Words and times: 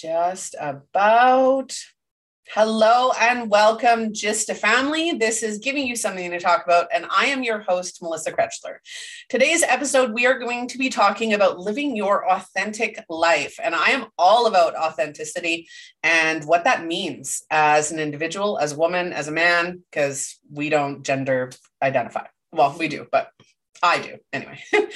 just 0.00 0.54
about. 0.60 1.76
Hello 2.50 3.10
and 3.20 3.50
welcome, 3.50 4.12
Just 4.12 4.50
a 4.50 4.54
Family. 4.54 5.12
This 5.12 5.42
is 5.42 5.58
giving 5.58 5.86
you 5.86 5.96
something 5.96 6.30
to 6.30 6.38
talk 6.38 6.64
about, 6.64 6.86
and 6.94 7.06
I 7.10 7.26
am 7.26 7.42
your 7.42 7.60
host, 7.60 8.00
Melissa 8.00 8.30
Krechler. 8.30 8.76
Today's 9.28 9.64
episode, 9.64 10.12
we 10.12 10.26
are 10.26 10.38
going 10.38 10.68
to 10.68 10.78
be 10.78 10.88
talking 10.90 11.32
about 11.32 11.58
living 11.58 11.96
your 11.96 12.30
authentic 12.30 13.02
life, 13.08 13.58
and 13.62 13.74
I 13.74 13.88
am 13.88 14.06
all 14.16 14.46
about 14.46 14.76
authenticity 14.76 15.68
and 16.04 16.44
what 16.44 16.64
that 16.64 16.86
means 16.86 17.42
as 17.50 17.90
an 17.90 17.98
individual, 17.98 18.58
as 18.58 18.72
a 18.72 18.78
woman, 18.78 19.12
as 19.12 19.26
a 19.26 19.32
man, 19.32 19.82
because 19.90 20.38
we 20.52 20.68
don't 20.68 21.04
gender 21.04 21.50
identify. 21.82 22.26
Well, 22.52 22.76
we 22.78 22.86
do, 22.88 23.06
but 23.10 23.32
I 23.82 23.98
do. 24.00 24.16
Anyway, 24.32 24.58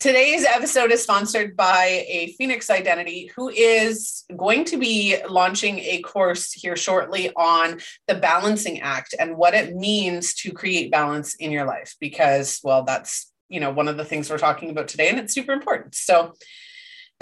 today's 0.00 0.44
episode 0.44 0.92
is 0.92 1.02
sponsored 1.02 1.56
by 1.56 2.04
a 2.08 2.34
Phoenix 2.38 2.70
Identity 2.70 3.30
who 3.34 3.48
is 3.48 4.24
going 4.36 4.64
to 4.66 4.78
be 4.78 5.16
launching 5.28 5.78
a 5.80 6.00
course 6.02 6.52
here 6.52 6.76
shortly 6.76 7.30
on 7.36 7.80
the 8.08 8.14
balancing 8.14 8.80
act 8.80 9.14
and 9.18 9.36
what 9.36 9.54
it 9.54 9.74
means 9.74 10.34
to 10.34 10.52
create 10.52 10.90
balance 10.90 11.34
in 11.34 11.50
your 11.50 11.66
life 11.66 11.96
because 12.00 12.60
well 12.64 12.84
that's, 12.84 13.30
you 13.48 13.60
know, 13.60 13.70
one 13.70 13.88
of 13.88 13.96
the 13.96 14.04
things 14.04 14.30
we're 14.30 14.38
talking 14.38 14.70
about 14.70 14.88
today 14.88 15.08
and 15.08 15.18
it's 15.18 15.34
super 15.34 15.52
important. 15.52 15.94
So 15.94 16.34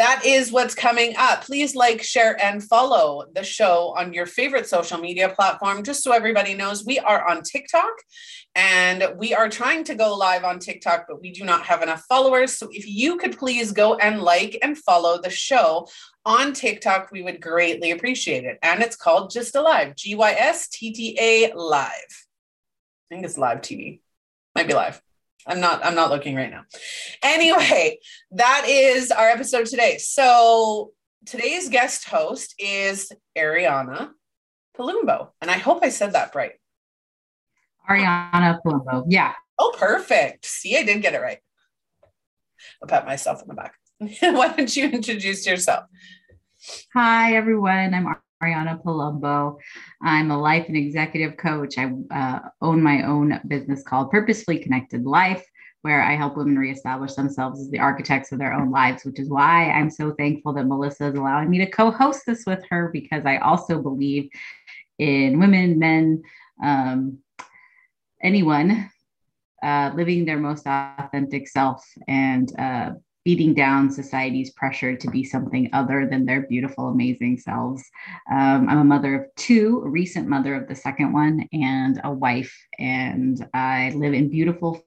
that 0.00 0.22
is 0.24 0.50
what's 0.50 0.74
coming 0.74 1.14
up. 1.18 1.44
Please 1.44 1.74
like, 1.74 2.02
share, 2.02 2.42
and 2.42 2.64
follow 2.64 3.24
the 3.34 3.44
show 3.44 3.92
on 3.98 4.14
your 4.14 4.24
favorite 4.24 4.66
social 4.66 4.96
media 4.96 5.28
platform. 5.28 5.82
Just 5.84 6.02
so 6.02 6.12
everybody 6.12 6.54
knows, 6.54 6.86
we 6.86 6.98
are 6.98 7.28
on 7.28 7.42
TikTok 7.42 7.92
and 8.54 9.06
we 9.18 9.34
are 9.34 9.50
trying 9.50 9.84
to 9.84 9.94
go 9.94 10.16
live 10.16 10.42
on 10.42 10.58
TikTok, 10.58 11.04
but 11.06 11.20
we 11.20 11.32
do 11.32 11.44
not 11.44 11.64
have 11.66 11.82
enough 11.82 12.02
followers. 12.08 12.56
So 12.56 12.68
if 12.72 12.88
you 12.88 13.18
could 13.18 13.36
please 13.38 13.72
go 13.72 13.96
and 13.96 14.22
like 14.22 14.56
and 14.62 14.78
follow 14.78 15.20
the 15.20 15.28
show 15.28 15.86
on 16.24 16.54
TikTok, 16.54 17.10
we 17.12 17.20
would 17.20 17.42
greatly 17.42 17.90
appreciate 17.90 18.44
it. 18.44 18.58
And 18.62 18.80
it's 18.80 18.96
called 18.96 19.30
Just 19.30 19.54
Alive, 19.54 19.96
G 19.96 20.14
Y 20.14 20.32
S 20.32 20.68
T 20.68 20.94
T 20.94 21.18
A 21.20 21.52
Live. 21.54 21.90
I 21.90 23.14
think 23.14 23.26
it's 23.26 23.36
live 23.36 23.60
TV. 23.60 24.00
Might 24.54 24.66
be 24.66 24.72
live. 24.72 25.02
I'm 25.46 25.60
not 25.60 25.84
I'm 25.84 25.94
not 25.94 26.10
looking 26.10 26.36
right 26.36 26.50
now. 26.50 26.64
Anyway, 27.22 27.98
that 28.32 28.66
is 28.68 29.10
our 29.10 29.28
episode 29.28 29.66
today. 29.66 29.98
So 29.98 30.92
today's 31.26 31.68
guest 31.68 32.08
host 32.08 32.54
is 32.58 33.12
Ariana 33.36 34.10
Palumbo. 34.76 35.30
And 35.40 35.50
I 35.50 35.58
hope 35.58 35.80
I 35.82 35.88
said 35.88 36.12
that 36.12 36.34
right. 36.34 36.52
Ariana 37.88 38.60
Palumbo. 38.64 39.04
Yeah. 39.08 39.34
Oh, 39.58 39.74
perfect. 39.76 40.46
See, 40.46 40.76
I 40.76 40.84
did 40.84 41.02
get 41.02 41.14
it 41.14 41.20
right. 41.20 41.38
I'll 42.82 42.88
pat 42.88 43.06
myself 43.06 43.42
on 43.42 43.48
the 43.48 43.54
back. 43.54 43.74
Why 44.20 44.48
don't 44.48 44.74
you 44.74 44.88
introduce 44.88 45.46
yourself? 45.46 45.84
Hi, 46.94 47.34
everyone. 47.34 47.94
I'm 47.94 48.16
Ariana 48.42 48.82
Palumbo. 48.82 49.58
I'm 50.02 50.30
a 50.30 50.38
life 50.38 50.66
and 50.68 50.76
executive 50.76 51.36
coach. 51.36 51.76
I 51.76 51.92
uh, 52.10 52.48
own 52.62 52.82
my 52.82 53.02
own 53.02 53.40
business 53.46 53.82
called 53.82 54.10
Purposefully 54.10 54.58
Connected 54.58 55.04
Life, 55.04 55.44
where 55.82 56.02
I 56.02 56.16
help 56.16 56.36
women 56.36 56.58
reestablish 56.58 57.14
themselves 57.14 57.60
as 57.60 57.70
the 57.70 57.78
architects 57.78 58.32
of 58.32 58.38
their 58.38 58.52
own 58.52 58.70
lives, 58.70 59.04
which 59.04 59.18
is 59.18 59.28
why 59.28 59.70
I'm 59.70 59.90
so 59.90 60.12
thankful 60.12 60.52
that 60.54 60.66
Melissa 60.66 61.08
is 61.08 61.14
allowing 61.14 61.50
me 61.50 61.58
to 61.58 61.70
co 61.70 61.90
host 61.90 62.22
this 62.26 62.44
with 62.46 62.64
her 62.70 62.90
because 62.92 63.24
I 63.26 63.38
also 63.38 63.80
believe 63.80 64.30
in 64.98 65.38
women, 65.38 65.78
men, 65.78 66.22
um, 66.62 67.18
anyone 68.22 68.90
uh, 69.62 69.92
living 69.94 70.24
their 70.24 70.38
most 70.38 70.66
authentic 70.66 71.48
self 71.48 71.84
and 72.08 72.58
uh, 72.58 72.90
beating 73.30 73.54
down 73.54 73.88
society's 73.88 74.50
pressure 74.54 74.96
to 74.96 75.08
be 75.08 75.22
something 75.22 75.70
other 75.72 76.04
than 76.10 76.26
their 76.26 76.40
beautiful, 76.48 76.88
amazing 76.88 77.38
selves. 77.38 77.80
Um, 78.28 78.68
I'm 78.68 78.78
a 78.78 78.84
mother 78.84 79.14
of 79.14 79.26
two, 79.36 79.82
a 79.84 79.88
recent 79.88 80.26
mother 80.26 80.56
of 80.56 80.66
the 80.66 80.74
second 80.74 81.12
one, 81.12 81.48
and 81.52 82.00
a 82.02 82.10
wife. 82.12 82.52
And 82.80 83.38
I 83.54 83.92
live 83.94 84.14
in 84.14 84.30
beautiful 84.30 84.84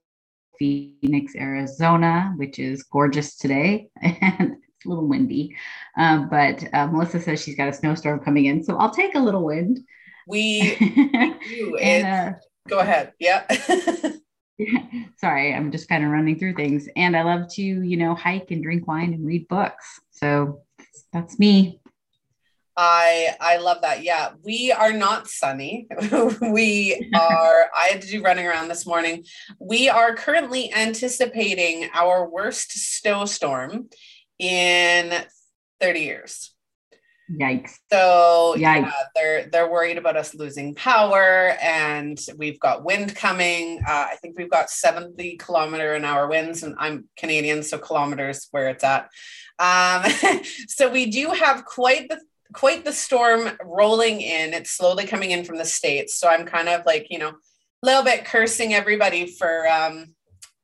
Phoenix, 0.59 1.37
Arizona, 1.37 2.33
which 2.35 2.59
is 2.59 2.83
gorgeous 2.83 3.37
today. 3.37 3.87
And 4.01 4.57
it's 4.75 4.85
a 4.85 4.89
little 4.89 5.07
windy. 5.07 5.55
Um, 5.97 6.27
but 6.27 6.65
uh, 6.73 6.87
Melissa 6.87 7.21
says 7.21 7.41
she's 7.41 7.55
got 7.55 7.69
a 7.69 7.73
snowstorm 7.73 8.19
coming 8.19 8.47
in. 8.47 8.61
So 8.61 8.75
I'll 8.75 8.91
take 8.91 9.15
a 9.15 9.19
little 9.19 9.45
wind. 9.45 9.79
We, 10.27 10.75
we 10.81 11.37
do. 11.47 11.77
and, 11.77 12.35
uh, 12.35 12.39
go 12.67 12.79
ahead. 12.79 13.13
Yeah. 13.19 13.45
sorry 15.18 15.53
i'm 15.53 15.72
just 15.72 15.90
kind 15.90 16.03
of 16.03 16.12
running 16.12 16.38
through 16.38 16.53
things. 16.53 16.88
And 16.96 17.16
i 17.16 17.24
love 17.24 17.50
to 17.53 17.62
you 17.62 17.97
know 17.97 18.16
hike 18.16 18.52
and 18.52 18.64
drink 18.64 18.88
wine 18.88 19.14
and 19.14 19.25
read 19.25 19.47
books. 19.47 20.00
So 20.12 20.62
that's 21.12 21.40
me. 21.40 21.80
I 22.75 23.36
i 23.40 23.58
love 23.58 23.81
that. 23.81 24.03
Yeah 24.03 24.31
we 24.44 24.72
are 24.72 24.94
not 24.94 25.28
sunny. 25.28 25.88
We 26.41 27.09
are 27.16 27.66
i 27.75 27.88
had 27.91 28.02
to 28.02 28.08
do 28.08 28.22
running 28.22 28.47
around 28.47 28.68
this 28.68 28.86
morning. 28.86 29.25
We 29.59 29.90
are 29.90 30.16
currently 30.16 30.74
anticipating 30.74 31.90
our 31.94 32.30
worst 32.30 32.72
snowstorm 32.72 33.90
in 34.40 35.14
30 35.80 36.00
years 36.00 36.53
Yikes. 37.31 37.78
So 37.91 38.56
Yikes. 38.57 38.59
yeah, 38.59 38.91
they're 39.16 39.45
they're 39.47 39.72
worried 39.72 39.97
about 39.97 40.17
us 40.17 40.35
losing 40.35 40.75
power, 40.75 41.56
and 41.61 42.19
we've 42.38 42.59
got 42.59 42.84
wind 42.84 43.16
coming. 43.16 43.79
Uh, 43.88 44.07
I 44.11 44.17
think 44.22 44.38
we've 44.38 44.50
got 44.50 44.69
70 44.69 45.38
kilometer 45.38 45.94
an 45.94 46.06
hour 46.06 46.28
winds, 46.28 46.63
and 46.63 46.75
I'm 46.78 47.07
Canadian, 47.17 47.63
so 47.63 47.78
kilometers 47.78 48.47
where 48.51 48.69
it's 48.69 48.84
at. 48.84 49.09
Um, 49.59 50.03
so 50.67 50.91
we 50.91 51.09
do 51.09 51.29
have 51.29 51.66
quite 51.66 52.09
the 52.09 52.19
quite 52.53 52.84
the 52.84 52.94
storm 52.94 53.51
rolling 53.63 54.22
in. 54.22 54.53
It's 54.53 54.72
slowly 54.72 55.05
coming 55.05 55.31
in 55.31 55.45
from 55.45 55.57
the 55.57 55.66
states. 55.66 56.16
So 56.16 56.28
I'm 56.28 56.45
kind 56.45 56.67
of 56.67 56.85
like 56.85 57.07
you 57.09 57.19
know 57.19 57.29
a 57.29 57.85
little 57.85 58.03
bit 58.03 58.25
cursing 58.25 58.73
everybody 58.73 59.28
for 59.28 59.67
um, 59.67 60.13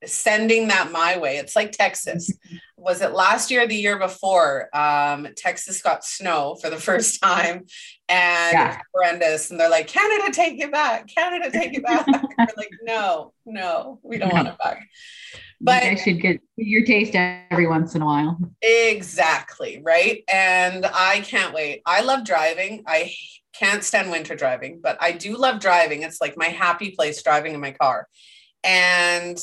sending 0.05 0.69
that 0.69 0.91
my 0.91 1.17
way. 1.17 1.37
It's 1.37 1.55
like 1.55 1.71
Texas. 1.71 2.31
Was 2.77 3.01
it 3.01 3.11
last 3.11 3.51
year 3.51 3.63
or 3.63 3.67
the 3.67 3.75
year 3.75 3.99
before? 3.99 4.69
Um, 4.73 5.27
Texas 5.35 5.81
got 5.81 6.05
snow 6.05 6.55
for 6.61 6.69
the 6.69 6.77
first 6.77 7.21
time 7.21 7.65
and 8.07 8.53
yeah. 8.53 8.77
horrendous. 8.93 9.51
And 9.51 9.59
they're 9.59 9.69
like, 9.69 9.87
Canada, 9.87 10.31
take 10.31 10.61
it 10.61 10.71
back. 10.71 11.07
Canada, 11.07 11.51
take 11.51 11.73
it 11.73 11.83
back. 11.83 12.07
we're 12.07 12.47
like, 12.55 12.69
no, 12.83 13.33
no, 13.45 13.99
we 14.01 14.17
don't 14.17 14.31
want 14.31 14.47
it 14.47 14.57
back. 14.63 14.87
But 15.61 15.83
I 15.83 15.95
should 15.95 16.21
get 16.21 16.39
your 16.55 16.85
taste 16.85 17.15
every 17.15 17.67
once 17.67 17.93
in 17.95 18.01
a 18.01 18.05
while. 18.05 18.39
Exactly. 18.61 19.81
Right. 19.83 20.23
And 20.31 20.85
I 20.85 21.19
can't 21.19 21.53
wait. 21.53 21.81
I 21.85 22.01
love 22.01 22.23
driving. 22.23 22.83
I 22.87 23.13
can't 23.53 23.83
stand 23.83 24.09
winter 24.09 24.35
driving, 24.35 24.79
but 24.81 24.97
I 25.01 25.11
do 25.11 25.35
love 25.35 25.59
driving. 25.59 26.03
It's 26.03 26.21
like 26.21 26.37
my 26.37 26.45
happy 26.45 26.91
place 26.91 27.21
driving 27.21 27.53
in 27.53 27.59
my 27.59 27.71
car. 27.71 28.07
And 28.63 29.37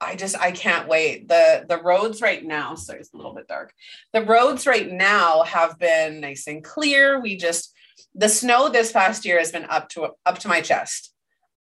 I 0.00 0.16
just 0.16 0.38
I 0.38 0.52
can't 0.52 0.88
wait. 0.88 1.28
The 1.28 1.66
the 1.68 1.80
roads 1.82 2.22
right 2.22 2.44
now, 2.44 2.74
sorry, 2.74 3.00
it's 3.00 3.12
a 3.12 3.16
little 3.16 3.34
bit 3.34 3.48
dark. 3.48 3.72
The 4.12 4.24
roads 4.24 4.66
right 4.66 4.90
now 4.90 5.42
have 5.42 5.78
been 5.78 6.20
nice 6.20 6.46
and 6.46 6.64
clear. 6.64 7.20
We 7.20 7.36
just 7.36 7.74
the 8.14 8.28
snow 8.28 8.68
this 8.68 8.92
past 8.92 9.24
year 9.24 9.38
has 9.38 9.52
been 9.52 9.66
up 9.66 9.88
to 9.90 10.08
up 10.24 10.38
to 10.38 10.48
my 10.48 10.60
chest. 10.62 11.12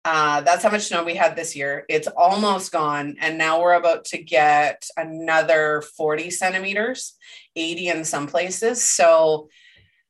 Uh, 0.05 0.39
that's 0.41 0.63
how 0.63 0.69
much 0.69 0.83
snow 0.83 1.03
we 1.03 1.15
had 1.15 1.35
this 1.35 1.55
year. 1.55 1.83
It's 1.89 2.07
almost 2.07 2.71
gone, 2.71 3.17
and 3.19 3.37
now 3.37 3.61
we're 3.61 3.73
about 3.73 4.05
to 4.05 4.17
get 4.17 4.85
another 4.95 5.83
40 5.97 6.29
centimeters, 6.29 7.15
80 7.55 7.89
in 7.89 8.05
some 8.05 8.27
places. 8.27 8.81
So 8.81 9.49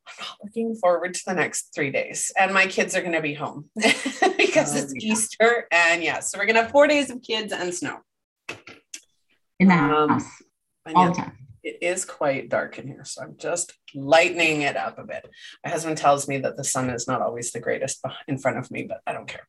I'm 0.08 0.14
not 0.20 0.38
looking 0.44 0.76
forward 0.76 1.16
to 1.16 1.22
the 1.26 1.34
next 1.34 1.74
three 1.74 1.90
days. 1.90 2.32
And 2.38 2.54
my 2.54 2.68
kids 2.68 2.96
are 2.96 3.02
going 3.02 3.14
to 3.14 3.22
be 3.22 3.34
home 3.34 3.72
because 3.76 4.76
oh, 4.76 4.78
it's 4.78 4.94
yeah. 4.96 5.14
Easter. 5.14 5.68
And 5.72 6.04
yeah, 6.04 6.20
so 6.20 6.38
we're 6.38 6.46
going 6.46 6.58
to 6.58 6.62
have 6.64 6.72
four 6.72 6.88
days 6.88 7.10
of 7.10 7.24
kids 7.24 7.52
and 7.52 7.74
snow 7.74 7.98
in 9.60 9.68
the 9.68 9.74
um, 9.74 10.10
house 10.10 10.44
all 10.96 11.08
the 11.08 11.14
time. 11.14 11.38
It 11.64 11.80
is 11.82 12.06
quite 12.06 12.50
dark 12.50 12.80
in 12.80 12.88
here, 12.88 13.04
so 13.04 13.24
I'm 13.24 13.36
just 13.38 13.74
lightening 13.94 14.62
it 14.62 14.78
up 14.78 14.98
a 15.00 15.04
bit. 15.04 15.28
My 15.66 15.72
husband 15.72 15.98
tells 15.98 16.26
me 16.26 16.38
that 16.38 16.56
the 16.56 16.64
sun 16.64 16.90
is 16.90 17.08
not 17.08 17.22
always 17.22 17.52
the 17.52 17.60
greatest 17.60 18.02
in 18.28 18.38
front 18.38 18.58
of 18.58 18.72
me, 18.72 18.84
but 18.84 19.02
I 19.06 19.12
don't 19.12 19.28
care. 19.28 19.48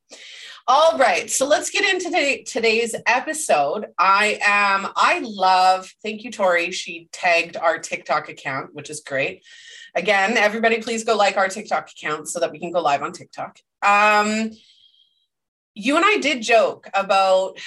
All 0.67 0.99
right, 0.99 1.31
so 1.31 1.47
let's 1.47 1.71
get 1.71 1.89
into 1.89 2.07
today, 2.07 2.43
today's 2.43 2.95
episode. 3.07 3.87
I 3.99 4.39
am, 4.45 4.89
I 4.97 5.21
love, 5.23 5.93
thank 6.03 6.25
you, 6.25 6.33
Tori. 6.33 6.73
She 6.73 7.09
tagged 7.13 7.57
our 7.57 7.79
TikTok 7.79 8.29
account, 8.29 8.75
which 8.75 8.91
is 8.91 9.01
great. 9.01 9.45
Again, 9.95 10.37
everybody, 10.37 10.83
please 10.83 11.05
go 11.05 11.17
like 11.17 11.37
our 11.37 11.49
TikTok 11.49 11.91
account 11.91 12.29
so 12.29 12.41
that 12.41 12.51
we 12.51 12.59
can 12.59 12.73
go 12.73 12.81
live 12.81 13.03
on 13.03 13.13
TikTok. 13.13 13.61
Um, 13.83 14.51
you 15.79 15.97
and 15.97 16.05
I 16.05 16.19
did 16.19 16.43
joke 16.43 16.89
about 16.93 17.59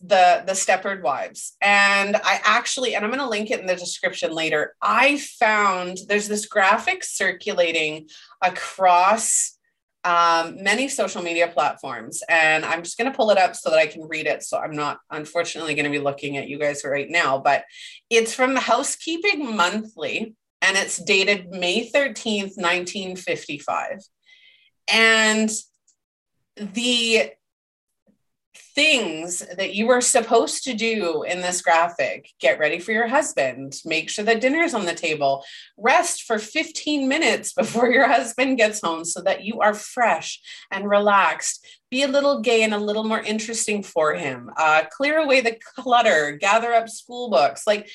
the 0.00 0.42
the 0.46 0.52
Stepford 0.52 1.02
wives, 1.02 1.56
and 1.60 2.16
I 2.16 2.40
actually, 2.42 2.94
and 2.94 3.04
I'm 3.04 3.10
going 3.10 3.20
to 3.20 3.28
link 3.28 3.50
it 3.50 3.60
in 3.60 3.66
the 3.66 3.76
description 3.76 4.32
later. 4.32 4.74
I 4.80 5.18
found 5.18 5.98
there's 6.08 6.28
this 6.28 6.46
graphic 6.46 7.04
circulating 7.04 8.08
across 8.42 9.58
um, 10.04 10.62
many 10.62 10.88
social 10.88 11.22
media 11.22 11.48
platforms, 11.48 12.22
and 12.28 12.64
I'm 12.64 12.82
just 12.82 12.96
going 12.96 13.10
to 13.10 13.16
pull 13.16 13.30
it 13.30 13.38
up 13.38 13.54
so 13.54 13.68
that 13.70 13.78
I 13.78 13.86
can 13.86 14.08
read 14.08 14.26
it. 14.26 14.42
So 14.42 14.58
I'm 14.58 14.74
not, 14.74 14.98
unfortunately, 15.10 15.74
going 15.74 15.84
to 15.84 15.90
be 15.90 15.98
looking 15.98 16.38
at 16.38 16.48
you 16.48 16.58
guys 16.58 16.82
right 16.84 17.10
now, 17.10 17.38
but 17.38 17.64
it's 18.08 18.34
from 18.34 18.54
the 18.54 18.60
Housekeeping 18.60 19.54
Monthly, 19.54 20.34
and 20.62 20.76
it's 20.76 20.96
dated 20.96 21.50
May 21.50 21.90
13th, 21.90 22.56
1955. 22.56 24.00
And 24.90 25.50
the 26.56 27.32
things 28.78 29.44
that 29.56 29.74
you 29.74 29.88
were 29.88 30.00
supposed 30.00 30.62
to 30.62 30.72
do 30.72 31.24
in 31.24 31.40
this 31.40 31.62
graphic 31.62 32.30
get 32.38 32.60
ready 32.60 32.78
for 32.78 32.92
your 32.92 33.08
husband, 33.08 33.74
make 33.84 34.08
sure 34.08 34.24
that 34.24 34.40
dinner's 34.40 34.72
on 34.72 34.86
the 34.86 34.94
table, 34.94 35.44
rest 35.76 36.22
for 36.22 36.38
15 36.38 37.08
minutes 37.08 37.52
before 37.62 37.90
your 37.90 38.06
husband 38.06 38.56
gets 38.56 38.80
home 38.80 39.04
so 39.04 39.20
that 39.22 39.42
you 39.42 39.58
are 39.58 39.74
fresh 39.74 40.40
and 40.70 40.88
relaxed. 40.88 41.66
Be 41.90 42.04
a 42.04 42.06
little 42.08 42.40
gay 42.40 42.62
and 42.62 42.72
a 42.72 42.78
little 42.78 43.02
more 43.02 43.20
interesting 43.20 43.82
for 43.82 44.14
him. 44.14 44.48
Uh, 44.56 44.84
clear 44.96 45.18
away 45.18 45.40
the 45.40 45.58
clutter, 45.74 46.38
gather 46.40 46.72
up 46.72 46.88
school 46.88 47.30
books. 47.30 47.66
Like 47.66 47.90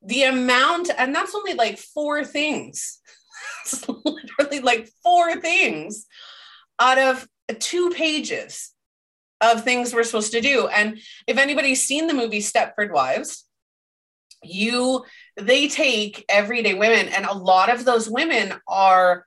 the 0.00 0.22
amount, 0.22 0.90
and 0.96 1.12
that's 1.12 1.34
only 1.34 1.54
like 1.54 1.76
four 1.76 2.24
things. 2.24 3.00
it's 3.64 3.84
literally 3.88 4.60
like 4.60 4.88
four 5.02 5.40
things 5.40 6.06
out 6.78 6.98
of 6.98 7.26
two 7.58 7.90
pages 7.90 8.74
of 9.40 9.64
things 9.64 9.92
we're 9.92 10.04
supposed 10.04 10.32
to 10.32 10.40
do. 10.40 10.68
And 10.68 10.98
if 11.26 11.38
anybody's 11.38 11.86
seen 11.86 12.06
the 12.06 12.14
movie 12.14 12.40
Stepford 12.40 12.90
Wives, 12.92 13.46
you 14.42 15.04
they 15.36 15.68
take 15.68 16.24
everyday 16.28 16.74
women, 16.74 17.08
and 17.08 17.26
a 17.26 17.34
lot 17.34 17.70
of 17.70 17.84
those 17.84 18.08
women 18.08 18.54
are 18.66 19.26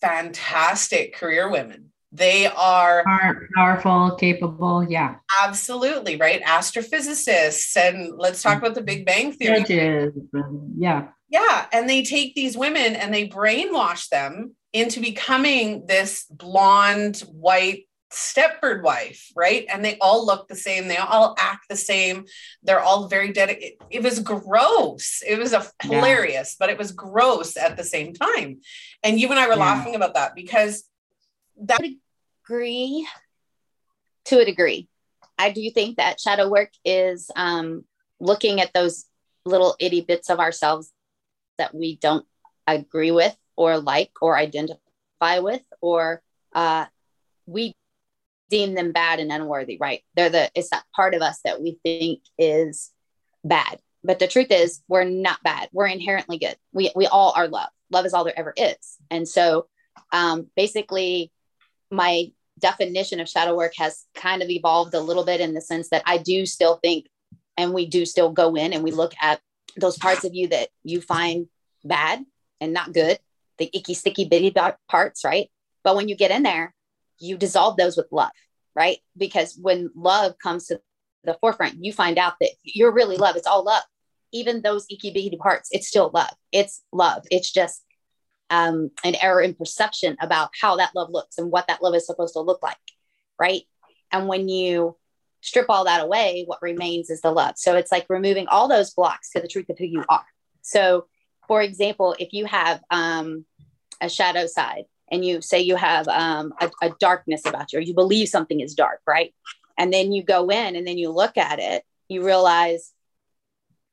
fantastic 0.00 1.14
career 1.14 1.50
women. 1.50 1.92
They 2.12 2.46
are 2.46 3.04
powerful, 3.56 4.16
capable, 4.16 4.84
yeah. 4.88 5.16
Absolutely, 5.42 6.16
right? 6.16 6.42
Astrophysicists, 6.42 7.76
and 7.76 8.18
let's 8.18 8.42
talk 8.42 8.58
about 8.58 8.74
the 8.74 8.82
Big 8.82 9.06
Bang 9.06 9.32
Theory. 9.32 9.60
Judges, 9.60 10.12
yeah. 10.76 11.08
Yeah, 11.28 11.66
and 11.72 11.88
they 11.88 12.02
take 12.02 12.34
these 12.34 12.56
women 12.56 12.96
and 12.96 13.14
they 13.14 13.28
brainwash 13.28 14.08
them 14.08 14.56
into 14.72 14.98
becoming 15.00 15.86
this 15.86 16.24
blonde, 16.24 17.20
white, 17.30 17.84
Stepford 18.12 18.82
wife, 18.82 19.30
right? 19.36 19.66
And 19.72 19.84
they 19.84 19.96
all 20.00 20.26
look 20.26 20.48
the 20.48 20.56
same. 20.56 20.88
They 20.88 20.96
all 20.96 21.36
act 21.38 21.68
the 21.68 21.76
same. 21.76 22.24
They're 22.62 22.80
all 22.80 23.06
very 23.06 23.32
dedicated. 23.32 23.78
It, 23.90 23.98
it, 23.98 24.02
was 24.02 24.18
gross. 24.18 25.22
It 25.26 25.38
was 25.38 25.52
a 25.52 25.64
hilarious, 25.82 26.56
yeah. 26.56 26.56
but 26.58 26.70
it 26.70 26.78
was 26.78 26.90
gross 26.92 27.56
at 27.56 27.76
the 27.76 27.84
same 27.84 28.12
time. 28.12 28.60
And 29.04 29.20
you 29.20 29.28
and 29.30 29.38
I 29.38 29.46
were 29.46 29.54
yeah. 29.54 29.60
laughing 29.60 29.94
about 29.94 30.14
that 30.14 30.34
because 30.34 30.84
that 31.62 31.80
I 31.82 31.96
agree 32.44 33.06
to 34.26 34.40
a 34.40 34.44
degree. 34.44 34.88
I 35.38 35.50
do 35.52 35.70
think 35.70 35.96
that 35.96 36.20
shadow 36.20 36.48
work 36.48 36.70
is 36.84 37.30
um, 37.36 37.84
looking 38.18 38.60
at 38.60 38.72
those 38.72 39.06
little 39.44 39.76
itty 39.78 40.00
bits 40.00 40.30
of 40.30 40.38
ourselves 40.40 40.92
that 41.58 41.74
we 41.74 41.96
don't 41.96 42.26
agree 42.66 43.10
with 43.10 43.36
or 43.56 43.78
like 43.78 44.10
or 44.20 44.36
identify 44.36 45.38
with 45.38 45.62
or 45.80 46.22
uh, 46.54 46.86
we 47.46 47.74
deem 48.50 48.74
them 48.74 48.92
bad 48.92 49.20
and 49.20 49.32
unworthy, 49.32 49.78
right? 49.80 50.02
They're 50.14 50.30
the 50.30 50.50
it's 50.54 50.70
that 50.70 50.84
part 50.94 51.14
of 51.14 51.22
us 51.22 51.40
that 51.44 51.62
we 51.62 51.78
think 51.82 52.20
is 52.38 52.90
bad. 53.44 53.78
But 54.02 54.18
the 54.18 54.28
truth 54.28 54.50
is 54.50 54.82
we're 54.88 55.04
not 55.04 55.42
bad. 55.42 55.68
We're 55.72 55.86
inherently 55.86 56.38
good. 56.38 56.56
We 56.72 56.90
we 56.94 57.06
all 57.06 57.32
are 57.36 57.48
love. 57.48 57.70
Love 57.90 58.06
is 58.06 58.12
all 58.12 58.24
there 58.24 58.38
ever 58.38 58.52
is. 58.56 58.96
And 59.10 59.26
so 59.26 59.66
um 60.12 60.48
basically 60.56 61.32
my 61.90 62.32
definition 62.58 63.20
of 63.20 63.28
shadow 63.28 63.56
work 63.56 63.72
has 63.76 64.04
kind 64.14 64.42
of 64.42 64.50
evolved 64.50 64.94
a 64.94 65.00
little 65.00 65.24
bit 65.24 65.40
in 65.40 65.54
the 65.54 65.60
sense 65.60 65.88
that 65.90 66.02
I 66.04 66.18
do 66.18 66.44
still 66.44 66.76
think 66.76 67.06
and 67.56 67.72
we 67.72 67.86
do 67.86 68.04
still 68.04 68.30
go 68.30 68.54
in 68.54 68.72
and 68.72 68.84
we 68.84 68.90
look 68.90 69.12
at 69.20 69.40
those 69.76 69.96
parts 69.98 70.24
of 70.24 70.34
you 70.34 70.48
that 70.48 70.68
you 70.82 71.00
find 71.00 71.46
bad 71.84 72.24
and 72.60 72.72
not 72.72 72.92
good, 72.92 73.18
the 73.58 73.70
icky, 73.72 73.94
sticky, 73.94 74.26
bitty 74.26 74.54
parts, 74.88 75.24
right? 75.24 75.50
But 75.82 75.96
when 75.96 76.08
you 76.08 76.16
get 76.16 76.30
in 76.30 76.42
there, 76.42 76.74
you 77.20 77.36
dissolve 77.36 77.76
those 77.76 77.96
with 77.96 78.06
love, 78.10 78.30
right? 78.74 78.98
Because 79.16 79.58
when 79.60 79.90
love 79.94 80.38
comes 80.38 80.66
to 80.66 80.80
the 81.24 81.36
forefront, 81.40 81.84
you 81.84 81.92
find 81.92 82.18
out 82.18 82.34
that 82.40 82.50
you're 82.62 82.92
really 82.92 83.16
love. 83.16 83.36
It's 83.36 83.46
all 83.46 83.64
love. 83.64 83.82
Even 84.32 84.62
those 84.62 84.86
icky 84.90 85.10
bitty 85.12 85.36
parts, 85.36 85.68
it's 85.72 85.88
still 85.88 86.10
love. 86.14 86.32
It's 86.52 86.82
love. 86.92 87.24
It's 87.30 87.52
just 87.52 87.84
um, 88.48 88.90
an 89.04 89.16
error 89.20 89.40
in 89.40 89.54
perception 89.54 90.16
about 90.20 90.50
how 90.60 90.76
that 90.76 90.92
love 90.94 91.10
looks 91.10 91.38
and 91.38 91.50
what 91.50 91.66
that 91.68 91.82
love 91.82 91.94
is 91.94 92.06
supposed 92.06 92.34
to 92.34 92.40
look 92.40 92.62
like, 92.62 92.76
right? 93.38 93.62
And 94.12 94.28
when 94.28 94.48
you 94.48 94.96
strip 95.40 95.66
all 95.68 95.84
that 95.84 96.02
away, 96.02 96.44
what 96.46 96.62
remains 96.62 97.10
is 97.10 97.20
the 97.20 97.30
love. 97.30 97.54
So 97.56 97.76
it's 97.76 97.92
like 97.92 98.06
removing 98.08 98.46
all 98.48 98.68
those 98.68 98.92
blocks 98.92 99.30
to 99.30 99.40
the 99.40 99.48
truth 99.48 99.68
of 99.70 99.78
who 99.78 99.86
you 99.86 100.04
are. 100.08 100.24
So, 100.62 101.06
for 101.48 101.62
example, 101.62 102.14
if 102.18 102.32
you 102.32 102.44
have 102.44 102.80
um, 102.90 103.44
a 104.00 104.08
shadow 104.08 104.46
side, 104.46 104.84
and 105.10 105.24
you 105.24 105.40
say 105.40 105.60
you 105.60 105.76
have 105.76 106.08
um, 106.08 106.52
a, 106.60 106.70
a 106.82 106.90
darkness 107.00 107.42
about 107.46 107.72
you 107.72 107.78
or 107.78 107.82
you 107.82 107.94
believe 107.94 108.28
something 108.28 108.60
is 108.60 108.74
dark 108.74 109.00
right? 109.06 109.34
And 109.78 109.92
then 109.92 110.12
you 110.12 110.22
go 110.22 110.50
in 110.50 110.76
and 110.76 110.86
then 110.86 110.98
you 110.98 111.10
look 111.10 111.36
at 111.36 111.58
it 111.58 111.84
you 112.08 112.24
realize 112.24 112.92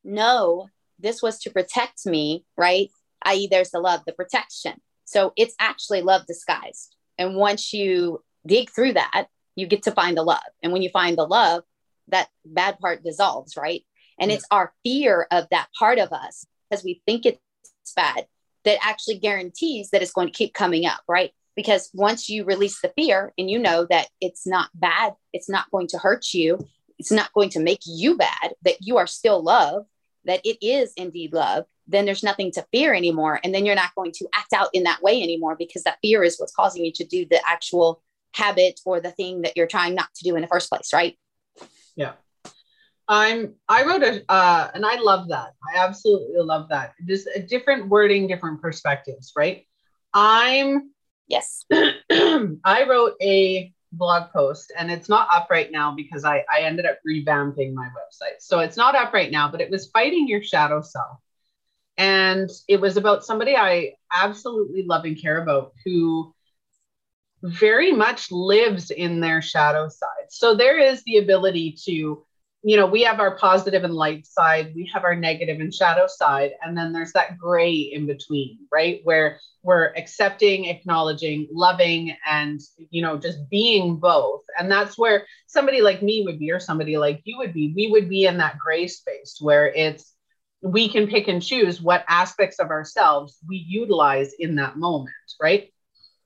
no 0.03 0.67
this 0.99 1.21
was 1.21 1.39
to 1.39 1.49
protect 1.49 2.05
me 2.05 2.43
right? 2.57 2.89
I.e 3.23 3.47
there's 3.49 3.71
the 3.71 3.79
love 3.79 4.01
the 4.05 4.13
protection. 4.13 4.73
So 5.05 5.33
it's 5.37 5.55
actually 5.59 6.01
love 6.01 6.25
disguised. 6.25 6.95
And 7.17 7.35
once 7.35 7.73
you 7.73 8.23
dig 8.45 8.69
through 8.69 8.93
that 8.93 9.27
you 9.55 9.67
get 9.67 9.83
to 9.83 9.91
find 9.91 10.15
the 10.15 10.23
love. 10.23 10.39
And 10.61 10.71
when 10.71 10.81
you 10.81 10.89
find 10.89 11.17
the 11.17 11.25
love 11.25 11.63
that 12.09 12.29
bad 12.45 12.79
part 12.79 13.03
dissolves 13.03 13.57
right? 13.57 13.83
And 14.19 14.31
it's 14.31 14.45
our 14.49 14.73
fear 14.83 15.27
of 15.31 15.47
that 15.51 15.67
part 15.77 15.99
of 15.99 16.11
us 16.11 16.45
because 16.69 16.83
we 16.83 17.01
think 17.05 17.25
it's 17.25 17.39
bad 17.95 18.25
that 18.67 18.85
actually 18.85 19.17
guarantees 19.17 19.91
that 19.91 20.01
it's 20.01 20.11
going 20.11 20.27
to 20.27 20.33
keep 20.33 20.53
coming 20.53 20.85
up, 20.85 20.99
right? 21.07 21.31
Because 21.55 21.89
once 21.93 22.27
you 22.27 22.43
release 22.43 22.81
the 22.81 22.91
fear 22.97 23.33
and 23.37 23.49
you 23.49 23.59
know 23.59 23.87
that 23.89 24.07
it's 24.19 24.45
not 24.45 24.69
bad, 24.75 25.13
it's 25.31 25.49
not 25.49 25.71
going 25.71 25.87
to 25.87 25.97
hurt 25.97 26.33
you, 26.33 26.59
it's 26.99 27.11
not 27.11 27.31
going 27.31 27.49
to 27.51 27.61
make 27.61 27.79
you 27.85 28.17
bad, 28.17 28.53
that 28.63 28.75
you 28.81 28.97
are 28.97 29.07
still 29.07 29.41
love, 29.41 29.85
that 30.25 30.41
it 30.43 30.57
is 30.61 30.91
indeed 30.97 31.31
love, 31.31 31.63
then 31.87 32.03
there's 32.03 32.23
nothing 32.23 32.51
to 32.51 32.65
fear 32.73 32.93
anymore. 32.93 33.39
And 33.41 33.55
then 33.55 33.65
you're 33.65 33.73
not 33.73 33.95
going 33.95 34.11
to 34.15 34.27
act 34.35 34.51
out 34.51 34.67
in 34.73 34.83
that 34.83 35.01
way 35.01 35.23
anymore 35.23 35.55
because 35.57 35.83
that 35.83 35.99
fear 36.01 36.21
is 36.23 36.37
what's 36.37 36.53
causing 36.53 36.83
you 36.83 36.91
to 36.95 37.05
do 37.05 37.25
the 37.25 37.39
actual 37.47 38.03
habit 38.33 38.81
or 38.83 38.99
the 38.99 39.11
thing 39.11 39.43
that 39.43 39.55
you're 39.55 39.65
trying 39.65 39.95
not 39.95 40.13
to 40.15 40.25
do 40.25 40.35
in 40.35 40.41
the 40.41 40.49
first 40.49 40.69
place, 40.69 40.91
right? 40.91 41.17
Yeah. 41.95 42.11
I'm 43.07 43.55
I 43.69 43.83
wrote 43.83 44.03
a 44.03 44.23
uh, 44.29 44.71
and 44.73 44.85
I 44.85 44.95
love 44.99 45.29
that. 45.29 45.53
I 45.73 45.77
absolutely 45.77 46.41
love 46.41 46.69
that. 46.69 46.93
Just 47.05 47.27
a 47.33 47.41
different 47.41 47.87
wording, 47.87 48.27
different 48.27 48.61
perspectives, 48.61 49.31
right? 49.35 49.65
I'm 50.13 50.91
yes. 51.27 51.65
I 51.71 52.85
wrote 52.87 53.13
a 53.21 53.73
blog 53.93 54.31
post 54.31 54.73
and 54.77 54.91
it's 54.91 55.07
not 55.07 55.29
up 55.33 55.47
right 55.49 55.71
now 55.71 55.93
because 55.95 56.25
I, 56.25 56.43
I 56.53 56.61
ended 56.61 56.85
up 56.85 56.99
revamping 57.07 57.73
my 57.73 57.87
website. 57.87 58.39
So 58.39 58.59
it's 58.59 58.77
not 58.77 58.95
up 58.95 59.13
right 59.13 59.31
now, 59.31 59.49
but 59.49 59.61
it 59.61 59.71
was 59.71 59.89
fighting 59.89 60.27
your 60.27 60.43
shadow 60.43 60.81
self. 60.81 61.19
And 61.97 62.49
it 62.67 62.79
was 62.79 62.97
about 62.97 63.25
somebody 63.25 63.55
I 63.55 63.93
absolutely 64.13 64.83
love 64.83 65.05
and 65.05 65.19
care 65.19 65.41
about 65.41 65.73
who 65.83 66.33
very 67.41 67.91
much 67.91 68.31
lives 68.31 68.91
in 68.91 69.19
their 69.19 69.41
shadow 69.41 69.89
side. 69.89 70.29
So 70.29 70.55
there 70.55 70.77
is 70.77 71.03
the 71.03 71.17
ability 71.17 71.77
to 71.85 72.25
you 72.63 72.75
know, 72.75 72.87
we 72.87 73.03
have 73.03 73.19
our 73.19 73.37
positive 73.37 73.83
and 73.83 73.93
light 73.93 74.25
side, 74.25 74.73
we 74.75 74.89
have 74.93 75.03
our 75.03 75.15
negative 75.15 75.59
and 75.59 75.73
shadow 75.73 76.07
side, 76.07 76.51
and 76.61 76.77
then 76.77 76.91
there's 76.91 77.13
that 77.13 77.37
gray 77.37 77.73
in 77.73 78.07
between, 78.07 78.59
right? 78.71 79.01
Where 79.03 79.39
we're 79.63 79.93
accepting, 79.95 80.65
acknowledging, 80.65 81.47
loving, 81.51 82.15
and, 82.25 82.59
you 82.89 83.01
know, 83.01 83.17
just 83.17 83.49
being 83.49 83.97
both. 83.97 84.41
And 84.57 84.71
that's 84.71 84.97
where 84.97 85.25
somebody 85.45 85.81
like 85.81 86.01
me 86.01 86.23
would 86.25 86.39
be, 86.39 86.51
or 86.51 86.59
somebody 86.59 86.97
like 86.97 87.21
you 87.25 87.37
would 87.37 87.53
be. 87.53 87.73
We 87.75 87.91
would 87.91 88.09
be 88.09 88.25
in 88.25 88.37
that 88.39 88.57
gray 88.57 88.87
space 88.87 89.37
where 89.39 89.67
it's, 89.67 90.13
we 90.61 90.89
can 90.89 91.07
pick 91.07 91.27
and 91.27 91.41
choose 91.41 91.79
what 91.79 92.03
aspects 92.07 92.59
of 92.59 92.71
ourselves 92.71 93.37
we 93.47 93.57
utilize 93.57 94.33
in 94.39 94.55
that 94.55 94.77
moment, 94.77 95.15
right? 95.39 95.71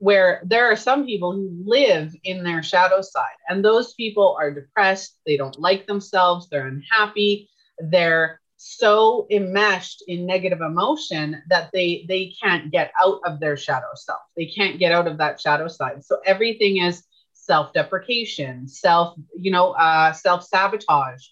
Where 0.02 0.42
there 0.44 0.72
are 0.72 0.76
some 0.76 1.06
people 1.06 1.32
who 1.32 1.64
live 1.64 2.16
in 2.24 2.44
their 2.44 2.64
shadow 2.64 3.02
side 3.02 3.38
and 3.48 3.64
those 3.64 3.94
people 3.94 4.36
are 4.40 4.52
depressed 4.52 5.20
they 5.26 5.38
don't 5.38 5.60
like 5.60 5.86
themselves 5.86 6.48
they're 6.50 6.68
unhappy 6.68 7.48
they're 7.78 8.42
so 8.64 9.26
enmeshed 9.32 10.04
in 10.08 10.24
negative 10.24 10.62
emotion 10.62 11.42
that 11.50 11.72
they 11.74 12.06
they 12.08 12.32
can't 12.40 12.72
get 12.72 12.92
out 13.02 13.20
of 13.26 13.40
their 13.40 13.58
shadow 13.58 13.88
self. 13.96 14.22
They 14.38 14.46
can't 14.46 14.78
get 14.78 14.92
out 14.92 15.08
of 15.08 15.18
that 15.18 15.42
shadow 15.42 15.68
side. 15.68 16.06
So 16.06 16.20
everything 16.28 16.78
is 16.78 17.04
self-deprecation 17.34 18.68
self 18.68 19.18
you 19.36 19.50
know 19.50 19.72
uh, 19.72 20.14
self-sabotage. 20.14 21.26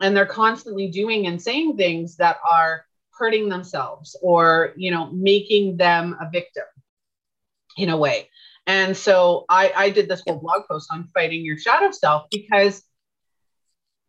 And 0.00 0.16
they're 0.16 0.26
constantly 0.26 0.88
doing 0.88 1.28
and 1.28 1.40
saying 1.40 1.76
things 1.76 2.16
that 2.16 2.38
are 2.48 2.84
hurting 3.12 3.48
themselves 3.48 4.16
or 4.20 4.72
you 4.76 4.90
know 4.90 5.06
making 5.12 5.76
them 5.76 6.16
a 6.20 6.28
victim 6.28 6.64
in 7.76 7.88
a 7.88 7.96
way. 7.96 8.30
And 8.66 8.96
so 8.96 9.44
I, 9.48 9.72
I 9.76 9.90
did 9.90 10.08
this 10.08 10.22
whole 10.26 10.40
blog 10.40 10.62
post 10.68 10.88
on 10.90 11.08
fighting 11.14 11.44
your 11.44 11.58
shadow 11.58 11.90
self 11.92 12.26
because 12.30 12.82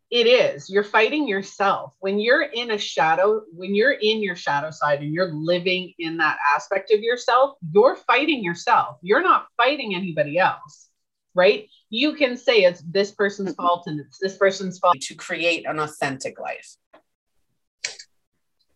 it 0.09 0.25
is 0.25 0.69
you're 0.69 0.83
fighting 0.83 1.27
yourself. 1.27 1.93
When 1.99 2.17
you're 2.17 2.43
in 2.43 2.71
a 2.71 2.77
shadow 2.77 3.41
when 3.53 3.75
you're 3.75 3.91
in 3.91 4.23
your 4.23 4.37
shadow 4.37 4.71
side 4.71 5.01
and 5.01 5.13
you're 5.13 5.33
living 5.33 5.93
in 5.99 6.17
that 6.17 6.37
aspect 6.55 6.91
of 6.91 7.01
yourself 7.01 7.57
you're 7.71 7.95
fighting 7.95 8.43
yourself. 8.43 8.97
You're 9.01 9.21
not 9.21 9.47
fighting 9.57 9.95
anybody 9.95 10.39
else 10.39 10.87
right? 11.37 11.69
You 11.89 12.15
can 12.15 12.35
say 12.35 12.63
it's 12.63 12.81
this 12.81 13.11
person's 13.11 13.51
mm-hmm. 13.51 13.61
fault 13.61 13.83
and 13.85 13.99
it's 14.01 14.17
this 14.17 14.35
person's 14.35 14.79
fault. 14.79 14.99
To 14.99 15.15
create 15.15 15.65
an 15.65 15.79
authentic 15.79 16.39
life. 16.39 16.75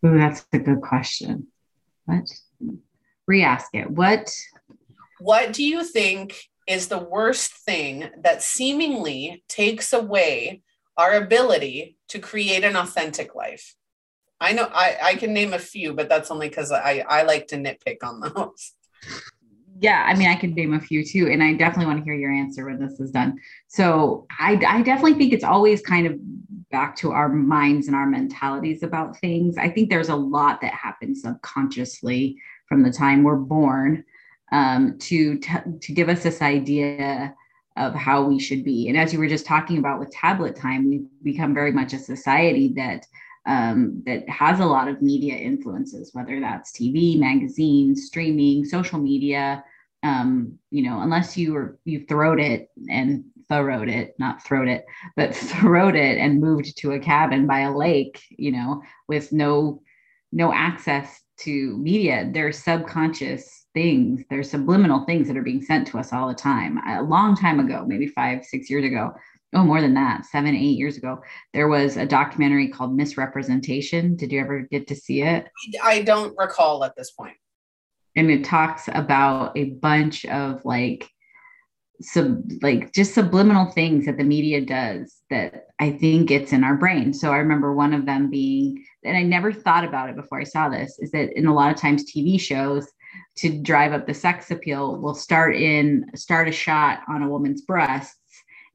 Ooh, 0.06 0.18
that's 0.18 0.46
a 0.54 0.60
good 0.60 0.82
question. 0.82 1.48
What? 2.06 2.30
Re-ask 3.28 3.70
it. 3.74 3.90
What 3.90 4.34
what 5.22 5.54
do 5.54 5.64
you 5.64 5.84
think 5.84 6.50
is 6.68 6.88
the 6.88 6.98
worst 6.98 7.52
thing 7.54 8.10
that 8.24 8.42
seemingly 8.42 9.44
takes 9.48 9.94
away 9.94 10.64
our 10.98 11.14
ability 11.14 11.98
to 12.10 12.20
create 12.20 12.64
an 12.64 12.76
authentic 12.76 13.36
life. 13.36 13.76
I 14.40 14.54
know 14.54 14.68
I, 14.74 14.98
I 15.02 15.16
can 15.16 15.32
name 15.32 15.54
a 15.54 15.60
few, 15.60 15.94
but 15.94 16.10
that's 16.10 16.32
only 16.32 16.50
because 16.50 16.72
I, 16.72 17.06
I 17.08 17.22
like 17.24 17.48
to 17.48 17.56
nitpick 17.56 17.98
on 18.04 18.20
those. 18.22 18.74
Yeah, 19.80 20.06
I 20.08 20.14
mean, 20.14 20.28
I 20.28 20.36
can 20.36 20.54
name 20.54 20.76
a 20.76 20.80
few 20.80 21.04
too, 21.04 21.30
and 21.32 21.42
I 21.42 21.54
definitely 21.54 21.88
want 21.88 21.98
to 21.98 22.04
hear 22.04 22.14
your 22.14 22.32
answer 22.32 22.68
when 22.68 22.80
this 22.80 23.00
is 23.00 23.10
done. 23.10 23.40
So, 23.68 24.28
I, 24.40 24.52
I 24.68 24.84
definitely 24.84 25.16
think 25.16 25.34
it's 25.34 25.44
always 25.44 25.82
kind 25.82 26.06
of 26.06 26.20
back 26.70 26.96
to 26.98 27.14
our 27.14 27.28
minds 27.28 27.88
and 27.88 27.96
our 27.96 28.06
mentalities 28.06 28.84
about 28.84 29.18
things. 29.18 29.58
I 29.58 29.70
think 29.70 29.90
there's 29.90 30.10
a 30.10 30.16
lot 30.16 30.62
that 30.62 30.76
happens 30.76 31.24
subconsciously 31.24 32.38
from 32.68 32.84
the 32.84 32.92
time 32.92 33.24
we're 33.24 33.38
born 33.38 34.04
um, 34.52 34.98
to 35.00 35.38
t- 35.38 35.54
to 35.82 35.94
give 35.94 36.10
us 36.10 36.24
this 36.24 36.42
idea 36.42 37.34
of 37.78 37.94
how 37.96 38.24
we 38.24 38.40
should 38.40 38.64
be. 38.64 38.90
And 38.90 38.98
as 38.98 39.14
you 39.14 39.20
were 39.20 39.28
just 39.28 39.46
talking 39.46 39.78
about 39.78 40.00
with 40.00 40.12
tablet 40.12 40.56
time, 40.56 40.90
we've 40.90 41.08
become 41.24 41.54
very 41.54 41.72
much 41.72 41.94
a 41.94 42.00
society 42.00 42.74
that 42.76 43.06
um, 43.48 44.04
that 44.06 44.28
has 44.30 44.60
a 44.60 44.66
lot 44.66 44.88
of 44.88 45.02
media 45.02 45.36
influences, 45.36 46.12
whether 46.14 46.40
that's 46.40 46.72
TV, 46.72 47.18
magazines, 47.18 48.06
streaming, 48.06 48.66
social 48.66 49.00
media. 49.00 49.64
Um, 50.04 50.58
you 50.72 50.84
know, 50.84 51.02
unless 51.02 51.38
you 51.38 51.54
were 51.54 51.80
you 51.86 52.06
throwed 52.06 52.40
it 52.40 52.70
and 52.90 53.24
throwed 53.48 53.90
it, 53.90 54.16
not 54.20 54.44
throwed 54.44 54.68
it, 54.68 54.86
but 55.16 55.36
throwed 55.36 55.96
it 55.96 56.18
and 56.18 56.42
moved 56.42 56.78
to 56.78 56.92
a 56.92 57.00
cabin 57.00 57.48
by 57.48 57.62
a 57.62 57.76
lake, 57.76 58.22
you 58.30 58.52
know, 58.52 58.82
with 59.08 59.32
no 59.32 59.82
no 60.32 60.54
access 60.54 61.22
to 61.40 61.78
media. 61.78 62.30
Their 62.32 62.52
subconscious 62.52 63.61
things, 63.74 64.24
there's 64.30 64.50
subliminal 64.50 65.06
things 65.06 65.28
that 65.28 65.38
are 65.38 65.44
being 65.44 65.62
sent 65.62 65.88
to 65.88 65.98
us 65.98 66.14
all 66.14 66.28
the 66.28 66.34
time. 66.34 66.80
A 66.88 67.02
long 67.02 67.36
time 67.36 67.60
ago, 67.60 67.86
maybe 67.88 68.08
five, 68.08 68.44
six 68.46 68.70
years 68.70 68.86
ago, 68.86 69.14
oh, 69.54 69.64
more 69.64 69.82
than 69.82 69.94
that, 69.96 70.26
seven, 70.26 70.56
eight 70.56 70.78
years 70.78 70.98
ago, 70.98 71.22
there 71.54 71.68
was 71.68 71.98
a 71.98 72.06
documentary 72.06 72.70
called 72.70 72.96
Miss 72.96 73.18
Representation. 73.18 74.16
Did 74.16 74.32
you 74.32 74.40
ever 74.40 74.62
get 74.62 74.88
to 74.88 74.96
see 74.96 75.22
it? 75.22 75.48
I 75.84 76.02
don't 76.02 76.38
recall 76.38 76.84
at 76.84 76.96
this 76.96 77.12
point. 77.12 77.36
And 78.16 78.30
it 78.30 78.44
talks 78.44 78.90
about 78.90 79.58
a 79.58 79.72
bunch 79.72 80.26
of 80.26 80.64
like, 80.66 81.10
sub 82.04 82.42
like 82.64 82.92
just 82.94 83.14
subliminal 83.14 83.68
things 83.72 84.08
that 84.08 84.18
the 84.18 84.24
media 84.24 84.60
does 84.60 85.22
that 85.30 85.68
I 85.80 85.92
think 85.92 86.30
gets 86.30 86.52
in 86.52 86.64
our 86.64 86.76
brain. 86.76 87.14
So 87.14 87.32
I 87.32 87.38
remember 87.38 87.74
one 87.74 87.94
of 87.94 88.06
them 88.06 88.30
being, 88.30 88.84
and 89.04 89.16
I 89.16 89.24
never 89.24 89.54
thought 89.54 89.86
about 89.86 90.10
it 90.10 90.16
before 90.16 90.40
I 90.40 90.44
saw 90.44 90.68
this, 90.68 90.98
is 91.00 91.12
that 91.12 91.38
in 91.38 91.46
a 91.46 91.54
lot 91.54 91.72
of 91.72 91.80
times 91.80 92.12
TV 92.12 92.40
shows, 92.40 92.88
to 93.38 93.62
drive 93.62 93.94
up 93.94 94.06
the 94.06 94.14
sex 94.14 94.52
appeal 94.52 94.98
will 94.98 95.14
start 95.14 95.56
in 95.56 96.06
start 96.16 96.48
a 96.48 96.52
shot 96.52 97.00
on 97.08 97.24
a 97.24 97.30
woman's 97.30 97.62
breasts 97.62 98.18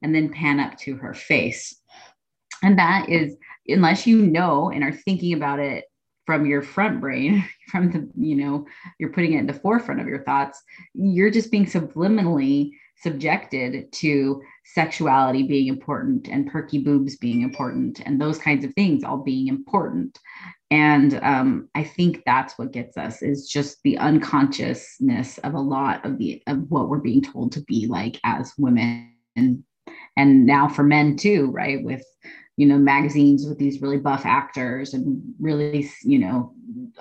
and 0.01 0.13
then 0.13 0.29
pan 0.29 0.59
up 0.59 0.77
to 0.79 0.95
her 0.95 1.13
face. 1.13 1.79
And 2.63 2.77
that 2.79 3.09
is 3.09 3.35
unless 3.67 4.07
you 4.07 4.21
know 4.21 4.69
and 4.69 4.83
are 4.83 4.91
thinking 4.91 5.33
about 5.33 5.59
it 5.59 5.85
from 6.25 6.45
your 6.45 6.61
front 6.61 7.01
brain 7.01 7.43
from 7.69 7.91
the 7.91 8.09
you 8.15 8.35
know 8.35 8.65
you're 8.99 9.11
putting 9.11 9.33
it 9.33 9.39
in 9.39 9.47
the 9.47 9.53
forefront 9.53 10.01
of 10.01 10.07
your 10.07 10.23
thoughts 10.23 10.61
you're 10.93 11.31
just 11.31 11.51
being 11.51 11.65
subliminally 11.65 12.71
subjected 13.01 13.91
to 13.91 14.41
sexuality 14.65 15.43
being 15.43 15.67
important 15.67 16.27
and 16.27 16.51
perky 16.51 16.79
boobs 16.79 17.15
being 17.17 17.41
important 17.41 18.01
and 18.05 18.19
those 18.19 18.37
kinds 18.37 18.65
of 18.65 18.73
things 18.73 19.03
all 19.03 19.17
being 19.17 19.47
important 19.47 20.19
and 20.69 21.19
um, 21.23 21.69
i 21.75 21.83
think 21.83 22.23
that's 22.25 22.57
what 22.57 22.73
gets 22.73 22.97
us 22.97 23.21
is 23.21 23.47
just 23.47 23.77
the 23.83 23.97
unconsciousness 23.97 25.37
of 25.39 25.53
a 25.53 25.59
lot 25.59 26.05
of 26.05 26.17
the 26.17 26.41
of 26.47 26.69
what 26.69 26.89
we're 26.89 26.97
being 26.97 27.21
told 27.21 27.51
to 27.51 27.61
be 27.61 27.87
like 27.87 28.19
as 28.23 28.53
women. 28.57 29.13
And 29.35 29.63
and 30.15 30.45
now 30.45 30.67
for 30.67 30.83
men 30.83 31.15
too 31.15 31.51
right? 31.51 31.83
With 31.83 32.03
you 32.57 32.65
know 32.65 32.77
magazines 32.77 33.45
with 33.45 33.59
these 33.59 33.81
really 33.81 33.97
buff 33.99 34.25
actors 34.25 34.93
and 34.93 35.21
really 35.39 35.89
you 36.03 36.19
know 36.19 36.53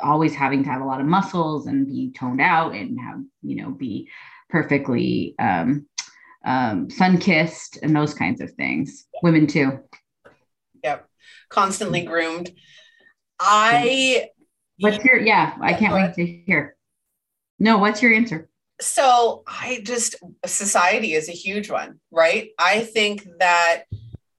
always 0.02 0.34
having 0.34 0.62
to 0.62 0.70
have 0.70 0.82
a 0.82 0.84
lot 0.84 1.00
of 1.00 1.06
muscles 1.06 1.66
and 1.66 1.86
be 1.86 2.12
toned 2.12 2.42
out 2.42 2.74
and 2.74 3.00
have 3.00 3.20
you 3.42 3.56
know 3.56 3.70
be 3.70 4.08
perfectly 4.50 5.34
um, 5.38 5.86
um, 6.44 6.88
sun 6.90 7.18
kissed 7.18 7.78
and 7.82 7.96
those 7.96 8.14
kinds 8.14 8.40
of 8.40 8.52
things. 8.52 9.06
Women 9.22 9.46
too. 9.46 9.80
Yep. 10.84 11.08
Constantly 11.48 12.02
groomed 12.02 12.52
I. 13.38 14.28
What's 14.78 15.04
your, 15.04 15.18
yeah, 15.18 15.56
I 15.60 15.72
can't 15.72 15.94
wait 15.94 16.14
to 16.14 16.26
hear. 16.26 16.76
No, 17.58 17.78
what's 17.78 18.02
your 18.02 18.12
answer? 18.12 18.48
So 18.80 19.42
I 19.46 19.80
just, 19.82 20.16
society 20.44 21.14
is 21.14 21.30
a 21.30 21.32
huge 21.32 21.70
one, 21.70 22.00
right? 22.10 22.50
I 22.58 22.80
think 22.80 23.26
that 23.38 23.84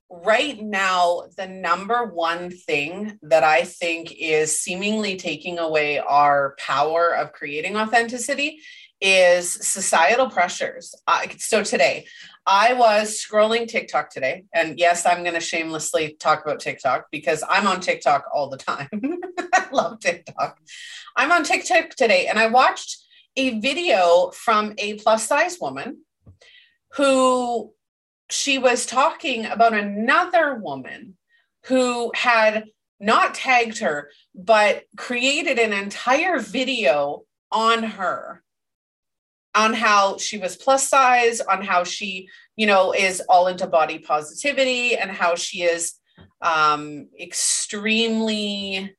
right 0.10 0.62
now, 0.62 1.24
the 1.36 1.48
number 1.48 2.06
one 2.06 2.51
thing 2.51 3.18
that 3.24 3.44
I 3.44 3.63
think 3.63 4.12
is 4.12 4.60
seemingly 4.60 5.16
taking 5.16 5.58
away 5.58 5.98
our 5.98 6.56
power 6.60 7.16
of 7.16 7.34
creating 7.34 7.75
authenticity 7.75 8.62
is 9.01 9.51
societal 9.51 10.30
pressures. 10.30 10.96
Uh, 11.08 11.24
so 11.38 11.63
today, 11.63 12.06
I 12.50 12.72
was 12.72 13.22
scrolling 13.22 13.68
TikTok 13.68 14.10
today, 14.10 14.46
and 14.54 14.80
yes, 14.80 15.06
I'm 15.06 15.24
going 15.24 15.34
to 15.34 15.42
shamelessly 15.42 16.16
talk 16.18 16.46
about 16.46 16.62
TikTok 16.62 17.08
because 17.12 17.44
I'm 17.48 17.68
on 17.68 17.82
TikTok 17.82 18.24
all 18.34 18.50
the 18.50 18.56
time. 18.56 18.88
I 19.54 19.68
love 19.74 20.00
TikTok. 20.00 20.58
I'm 21.18 21.34
on 21.34 21.44
TikTok 21.44 21.89
today, 21.89 22.27
and 22.27 22.39
I 22.39 22.48
watched 22.48 23.04
a 23.36 23.60
video 23.60 24.32
from 24.32 24.74
a 24.77 24.94
plus 24.94 25.27
size 25.27 25.58
woman 25.60 26.04
who 26.94 27.74
she 28.30 28.58
was 28.58 28.86
talking 28.86 29.46
about 29.46 29.74
another 29.74 30.56
woman 30.56 31.18
who 31.66 32.13
had 32.16 32.63
not 32.98 33.36
tagged 33.36 33.80
her, 33.80 34.10
but 34.34 34.86
created 34.96 35.60
an 35.60 35.74
entire 35.74 36.39
video 36.39 37.24
on 37.51 37.84
her 37.84 38.42
on 39.56 39.74
how 39.74 40.18
she 40.18 40.38
was 40.38 40.56
plus 40.56 40.88
size, 40.88 41.42
on 41.42 41.63
how 41.63 41.84
she, 41.84 42.30
you 42.56 42.68
know, 42.68 42.94
is 42.94 43.22
all 43.30 43.48
into 43.48 43.68
body 43.68 44.00
positivity 44.00 44.96
and 44.96 45.12
how 45.12 45.36
she 45.36 45.63
is 45.63 45.94
um 46.42 47.08
extremely 47.20 48.96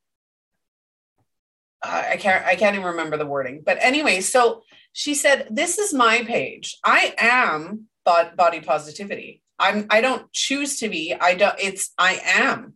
uh, 1.82 2.02
I 2.10 2.16
can't 2.16 2.44
I 2.44 2.56
can't 2.56 2.74
even 2.74 2.88
remember 2.88 3.16
the 3.16 3.26
wording. 3.26 3.62
But 3.64 3.78
anyway, 3.80 4.20
so 4.20 4.62
she 4.92 5.14
said, 5.14 5.46
"This 5.50 5.78
is 5.78 5.94
my 5.94 6.22
page. 6.24 6.76
I 6.84 7.14
am 7.18 7.88
body 8.04 8.60
positivity. 8.60 9.42
I'm 9.58 9.86
I 9.90 10.00
don't 10.00 10.32
choose 10.32 10.80
to 10.80 10.88
be. 10.88 11.14
I 11.14 11.34
don't 11.34 11.54
it's 11.58 11.92
I 11.98 12.20
am 12.24 12.74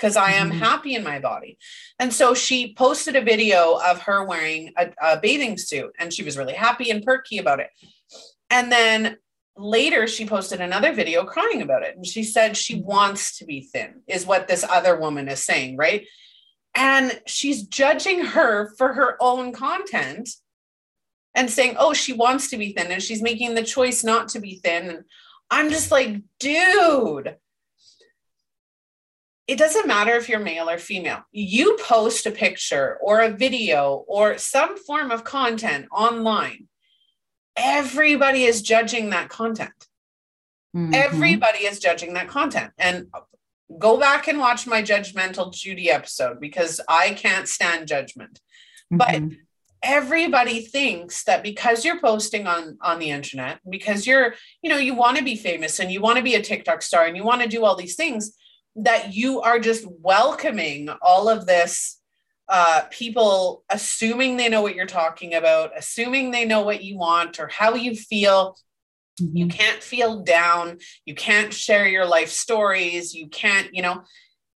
because 0.00 0.16
I 0.16 0.32
am 0.32 0.50
mm-hmm. 0.50 0.58
happy 0.60 0.94
in 0.94 1.04
my 1.04 1.18
body. 1.18 1.58
And 1.98 2.12
so 2.12 2.32
she 2.32 2.74
posted 2.74 3.16
a 3.16 3.20
video 3.20 3.78
of 3.84 4.00
her 4.02 4.24
wearing 4.24 4.72
a, 4.78 4.90
a 5.02 5.20
bathing 5.20 5.58
suit 5.58 5.92
and 5.98 6.12
she 6.12 6.22
was 6.22 6.38
really 6.38 6.54
happy 6.54 6.90
and 6.90 7.04
perky 7.04 7.38
about 7.38 7.60
it. 7.60 7.68
And 8.48 8.72
then 8.72 9.18
later 9.56 10.06
she 10.06 10.26
posted 10.26 10.60
another 10.60 10.94
video 10.94 11.24
crying 11.24 11.60
about 11.60 11.82
it. 11.82 11.96
And 11.96 12.06
she 12.06 12.22
said 12.22 12.56
she 12.56 12.76
mm-hmm. 12.76 12.88
wants 12.88 13.38
to 13.38 13.44
be 13.44 13.60
thin, 13.60 14.00
is 14.06 14.24
what 14.24 14.48
this 14.48 14.64
other 14.64 14.98
woman 14.98 15.28
is 15.28 15.44
saying, 15.44 15.76
right? 15.76 16.06
And 16.74 17.20
she's 17.26 17.64
judging 17.64 18.24
her 18.24 18.70
for 18.78 18.94
her 18.94 19.16
own 19.20 19.52
content 19.52 20.30
and 21.34 21.50
saying, 21.50 21.76
oh, 21.78 21.92
she 21.92 22.12
wants 22.12 22.48
to 22.50 22.56
be 22.56 22.72
thin 22.72 22.90
and 22.90 23.02
she's 23.02 23.22
making 23.22 23.54
the 23.54 23.62
choice 23.62 24.02
not 24.02 24.28
to 24.28 24.40
be 24.40 24.60
thin. 24.64 24.88
And 24.88 25.04
I'm 25.50 25.68
just 25.68 25.90
like, 25.90 26.22
dude, 26.38 27.36
it 29.50 29.58
doesn't 29.58 29.88
matter 29.88 30.12
if 30.12 30.28
you're 30.28 30.38
male 30.38 30.70
or 30.70 30.78
female. 30.78 31.24
You 31.32 31.76
post 31.82 32.24
a 32.24 32.30
picture 32.30 32.98
or 33.02 33.18
a 33.18 33.30
video 33.30 34.04
or 34.06 34.38
some 34.38 34.78
form 34.78 35.10
of 35.10 35.24
content 35.24 35.86
online, 35.90 36.68
everybody 37.56 38.44
is 38.44 38.62
judging 38.62 39.10
that 39.10 39.28
content. 39.28 39.88
Mm-hmm. 40.76 40.94
Everybody 40.94 41.64
is 41.64 41.80
judging 41.80 42.14
that 42.14 42.28
content. 42.28 42.70
And 42.78 43.08
go 43.76 43.98
back 43.98 44.28
and 44.28 44.38
watch 44.38 44.68
my 44.68 44.84
judgmental 44.84 45.52
Judy 45.52 45.90
episode 45.90 46.38
because 46.38 46.80
I 46.88 47.10
can't 47.14 47.48
stand 47.48 47.88
judgment. 47.88 48.38
Mm-hmm. 48.92 48.98
But 48.98 49.36
everybody 49.82 50.60
thinks 50.60 51.24
that 51.24 51.42
because 51.42 51.84
you're 51.84 52.00
posting 52.00 52.46
on 52.46 52.78
on 52.82 53.00
the 53.00 53.10
internet 53.10 53.58
because 53.68 54.06
you're 54.06 54.34
you 54.62 54.70
know 54.70 54.76
you 54.76 54.94
want 54.94 55.16
to 55.16 55.24
be 55.24 55.34
famous 55.34 55.80
and 55.80 55.90
you 55.90 56.00
want 56.00 56.18
to 56.18 56.22
be 56.22 56.36
a 56.36 56.42
TikTok 56.42 56.82
star 56.82 57.06
and 57.06 57.16
you 57.16 57.24
want 57.24 57.40
to 57.42 57.48
do 57.48 57.64
all 57.64 57.74
these 57.74 57.96
things 57.96 58.36
that 58.84 59.14
you 59.14 59.40
are 59.40 59.58
just 59.58 59.84
welcoming 59.86 60.88
all 61.02 61.28
of 61.28 61.46
this 61.46 62.00
uh, 62.48 62.82
people 62.90 63.62
assuming 63.70 64.36
they 64.36 64.48
know 64.48 64.60
what 64.60 64.74
you're 64.74 64.86
talking 64.86 65.34
about, 65.34 65.70
assuming 65.76 66.30
they 66.30 66.44
know 66.44 66.62
what 66.62 66.82
you 66.82 66.98
want 66.98 67.38
or 67.38 67.46
how 67.46 67.74
you 67.74 67.94
feel. 67.94 68.56
Mm-hmm. 69.20 69.36
You 69.36 69.46
can't 69.46 69.82
feel 69.82 70.22
down. 70.22 70.78
You 71.04 71.14
can't 71.14 71.54
share 71.54 71.86
your 71.86 72.06
life 72.06 72.30
stories. 72.30 73.14
You 73.14 73.28
can't, 73.28 73.72
you 73.72 73.82
know, 73.82 74.02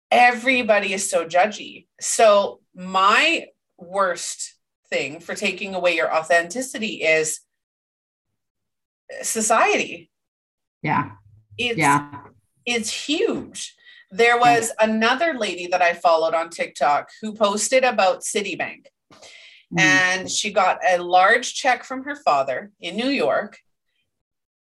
everybody 0.10 0.94
is 0.94 1.10
so 1.10 1.25
judgy. 1.25 1.88
So, 2.00 2.62
my 2.74 3.48
worst 3.78 4.56
thing 4.90 5.20
for 5.20 5.36
taking 5.36 5.75
away 5.75 5.96
your 5.96 6.13
authenticity 6.13 7.04
is 7.04 7.42
society. 9.22 10.10
Yeah. 10.82 11.12
It's, 11.58 11.78
yeah. 11.78 12.22
It's 12.66 12.90
huge. 12.90 13.75
There 14.12 14.38
was 14.38 14.72
another 14.80 15.34
lady 15.34 15.68
that 15.68 15.82
I 15.82 15.94
followed 15.94 16.34
on 16.34 16.50
TikTok 16.50 17.10
who 17.22 17.34
posted 17.34 17.84
about 17.84 18.22
Citibank. 18.22 18.88
Mm. 19.74 19.80
And 19.80 20.32
she 20.32 20.51
got 20.51 20.80
a 20.88 21.01
large 21.01 21.53
check 21.53 21.84
from 21.84 22.03
her 22.03 22.15
father 22.15 22.72
in 22.80 22.98
New 22.98 23.08
York 23.08 23.60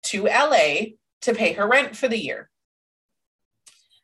to 0.04 0.24
LA 0.24 0.94
to 1.22 1.34
pay 1.34 1.52
her 1.52 1.68
rent 1.68 1.96
for 1.96 2.08
the 2.08 2.18
year. 2.18 2.50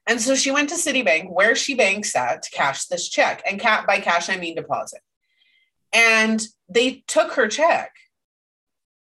And 0.06 0.20
so 0.20 0.34
she 0.34 0.50
went 0.50 0.68
to 0.70 0.74
Citibank, 0.74 1.30
where 1.30 1.54
she 1.54 1.74
banks 1.74 2.16
at, 2.16 2.42
to 2.42 2.50
cash 2.50 2.86
this 2.86 3.08
check. 3.08 3.42
And 3.48 3.60
by 3.60 4.00
cash, 4.00 4.28
I 4.28 4.36
mean 4.36 4.56
deposit. 4.56 5.00
And 5.92 6.42
they 6.68 7.04
took 7.06 7.32
her 7.32 7.48
check 7.48 7.92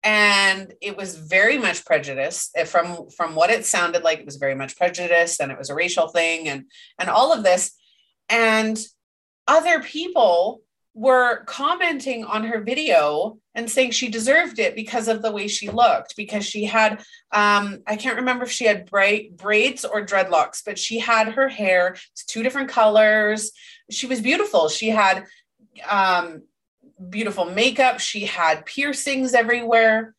and 0.04 0.74
it 0.82 0.96
was 0.96 1.16
very 1.16 1.58
much 1.58 1.86
prejudice 1.86 2.50
eh, 2.56 2.63
from 2.63 3.10
from 3.10 3.36
what 3.36 3.50
it 3.50 3.66
sounded 3.66 4.04
like 4.04 4.20
it 4.20 4.25
was 4.25 4.38
very 4.38 4.56
much 4.56 4.77
prejudice 4.77 5.39
and 5.39 5.51
it 5.51 5.58
was 5.58 5.70
a 5.70 5.75
racial 5.75 6.08
thing 6.08 6.48
and 6.48 6.66
and 7.00 7.10
all 7.10 7.34
of 7.34 7.44
this. 7.44 7.74
And 8.30 8.77
other 9.48 9.82
people 9.82 10.62
were 10.94 11.44
commenting 11.46 12.25
on 12.25 12.44
her 12.44 12.60
video 12.62 13.38
and 13.54 13.70
saying 13.70 13.92
she 13.92 14.10
deserved 14.10 14.58
it 14.58 14.75
because 14.75 15.08
of 15.08 15.22
the 15.22 15.32
way 15.32 15.48
she 15.48 15.70
looked 15.70 16.16
because 16.16 16.44
she 16.44 16.66
had 16.66 16.94
um, 17.32 17.84
i 17.86 17.96
can't 17.96 18.16
remember 18.16 18.46
if 18.46 18.51
she 18.51 18.66
had 18.66 18.89
bright 18.89 19.38
braids 19.38 19.86
or 19.86 20.04
dreadlocks 20.04 20.63
but 20.66 20.80
she 20.80 20.98
had 20.98 21.27
her 21.34 21.48
hair 21.48 21.96
two 22.27 22.44
different 22.44 22.70
colors. 22.70 23.51
She 23.89 24.06
was 24.06 24.22
beautiful. 24.22 24.70
She 24.70 24.89
had 24.89 25.25
um, 25.89 26.44
beautiful 27.10 27.46
makeup. 27.46 28.00
She 28.00 28.25
had 28.25 28.66
piercings 28.66 29.34
everywhere, 29.34 30.16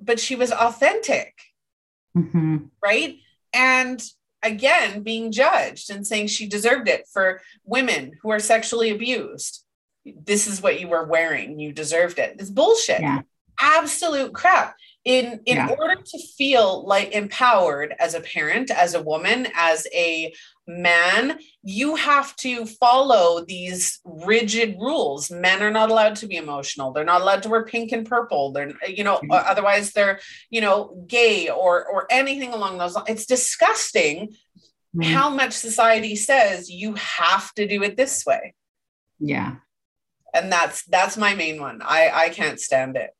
but 0.00 0.20
she 0.20 0.36
was 0.36 0.52
authentic. 0.52 1.34
Mm-hmm. 2.16 2.56
Right. 2.82 3.18
And 3.52 4.02
again, 4.42 5.02
being 5.02 5.32
judged 5.32 5.90
and 5.90 6.06
saying 6.06 6.28
she 6.28 6.46
deserved 6.46 6.88
it 6.88 7.06
for 7.12 7.40
women 7.64 8.12
who 8.22 8.30
are 8.30 8.40
sexually 8.40 8.90
abused. 8.90 9.64
This 10.04 10.46
is 10.46 10.62
what 10.62 10.80
you 10.80 10.88
were 10.88 11.04
wearing. 11.04 11.58
You 11.58 11.72
deserved 11.72 12.18
it. 12.18 12.36
It's 12.38 12.50
bullshit. 12.50 13.00
Yeah. 13.00 13.22
Absolute 13.60 14.34
crap 14.34 14.76
in 15.04 15.40
in 15.46 15.56
yeah. 15.56 15.68
order 15.78 16.00
to 16.02 16.18
feel 16.36 16.86
like 16.86 17.12
empowered 17.12 17.94
as 17.98 18.14
a 18.14 18.20
parent 18.20 18.70
as 18.70 18.94
a 18.94 19.02
woman 19.02 19.46
as 19.54 19.86
a 19.94 20.34
man 20.66 21.38
you 21.62 21.96
have 21.96 22.34
to 22.36 22.66
follow 22.66 23.44
these 23.46 24.00
rigid 24.04 24.76
rules. 24.78 25.30
Men 25.30 25.62
are 25.62 25.70
not 25.70 25.90
allowed 25.90 26.16
to 26.16 26.26
be 26.26 26.36
emotional. 26.36 26.92
They're 26.92 27.04
not 27.04 27.22
allowed 27.22 27.42
to 27.44 27.48
wear 27.48 27.64
pink 27.64 27.92
and 27.92 28.06
purple. 28.06 28.52
They're 28.52 28.72
you 28.86 29.04
know 29.04 29.16
mm-hmm. 29.16 29.30
otherwise 29.32 29.92
they're 29.92 30.20
you 30.50 30.60
know 30.60 31.04
gay 31.06 31.48
or 31.48 31.84
or 31.86 32.06
anything 32.10 32.52
along 32.52 32.78
those 32.78 32.94
lines 32.94 33.08
it's 33.08 33.26
disgusting 33.26 34.28
mm-hmm. 34.96 35.02
how 35.02 35.30
much 35.30 35.52
society 35.52 36.16
says 36.16 36.70
you 36.70 36.94
have 36.94 37.52
to 37.54 37.66
do 37.66 37.82
it 37.82 37.96
this 37.96 38.24
way. 38.26 38.54
Yeah. 39.18 39.56
And 40.32 40.52
that's 40.52 40.84
that's 40.84 41.16
my 41.16 41.34
main 41.34 41.60
one. 41.60 41.80
I 41.82 42.10
i 42.12 42.28
can't 42.28 42.60
stand 42.60 42.96
it. 42.96 43.10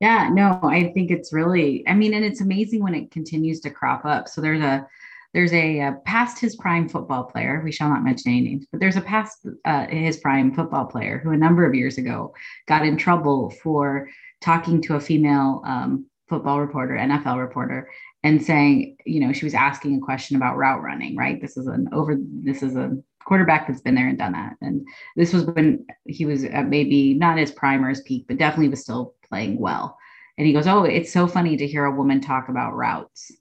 Yeah, 0.00 0.30
no, 0.32 0.60
I 0.62 0.92
think 0.92 1.10
it's 1.10 1.32
really, 1.32 1.86
I 1.88 1.94
mean, 1.94 2.14
and 2.14 2.24
it's 2.24 2.40
amazing 2.40 2.84
when 2.84 2.94
it 2.94 3.10
continues 3.10 3.60
to 3.62 3.70
crop 3.70 4.04
up. 4.04 4.28
So 4.28 4.40
there's 4.40 4.62
a, 4.62 4.86
there's 5.34 5.52
a, 5.52 5.80
a 5.80 5.92
past 6.04 6.38
his 6.38 6.56
prime 6.56 6.88
football 6.88 7.24
player. 7.24 7.60
We 7.64 7.72
shall 7.72 7.90
not 7.90 8.02
mention 8.02 8.32
any 8.32 8.40
names, 8.40 8.66
but 8.70 8.80
there's 8.80 8.96
a 8.96 9.00
past 9.00 9.46
uh, 9.64 9.86
his 9.86 10.16
prime 10.18 10.54
football 10.54 10.86
player 10.86 11.18
who 11.18 11.30
a 11.30 11.36
number 11.36 11.66
of 11.66 11.74
years 11.74 11.98
ago 11.98 12.34
got 12.66 12.86
in 12.86 12.96
trouble 12.96 13.50
for 13.62 14.08
talking 14.40 14.80
to 14.82 14.94
a 14.94 15.00
female 15.00 15.62
um, 15.66 16.06
football 16.28 16.60
reporter, 16.60 16.94
NFL 16.94 17.38
reporter, 17.38 17.90
and 18.22 18.42
saying, 18.42 18.96
you 19.04 19.20
know, 19.20 19.32
she 19.32 19.44
was 19.44 19.54
asking 19.54 19.96
a 19.96 20.00
question 20.00 20.36
about 20.36 20.56
route 20.56 20.82
running, 20.82 21.16
right? 21.16 21.40
This 21.40 21.56
is 21.56 21.66
an 21.66 21.88
over, 21.92 22.16
this 22.18 22.62
is 22.62 22.76
a 22.76 22.96
quarterback 23.24 23.66
that's 23.66 23.82
been 23.82 23.94
there 23.94 24.08
and 24.08 24.18
done 24.18 24.32
that. 24.32 24.56
And 24.60 24.86
this 25.14 25.32
was 25.32 25.44
when 25.44 25.86
he 26.06 26.24
was 26.24 26.44
maybe 26.66 27.14
not 27.14 27.38
his 27.38 27.52
prime 27.52 27.84
or 27.84 27.90
his 27.90 28.00
peak, 28.00 28.24
but 28.26 28.38
definitely 28.38 28.68
was 28.68 28.82
still 28.82 29.14
playing 29.28 29.58
well. 29.58 29.98
And 30.38 30.46
he 30.46 30.52
goes, 30.52 30.66
Oh, 30.66 30.84
it's 30.84 31.12
so 31.12 31.26
funny 31.26 31.56
to 31.56 31.66
hear 31.66 31.84
a 31.84 31.94
woman 31.94 32.20
talk 32.20 32.48
about 32.48 32.74
routes. 32.74 33.32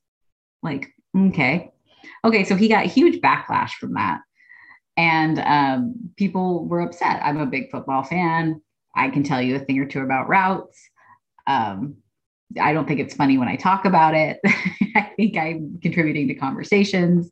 Like, 0.61 0.87
okay. 1.15 1.71
Okay. 2.27 2.43
So 2.43 2.55
he 2.55 2.67
got 2.67 2.85
huge 2.85 3.21
backlash 3.21 3.71
from 3.71 3.93
that. 3.93 4.19
And 4.97 5.39
um, 5.39 5.95
people 6.17 6.65
were 6.65 6.81
upset. 6.81 7.21
I'm 7.23 7.39
a 7.39 7.45
big 7.45 7.71
football 7.71 8.03
fan. 8.03 8.61
I 8.95 9.09
can 9.09 9.23
tell 9.23 9.41
you 9.41 9.55
a 9.55 9.59
thing 9.59 9.79
or 9.79 9.85
two 9.85 10.01
about 10.01 10.27
routes. 10.27 10.77
Um, 11.45 11.97
I 12.59 12.73
don't 12.73 12.85
think 12.87 12.99
it's 12.99 13.13
funny 13.13 13.37
when 13.37 13.47
I 13.47 13.55
talk 13.55 13.85
about 13.85 14.13
it. 14.13 14.39
I 14.95 15.11
think 15.15 15.37
I'm 15.37 15.79
contributing 15.81 16.27
to 16.27 16.35
conversations. 16.35 17.29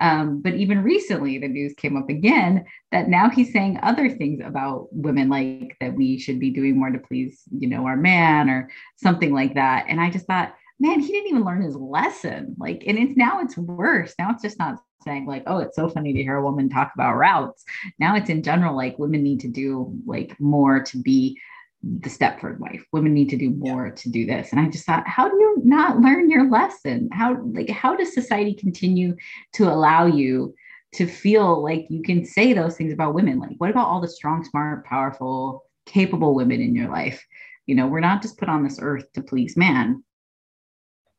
Um, 0.00 0.42
but 0.42 0.54
even 0.54 0.82
recently, 0.82 1.38
the 1.38 1.48
news 1.48 1.72
came 1.74 1.96
up 1.96 2.10
again 2.10 2.64
that 2.92 3.08
now 3.08 3.30
he's 3.30 3.52
saying 3.52 3.78
other 3.82 4.10
things 4.10 4.40
about 4.44 4.88
women, 4.90 5.28
like 5.30 5.76
that 5.80 5.94
we 5.94 6.18
should 6.18 6.38
be 6.40 6.50
doing 6.50 6.78
more 6.78 6.90
to 6.90 6.98
please, 6.98 7.42
you 7.56 7.68
know, 7.68 7.86
our 7.86 7.96
man 7.96 8.50
or 8.50 8.70
something 8.96 9.32
like 9.32 9.54
that. 9.54 9.86
And 9.88 10.00
I 10.00 10.10
just 10.10 10.26
thought, 10.26 10.54
man, 10.80 11.00
he 11.00 11.08
didn't 11.08 11.30
even 11.30 11.44
learn 11.44 11.62
his 11.62 11.76
lesson. 11.76 12.54
Like, 12.58 12.84
and 12.86 12.98
it's 12.98 13.16
now 13.16 13.40
it's 13.40 13.56
worse. 13.56 14.14
Now 14.18 14.30
it's 14.30 14.42
just 14.42 14.58
not 14.58 14.78
saying 15.04 15.26
like, 15.26 15.44
oh, 15.46 15.58
it's 15.58 15.76
so 15.76 15.88
funny 15.88 16.12
to 16.12 16.22
hear 16.22 16.36
a 16.36 16.42
woman 16.42 16.68
talk 16.68 16.92
about 16.94 17.16
routes. 17.16 17.64
Now 17.98 18.16
it's 18.16 18.30
in 18.30 18.42
general 18.42 18.76
like 18.76 18.98
women 18.98 19.22
need 19.22 19.40
to 19.40 19.48
do 19.48 19.94
like 20.06 20.38
more 20.40 20.82
to 20.82 20.98
be 20.98 21.38
the 21.82 22.08
Stepford 22.08 22.58
wife. 22.58 22.84
Women 22.92 23.12
need 23.12 23.28
to 23.30 23.36
do 23.36 23.50
more 23.50 23.88
yeah. 23.88 23.94
to 23.94 24.10
do 24.10 24.26
this. 24.26 24.50
And 24.50 24.60
I 24.60 24.68
just 24.68 24.86
thought, 24.86 25.06
how 25.06 25.28
do 25.28 25.36
you 25.36 25.62
not 25.64 26.00
learn 26.00 26.30
your 26.30 26.50
lesson? 26.50 27.08
How 27.12 27.40
like 27.42 27.68
how 27.68 27.94
does 27.94 28.14
society 28.14 28.54
continue 28.54 29.16
to 29.54 29.70
allow 29.70 30.06
you 30.06 30.54
to 30.94 31.06
feel 31.06 31.62
like 31.62 31.86
you 31.90 32.02
can 32.02 32.24
say 32.24 32.52
those 32.52 32.76
things 32.76 32.92
about 32.92 33.14
women? 33.14 33.38
Like, 33.38 33.56
what 33.58 33.70
about 33.70 33.88
all 33.88 34.00
the 34.00 34.08
strong, 34.08 34.44
smart, 34.44 34.84
powerful, 34.86 35.64
capable 35.86 36.34
women 36.34 36.60
in 36.60 36.74
your 36.74 36.88
life? 36.88 37.24
You 37.66 37.74
know, 37.74 37.86
we're 37.86 38.00
not 38.00 38.22
just 38.22 38.38
put 38.38 38.48
on 38.48 38.62
this 38.62 38.78
earth 38.80 39.12
to 39.14 39.22
please 39.22 39.56
man 39.56 40.02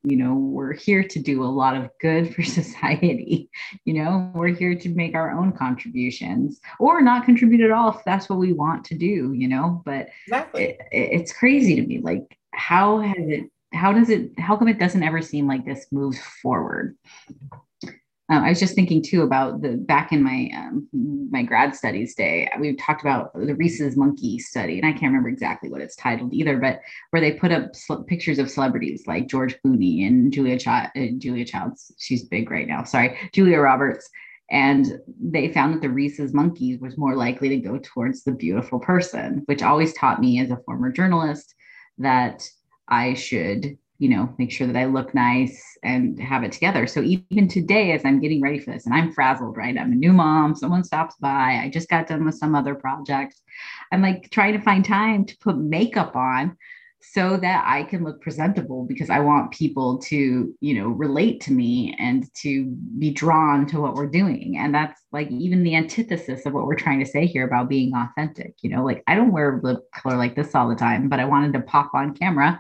you 0.06 0.16
know 0.16 0.36
we're 0.36 0.74
here 0.74 1.04
to 1.04 1.20
do 1.20 1.44
a 1.44 1.46
lot 1.46 1.76
of 1.76 1.90
good 2.00 2.34
for 2.36 2.44
society 2.44 3.50
you 3.86 3.94
know 3.94 4.32
we're 4.34 4.48
here 4.48 4.76
to 4.76 4.90
make 4.90 5.16
our 5.16 5.32
own 5.32 5.52
contributions 5.52 6.60
or 6.80 7.02
not 7.02 7.26
contribute 7.26 7.62
at 7.62 7.72
all 7.72 7.90
if 7.90 8.04
that's 8.06 8.30
what 8.30 8.40
we 8.40 8.54
want 8.54 8.86
to 8.86 8.96
do 8.96 9.34
you 9.34 9.48
know 9.48 9.82
but 9.86 10.08
exactly. 10.28 10.64
it, 10.64 10.80
it's 10.92 11.34
crazy 11.34 11.76
to 11.76 11.86
me 11.86 12.00
like 12.00 12.38
how 12.54 13.00
has 13.00 13.28
it 13.28 13.50
how 13.74 13.92
does 13.92 14.10
it 14.10 14.32
how 14.40 14.56
come 14.56 14.68
it 14.68 14.80
doesn't 14.80 15.04
ever 15.04 15.22
seem 15.22 15.48
like 15.48 15.66
this 15.66 15.88
moves 15.92 16.20
forward 16.42 16.96
um, 18.30 18.44
I 18.44 18.50
was 18.50 18.60
just 18.60 18.74
thinking 18.74 19.04
too 19.04 19.22
about 19.22 19.62
the 19.62 19.74
back 19.74 20.12
in 20.12 20.24
my 20.24 20.50
um, 20.56 20.88
my 21.30 21.44
grad 21.44 21.76
studies 21.76 22.16
day. 22.16 22.50
We 22.60 22.76
talked 22.76 23.02
about 23.02 23.32
the 23.36 23.54
rhesus 23.54 23.96
monkey 23.96 24.40
study, 24.40 24.78
and 24.80 24.86
I 24.86 24.92
can't 24.92 25.12
remember 25.12 25.30
exactly 25.30 25.70
what 25.70 25.82
it's 25.82 25.96
titled 25.96 26.34
either, 26.34 26.58
but 26.58 26.82
where 27.12 27.22
they 27.22 27.34
put 27.34 27.52
up 27.52 27.76
sl- 27.76 28.02
pictures 28.02 28.40
of 28.40 28.50
celebrities 28.50 29.04
like 29.06 29.28
George 29.28 29.56
Clooney 29.62 30.08
and 30.08 30.34
Julia 30.34 30.58
Ch- 30.58 30.68
uh, 30.68 30.90
Julia 31.20 31.46
Childs. 31.46 31.92
She's 32.00 32.24
big 32.24 32.50
right 32.50 32.68
now. 32.68 32.84
Sorry, 32.84 33.16
Julia 33.32 33.60
Roberts. 33.60 34.10
And 34.50 35.00
they 35.20 35.52
found 35.52 35.74
that 35.74 35.82
the 35.82 35.90
rhesus 35.90 36.34
monkey 36.34 36.78
was 36.78 36.98
more 36.98 37.16
likely 37.16 37.50
to 37.50 37.58
go 37.58 37.80
towards 37.82 38.24
the 38.24 38.32
beautiful 38.32 38.80
person, 38.80 39.44
which 39.46 39.64
always 39.64 39.94
taught 39.94 40.22
me 40.22 40.40
as 40.40 40.52
a 40.52 40.62
former 40.66 40.92
journalist 40.92 41.56
that 41.98 42.48
I 42.88 43.16
should 43.16 43.78
you 43.98 44.10
know, 44.10 44.34
make 44.38 44.52
sure 44.52 44.68
that 44.68 44.76
I 44.76 44.86
look 44.86 45.14
nice 45.14 45.78
and 45.84 46.20
have 46.20 46.44
it 46.44 46.52
together. 46.52 46.86
So 46.88 47.02
even 47.02 47.48
today, 47.48 47.94
as 47.94 48.04
I'm 48.04 48.20
getting 48.20 48.42
ready 48.42 48.60
for 48.60 48.72
this, 48.72 48.86
and 48.86 48.94
I'm 48.94 49.14
frazzled, 49.14 49.56
right? 49.56 49.78
I'm 49.78 49.92
a 49.92 49.96
new 49.96 50.12
mom, 50.12 50.56
someone 50.56 50.84
stops 50.84 51.16
by, 51.16 51.62
I 51.64 51.70
just 51.70 51.90
got 51.90 52.08
done 52.08 52.26
with 52.26 52.36
some 52.36 52.56
other 52.56 52.76
project. 52.76 53.36
I'm 53.92 54.02
like 54.02 54.30
trying 54.32 54.54
to 54.54 54.62
find 54.62 54.84
time 54.84 55.26
to 55.26 55.38
put 55.38 55.58
makeup 55.58 56.16
on 56.16 56.58
so 57.14 57.38
that 57.38 57.64
I 57.68 57.84
can 57.84 58.04
look 58.04 58.20
presentable 58.22 58.84
because 58.84 59.10
I 59.10 59.20
want 59.20 59.52
people 59.52 60.00
to, 60.00 60.54
you 60.60 60.74
know, 60.74 60.88
relate 60.88 61.40
to 61.42 61.54
me 61.54 61.96
and 62.00 62.26
to 62.38 62.66
be 62.98 63.12
drawn 63.12 63.68
to 63.68 63.80
what 63.80 63.94
we're 63.94 64.08
doing. 64.08 64.58
And 64.58 64.74
that's 64.74 65.00
like 65.12 65.30
even 65.30 65.64
the 65.64 65.76
antithesis 65.76 66.46
of 66.46 66.54
what 66.54 66.66
we're 66.66 66.76
trying 66.76 67.00
to 67.00 67.06
say 67.06 67.28
here 67.28 67.46
about 67.46 67.70
being 67.70 67.94
authentic. 67.96 68.56
You 68.62 68.72
know, 68.72 68.84
like 68.84 69.04
I 69.08 69.14
don't 69.14 69.32
wear 69.32 69.60
lip 69.64 69.84
color 69.94 70.18
like 70.18 70.36
this 70.36 70.56
all 70.56 70.68
the 70.68 70.76
time, 70.76 71.08
but 71.08 71.20
I 71.20 71.26
wanted 71.26 71.54
to 71.54 71.62
pop 71.62 71.92
on 71.94 72.16
camera 72.16 72.60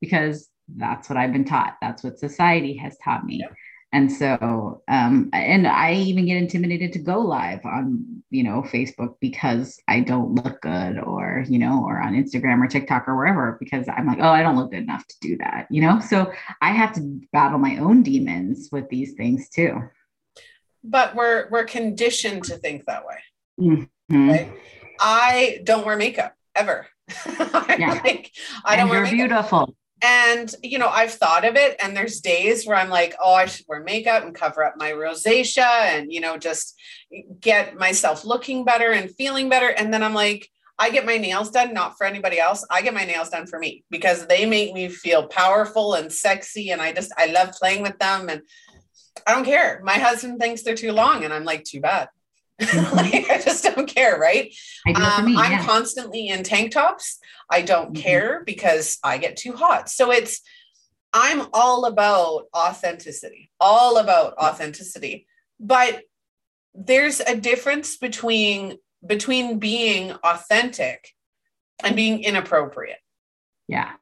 because 0.00 0.48
that's 0.76 1.08
what 1.08 1.18
I've 1.18 1.32
been 1.32 1.44
taught. 1.44 1.76
That's 1.80 2.02
what 2.02 2.18
society 2.18 2.76
has 2.76 2.96
taught 2.98 3.24
me. 3.24 3.44
And 3.92 4.10
so, 4.10 4.82
um, 4.86 5.30
and 5.32 5.66
I 5.66 5.94
even 5.94 6.26
get 6.26 6.36
intimidated 6.36 6.92
to 6.92 7.00
go 7.00 7.18
live 7.18 7.64
on, 7.64 8.22
you 8.30 8.44
know, 8.44 8.62
Facebook 8.62 9.16
because 9.20 9.80
I 9.88 10.00
don't 10.00 10.36
look 10.36 10.60
good 10.60 11.00
or, 11.00 11.44
you 11.48 11.58
know, 11.58 11.84
or 11.84 12.00
on 12.00 12.14
Instagram 12.14 12.62
or 12.62 12.68
TikTok 12.68 13.08
or 13.08 13.16
wherever 13.16 13.56
because 13.58 13.88
I'm 13.88 14.06
like, 14.06 14.18
oh, 14.20 14.28
I 14.28 14.42
don't 14.42 14.56
look 14.56 14.70
good 14.70 14.84
enough 14.84 15.04
to 15.08 15.16
do 15.20 15.36
that, 15.38 15.66
you 15.70 15.82
know? 15.82 15.98
So 15.98 16.32
I 16.62 16.70
have 16.70 16.92
to 16.94 17.20
battle 17.32 17.58
my 17.58 17.78
own 17.78 18.04
demons 18.04 18.68
with 18.70 18.88
these 18.90 19.14
things 19.14 19.48
too. 19.48 19.80
But 20.84 21.16
we're 21.16 21.48
we're 21.50 21.64
conditioned 21.64 22.44
to 22.44 22.56
think 22.58 22.86
that 22.86 23.04
way. 23.04 23.18
Mm-hmm. 23.60 24.30
Right? 24.30 24.52
I 25.00 25.60
don't 25.64 25.84
wear 25.84 25.96
makeup 25.96 26.36
ever. 26.54 26.86
Yeah. 27.78 28.00
like 28.04 28.30
I 28.64 28.76
don't 28.76 28.82
and 28.82 28.90
wear 28.90 28.98
you're 29.00 29.04
makeup. 29.04 29.16
beautiful. 29.16 29.76
And 30.02 30.54
you 30.62 30.78
know, 30.78 30.88
I've 30.88 31.12
thought 31.12 31.44
of 31.44 31.56
it, 31.56 31.76
and 31.82 31.96
there's 31.96 32.20
days 32.20 32.66
where 32.66 32.76
I'm 32.76 32.88
like, 32.88 33.14
oh, 33.22 33.34
I 33.34 33.46
should 33.46 33.66
wear 33.68 33.82
makeup 33.82 34.24
and 34.24 34.34
cover 34.34 34.64
up 34.64 34.74
my 34.76 34.92
rosacea 34.92 35.60
and 35.60 36.12
you 36.12 36.20
know, 36.20 36.38
just 36.38 36.74
get 37.40 37.76
myself 37.76 38.24
looking 38.24 38.64
better 38.64 38.92
and 38.92 39.14
feeling 39.16 39.48
better. 39.48 39.68
And 39.68 39.92
then 39.92 40.02
I'm 40.02 40.14
like, 40.14 40.48
I 40.78 40.88
get 40.90 41.04
my 41.04 41.18
nails 41.18 41.50
done, 41.50 41.74
not 41.74 41.98
for 41.98 42.06
anybody 42.06 42.40
else. 42.40 42.64
I 42.70 42.80
get 42.80 42.94
my 42.94 43.04
nails 43.04 43.28
done 43.28 43.46
for 43.46 43.58
me 43.58 43.84
because 43.90 44.26
they 44.26 44.46
make 44.46 44.72
me 44.72 44.88
feel 44.88 45.26
powerful 45.26 45.92
and 45.92 46.10
sexy. 46.10 46.70
And 46.70 46.80
I 46.80 46.92
just 46.92 47.12
I 47.18 47.26
love 47.26 47.52
playing 47.52 47.82
with 47.82 47.98
them. 47.98 48.30
And 48.30 48.42
I 49.26 49.34
don't 49.34 49.44
care. 49.44 49.80
My 49.84 49.98
husband 49.98 50.40
thinks 50.40 50.62
they're 50.62 50.74
too 50.74 50.92
long, 50.92 51.24
and 51.24 51.32
I'm 51.32 51.44
like, 51.44 51.64
too 51.64 51.80
bad. 51.80 52.08
like, 52.92 53.30
I 53.30 53.40
just 53.42 53.64
don't 53.64 53.86
care, 53.86 54.18
right? 54.18 54.54
Um, 54.94 55.26
me, 55.26 55.34
I'm 55.36 55.64
constantly 55.64 56.28
in 56.28 56.42
tank 56.42 56.72
tops. 56.72 57.18
I 57.50 57.62
don't 57.62 57.94
Mhm. 57.94 58.02
care 58.02 58.42
because 58.44 58.98
I 59.02 59.18
get 59.18 59.36
too 59.36 59.52
hot. 59.54 59.88
So 59.88 60.10
it's, 60.12 60.40
I'm 61.12 61.48
all 61.52 61.86
about 61.86 62.44
authenticity, 62.54 63.50
all 63.58 63.96
about 63.98 64.34
authenticity. 64.38 65.26
But 65.58 66.02
there's 66.74 67.20
a 67.20 67.36
difference 67.36 67.96
between 67.96 68.76
between 69.06 69.58
being 69.58 70.12
authentic 70.12 71.08
and 71.82 71.96
being 71.96 72.22
inappropriate, 72.22 72.98
yeah. 73.66 73.92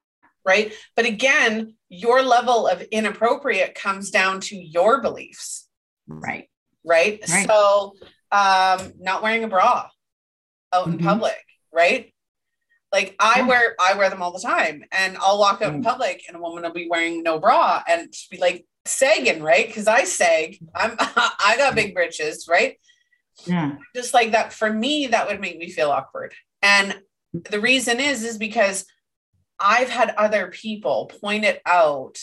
right? 0.44 0.72
But 0.96 1.06
again, 1.06 1.76
your 1.88 2.20
level 2.22 2.66
of 2.66 2.82
inappropriate 2.82 3.76
comes 3.76 4.10
down 4.10 4.40
to 4.40 4.56
your 4.56 5.00
beliefs 5.00 5.68
Right. 6.08 6.50
right? 6.84 7.20
Right. 7.30 7.46
So, 7.46 7.94
um, 8.30 8.92
not 8.98 9.22
wearing 9.22 9.44
a 9.44 9.48
bra 9.48 9.88
out 10.72 10.86
in 10.86 10.98
Mhm. 10.98 11.04
public, 11.04 11.44
right? 11.72 12.12
Like 12.92 13.14
I 13.18 13.42
wear, 13.42 13.74
I 13.80 13.94
wear 13.94 14.08
them 14.10 14.22
all 14.22 14.32
the 14.32 14.40
time, 14.40 14.84
and 14.92 15.16
I'll 15.18 15.38
walk 15.38 15.60
out 15.62 15.74
in 15.74 15.82
Mm. 15.82 15.84
public, 15.84 16.24
and 16.26 16.36
a 16.36 16.40
woman 16.40 16.62
will 16.62 16.70
be 16.72 16.88
wearing 16.88 17.22
no 17.22 17.38
bra, 17.38 17.82
and 17.86 18.14
she'll 18.14 18.36
be 18.36 18.40
like 18.40 18.66
sagging, 18.86 19.42
right? 19.42 19.66
Because 19.66 19.86
I 19.86 20.04
sag, 20.04 20.58
I'm, 20.74 20.96
I 20.98 21.54
got 21.58 21.74
big 21.74 21.94
britches, 21.94 22.46
right? 22.48 22.78
Yeah. 23.44 23.76
Just 23.94 24.14
like 24.14 24.32
that. 24.32 24.52
For 24.52 24.72
me, 24.72 25.06
that 25.08 25.26
would 25.26 25.40
make 25.40 25.58
me 25.58 25.70
feel 25.70 25.90
awkward, 25.90 26.34
and 26.62 27.00
the 27.32 27.60
reason 27.60 28.00
is, 28.00 28.24
is 28.24 28.38
because 28.38 28.86
I've 29.60 29.90
had 29.90 30.10
other 30.16 30.48
people 30.50 31.06
point 31.20 31.44
it 31.44 31.60
out 31.66 32.18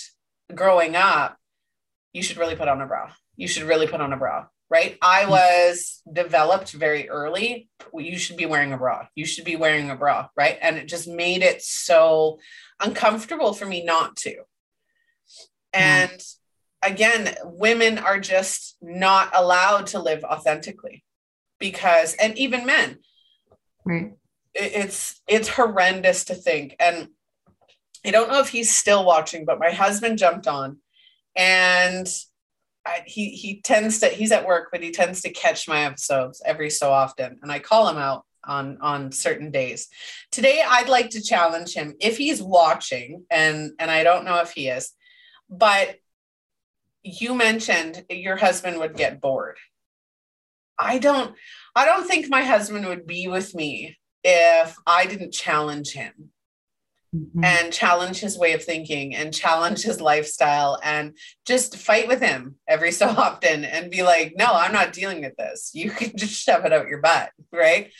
growing 0.53 0.95
up. 0.95 1.37
You 2.13 2.23
should 2.23 2.37
really 2.37 2.55
put 2.55 2.67
on 2.67 2.81
a 2.81 2.85
bra. 2.87 3.13
You 3.35 3.47
should 3.47 3.63
really 3.63 3.87
put 3.87 4.01
on 4.01 4.13
a 4.13 4.17
bra, 4.17 4.47
right? 4.75 4.97
I 5.01 5.25
was 5.25 6.01
developed 6.11 6.73
very 6.73 7.07
early. 7.09 7.69
You 7.93 8.17
should 8.17 8.35
be 8.35 8.45
wearing 8.45 8.73
a 8.73 8.77
bra. 8.77 9.07
You 9.15 9.25
should 9.25 9.45
be 9.45 9.55
wearing 9.55 9.89
a 9.89 9.95
bra, 9.95 10.27
right? 10.35 10.57
And 10.61 10.75
it 10.77 10.87
just 10.87 11.07
made 11.07 11.43
it 11.43 11.61
so 11.61 12.39
uncomfortable 12.81 13.53
for 13.53 13.65
me 13.65 13.85
not 13.85 14.17
to. 14.17 14.33
Hmm. 14.33 14.41
And 15.73 16.21
again, 16.81 17.35
women 17.45 17.97
are 17.99 18.19
just 18.19 18.75
not 18.81 19.29
allowed 19.33 19.87
to 19.87 19.99
live 19.99 20.25
authentically 20.25 21.05
because, 21.57 22.13
and 22.15 22.37
even 22.37 22.65
men, 22.65 22.99
Right. 23.85 24.13
it's 24.55 25.21
it's 25.27 25.47
horrendous 25.47 26.25
to 26.25 26.33
think 26.33 26.75
and 26.79 27.09
i 28.03 28.09
don't 28.09 28.31
know 28.31 28.39
if 28.39 28.49
he's 28.49 28.75
still 28.75 29.05
watching 29.05 29.45
but 29.45 29.59
my 29.59 29.69
husband 29.69 30.17
jumped 30.17 30.47
on 30.47 30.77
and 31.35 32.07
I, 32.85 33.03
he 33.05 33.29
he 33.29 33.61
tends 33.61 33.99
to 33.99 34.07
he's 34.07 34.31
at 34.31 34.45
work 34.45 34.69
but 34.71 34.83
he 34.83 34.91
tends 34.91 35.21
to 35.21 35.31
catch 35.31 35.67
my 35.67 35.85
episodes 35.85 36.41
every 36.45 36.69
so 36.69 36.91
often 36.91 37.39
and 37.41 37.51
i 37.51 37.59
call 37.59 37.89
him 37.89 37.97
out 37.97 38.25
on 38.47 38.77
on 38.81 39.11
certain 39.11 39.51
days. 39.51 39.87
Today 40.31 40.63
i'd 40.67 40.89
like 40.89 41.09
to 41.11 41.21
challenge 41.21 41.73
him 41.73 41.95
if 41.99 42.17
he's 42.17 42.41
watching 42.41 43.25
and 43.31 43.71
and 43.79 43.89
i 43.89 44.03
don't 44.03 44.25
know 44.25 44.39
if 44.41 44.51
he 44.51 44.67
is 44.67 44.91
but 45.49 45.95
you 47.03 47.35
mentioned 47.35 48.03
your 48.09 48.35
husband 48.35 48.79
would 48.79 48.95
get 48.95 49.21
bored. 49.21 49.57
I 50.77 50.97
don't 50.99 51.35
i 51.75 51.85
don't 51.85 52.07
think 52.07 52.29
my 52.29 52.43
husband 52.43 52.85
would 52.87 53.07
be 53.07 53.27
with 53.27 53.55
me 53.55 53.97
if 54.27 54.75
I 54.87 55.05
didn't 55.05 55.33
challenge 55.33 55.91
him 55.91 56.31
Mhm. 57.15 57.45
and 57.45 57.71
challenge 57.73 58.19
his 58.19 58.37
way 58.37 58.53
of 58.53 58.63
thinking 58.63 59.15
and 59.15 59.33
challenge 59.33 59.81
his 59.83 60.01
lifestyle 60.01 60.79
and 60.83 61.17
just 61.45 61.77
fight 61.77 62.07
with 62.07 62.21
him 62.21 62.55
every 62.67 62.91
so 63.01 63.07
often 63.07 63.63
and 63.63 63.89
be 63.89 64.03
like, 64.03 64.33
no, 64.35 64.47
I'm 64.51 64.73
not 64.73 64.93
dealing 64.93 65.21
with 65.21 65.35
this. 65.37 65.71
You 65.73 65.91
can 65.91 66.11
just 66.17 66.33
shove 66.43 66.65
it 66.65 66.73
out 66.73 66.87
your 66.87 67.01
butt, 67.01 67.29
right? 67.51 67.91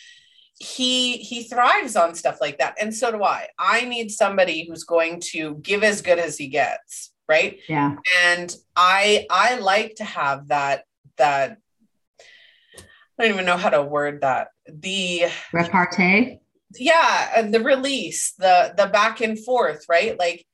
He 0.59 1.17
he 1.17 1.43
thrives 1.43 1.95
on 1.95 2.15
stuff 2.15 2.39
like 2.41 2.59
that. 2.59 2.75
And 2.79 2.93
so 2.95 3.11
do 3.11 3.23
I. 3.23 3.47
I 3.59 3.85
need 3.85 4.09
somebody 4.09 4.65
who's 4.67 4.83
going 4.83 5.19
to 5.31 5.55
give 5.55 5.83
as 5.83 6.01
good 6.01 6.19
as 6.19 6.37
he 6.37 6.47
gets, 6.47 7.11
right? 7.27 7.59
Yeah. 7.67 7.95
and 8.23 8.55
i 8.75 9.25
i 9.29 9.57
like 9.59 9.95
to 9.95 10.03
have 10.03 10.47
that 10.49 10.83
that 11.17 11.57
i 13.17 13.23
don't 13.23 13.33
even 13.33 13.45
know 13.45 13.57
how 13.57 13.69
to 13.69 13.81
word 13.81 14.21
that 14.21 14.49
the 14.67 15.25
Repartee. 15.53 16.39
Yeah 16.79 17.31
and 17.35 17.53
the 17.53 17.59
release 17.59 18.33
the 18.37 18.73
the 18.77 18.87
back 18.87 19.21
and 19.21 19.43
forth 19.43 19.85
right 19.89 20.17
like 20.19 20.45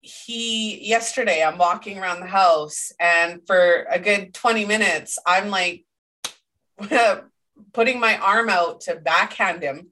he 0.00 0.86
yesterday 0.86 1.42
i'm 1.44 1.58
walking 1.58 1.98
around 1.98 2.20
the 2.20 2.26
house 2.26 2.90
and 2.98 3.40
for 3.46 3.86
a 3.90 3.98
good 3.98 4.34
20 4.34 4.64
minutes 4.64 5.18
i'm 5.26 5.48
like 5.50 5.84
putting 7.72 8.00
my 8.00 8.16
arm 8.18 8.48
out 8.48 8.80
to 8.80 8.96
backhand 8.96 9.62
him 9.62 9.88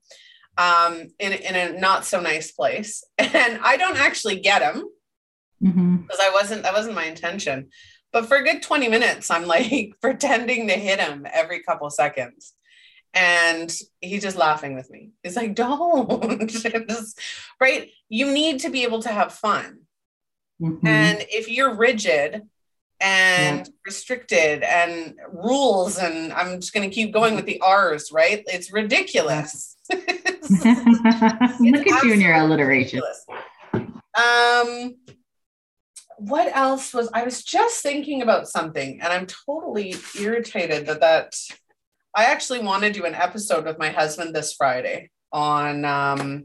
um 0.58 1.08
in, 1.18 1.32
in 1.32 1.54
a 1.54 1.78
not 1.78 2.04
so 2.04 2.20
nice 2.20 2.50
place 2.50 3.04
and 3.18 3.60
i 3.62 3.76
don't 3.76 4.00
actually 4.00 4.40
get 4.40 4.62
him 4.62 4.84
because 6.02 6.20
I 6.20 6.30
wasn't 6.32 6.62
that 6.62 6.74
wasn't 6.74 6.94
my 6.94 7.04
intention. 7.04 7.68
But 8.12 8.26
for 8.26 8.36
a 8.36 8.44
good 8.44 8.62
20 8.62 8.88
minutes, 8.88 9.30
I'm 9.30 9.46
like 9.46 9.94
pretending 10.00 10.68
to 10.68 10.74
hit 10.74 11.00
him 11.00 11.26
every 11.32 11.62
couple 11.62 11.88
seconds. 11.90 12.54
And 13.12 13.74
he's 14.00 14.22
just 14.22 14.36
laughing 14.36 14.74
with 14.74 14.90
me. 14.90 15.10
He's 15.22 15.36
like, 15.36 15.54
don't 15.54 16.48
Just- 16.88 17.18
right. 17.60 17.90
You 18.08 18.30
need 18.32 18.60
to 18.60 18.70
be 18.70 18.84
able 18.84 19.02
to 19.02 19.08
have 19.08 19.32
fun. 19.32 19.80
hmm 20.60 20.86
And 20.86 21.24
if 21.30 21.48
you're 21.50 21.74
rigid 21.74 22.42
and 23.00 23.68
restricted 23.86 24.62
and 24.62 25.16
rules, 25.32 25.96
and 25.98 26.32
I'm 26.32 26.60
just 26.60 26.72
gonna 26.74 26.90
keep 26.90 27.12
going 27.12 27.34
with 27.34 27.46
the 27.46 27.60
R's, 27.60 28.12
right? 28.12 28.44
It's 28.46 28.72
ridiculous. 28.72 29.76
Look 29.90 30.66
at 30.66 32.04
you 32.04 32.12
and 32.12 32.22
your 32.22 32.34
alliteration. 32.34 33.00
ridiculous. 33.00 33.26
Um, 34.14 34.96
what 36.18 36.54
else 36.54 36.92
was 36.92 37.08
I 37.14 37.22
was 37.24 37.42
just 37.42 37.82
thinking 37.82 38.20
about 38.22 38.48
something, 38.48 39.00
and 39.00 39.12
I'm 39.12 39.26
totally 39.26 39.94
irritated 40.20 40.86
that 40.86 41.00
that 41.00 41.34
I 42.14 42.24
actually 42.26 42.60
want 42.60 42.82
to 42.82 42.92
do 42.92 43.04
an 43.04 43.14
episode 43.14 43.64
with 43.64 43.78
my 43.78 43.90
husband 43.90 44.34
this 44.34 44.52
Friday 44.54 45.10
on 45.32 45.84
um 45.84 46.44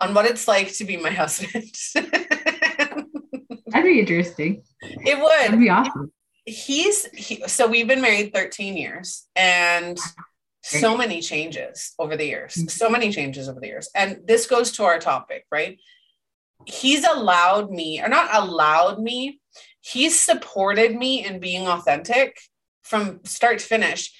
on 0.00 0.14
what 0.14 0.26
it's 0.26 0.48
like 0.48 0.72
to 0.74 0.84
be 0.84 0.96
my 0.96 1.10
husband. 1.22 1.64
That'd 1.94 3.84
be 3.84 4.00
interesting. 4.00 4.62
it 4.82 5.16
That'd 5.16 5.60
be 5.60 5.70
awesome. 5.70 6.12
He's 6.44 7.04
he, 7.12 7.46
so 7.46 7.68
we've 7.68 7.86
been 7.86 8.00
married 8.00 8.32
13 8.34 8.76
years, 8.76 9.28
and 9.36 9.98
so 10.62 10.96
many 10.96 11.20
changes 11.20 11.92
over 11.98 12.16
the 12.16 12.26
years. 12.26 12.54
Mhm. 12.54 12.70
So 12.70 12.90
many 12.90 13.12
changes 13.12 13.48
over 13.48 13.60
the 13.60 13.68
years, 13.68 13.88
and 13.94 14.20
this 14.26 14.46
goes 14.46 14.72
to 14.72 14.84
our 14.84 14.98
topic, 14.98 15.44
right? 15.50 15.78
he's 16.66 17.06
allowed 17.06 17.70
me 17.70 18.02
or 18.02 18.08
not 18.10 18.28
allowed 18.34 19.00
me 19.00 19.40
he's 19.80 20.20
supported 20.20 20.94
me 20.94 21.24
in 21.24 21.40
being 21.40 21.66
authentic 21.66 22.36
from 22.82 23.18
start 23.24 23.58
to 23.58 23.64
finish 23.64 24.12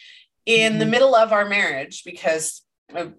in 0.46 0.79
the 0.79 0.85
Mhm. 0.85 0.90
middle 0.90 1.14
of 1.14 1.33
our 1.33 1.44
marriage 1.46 2.03
because 2.05 2.62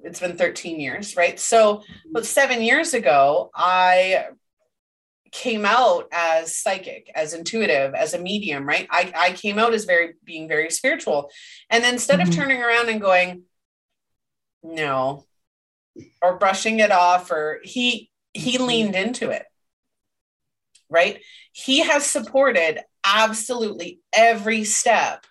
it's 0.04 0.20
been 0.20 0.36
13 0.38 0.80
years 0.82 1.16
right 1.16 1.40
so 1.40 1.82
but 2.12 2.26
seven 2.26 2.62
years 2.62 2.94
ago 2.94 3.50
i 3.56 4.26
came 5.32 5.64
out 5.66 6.10
as 6.12 6.58
psychic 6.58 7.10
as 7.16 7.34
intuitive 7.34 7.94
as 7.96 8.14
a 8.14 8.20
medium 8.20 8.68
right 8.68 8.86
i, 8.92 9.14
I 9.16 9.32
came 9.32 9.58
out 9.58 9.74
as 9.74 9.86
very 9.86 10.16
being 10.26 10.50
very 10.50 10.70
spiritual 10.70 11.32
and 11.70 11.82
then 11.84 11.94
instead 11.94 12.20
of 12.20 12.28
Mhm. 12.28 12.36
turning 12.36 12.62
around 12.62 12.90
and 12.90 13.00
going 13.00 13.44
no 14.62 15.26
or 16.22 16.38
brushing 16.38 16.80
it 16.82 16.92
off 16.92 17.32
or 17.32 17.62
he 17.64 18.12
he 18.34 18.58
Mhm. 18.58 18.68
leaned 18.68 18.96
into 18.96 19.30
it 19.30 19.46
right 20.90 21.22
he 21.54 21.80
has 21.80 22.06
supported 22.06 22.82
absolutely 23.06 24.02
every 24.14 24.66
step 24.66 25.26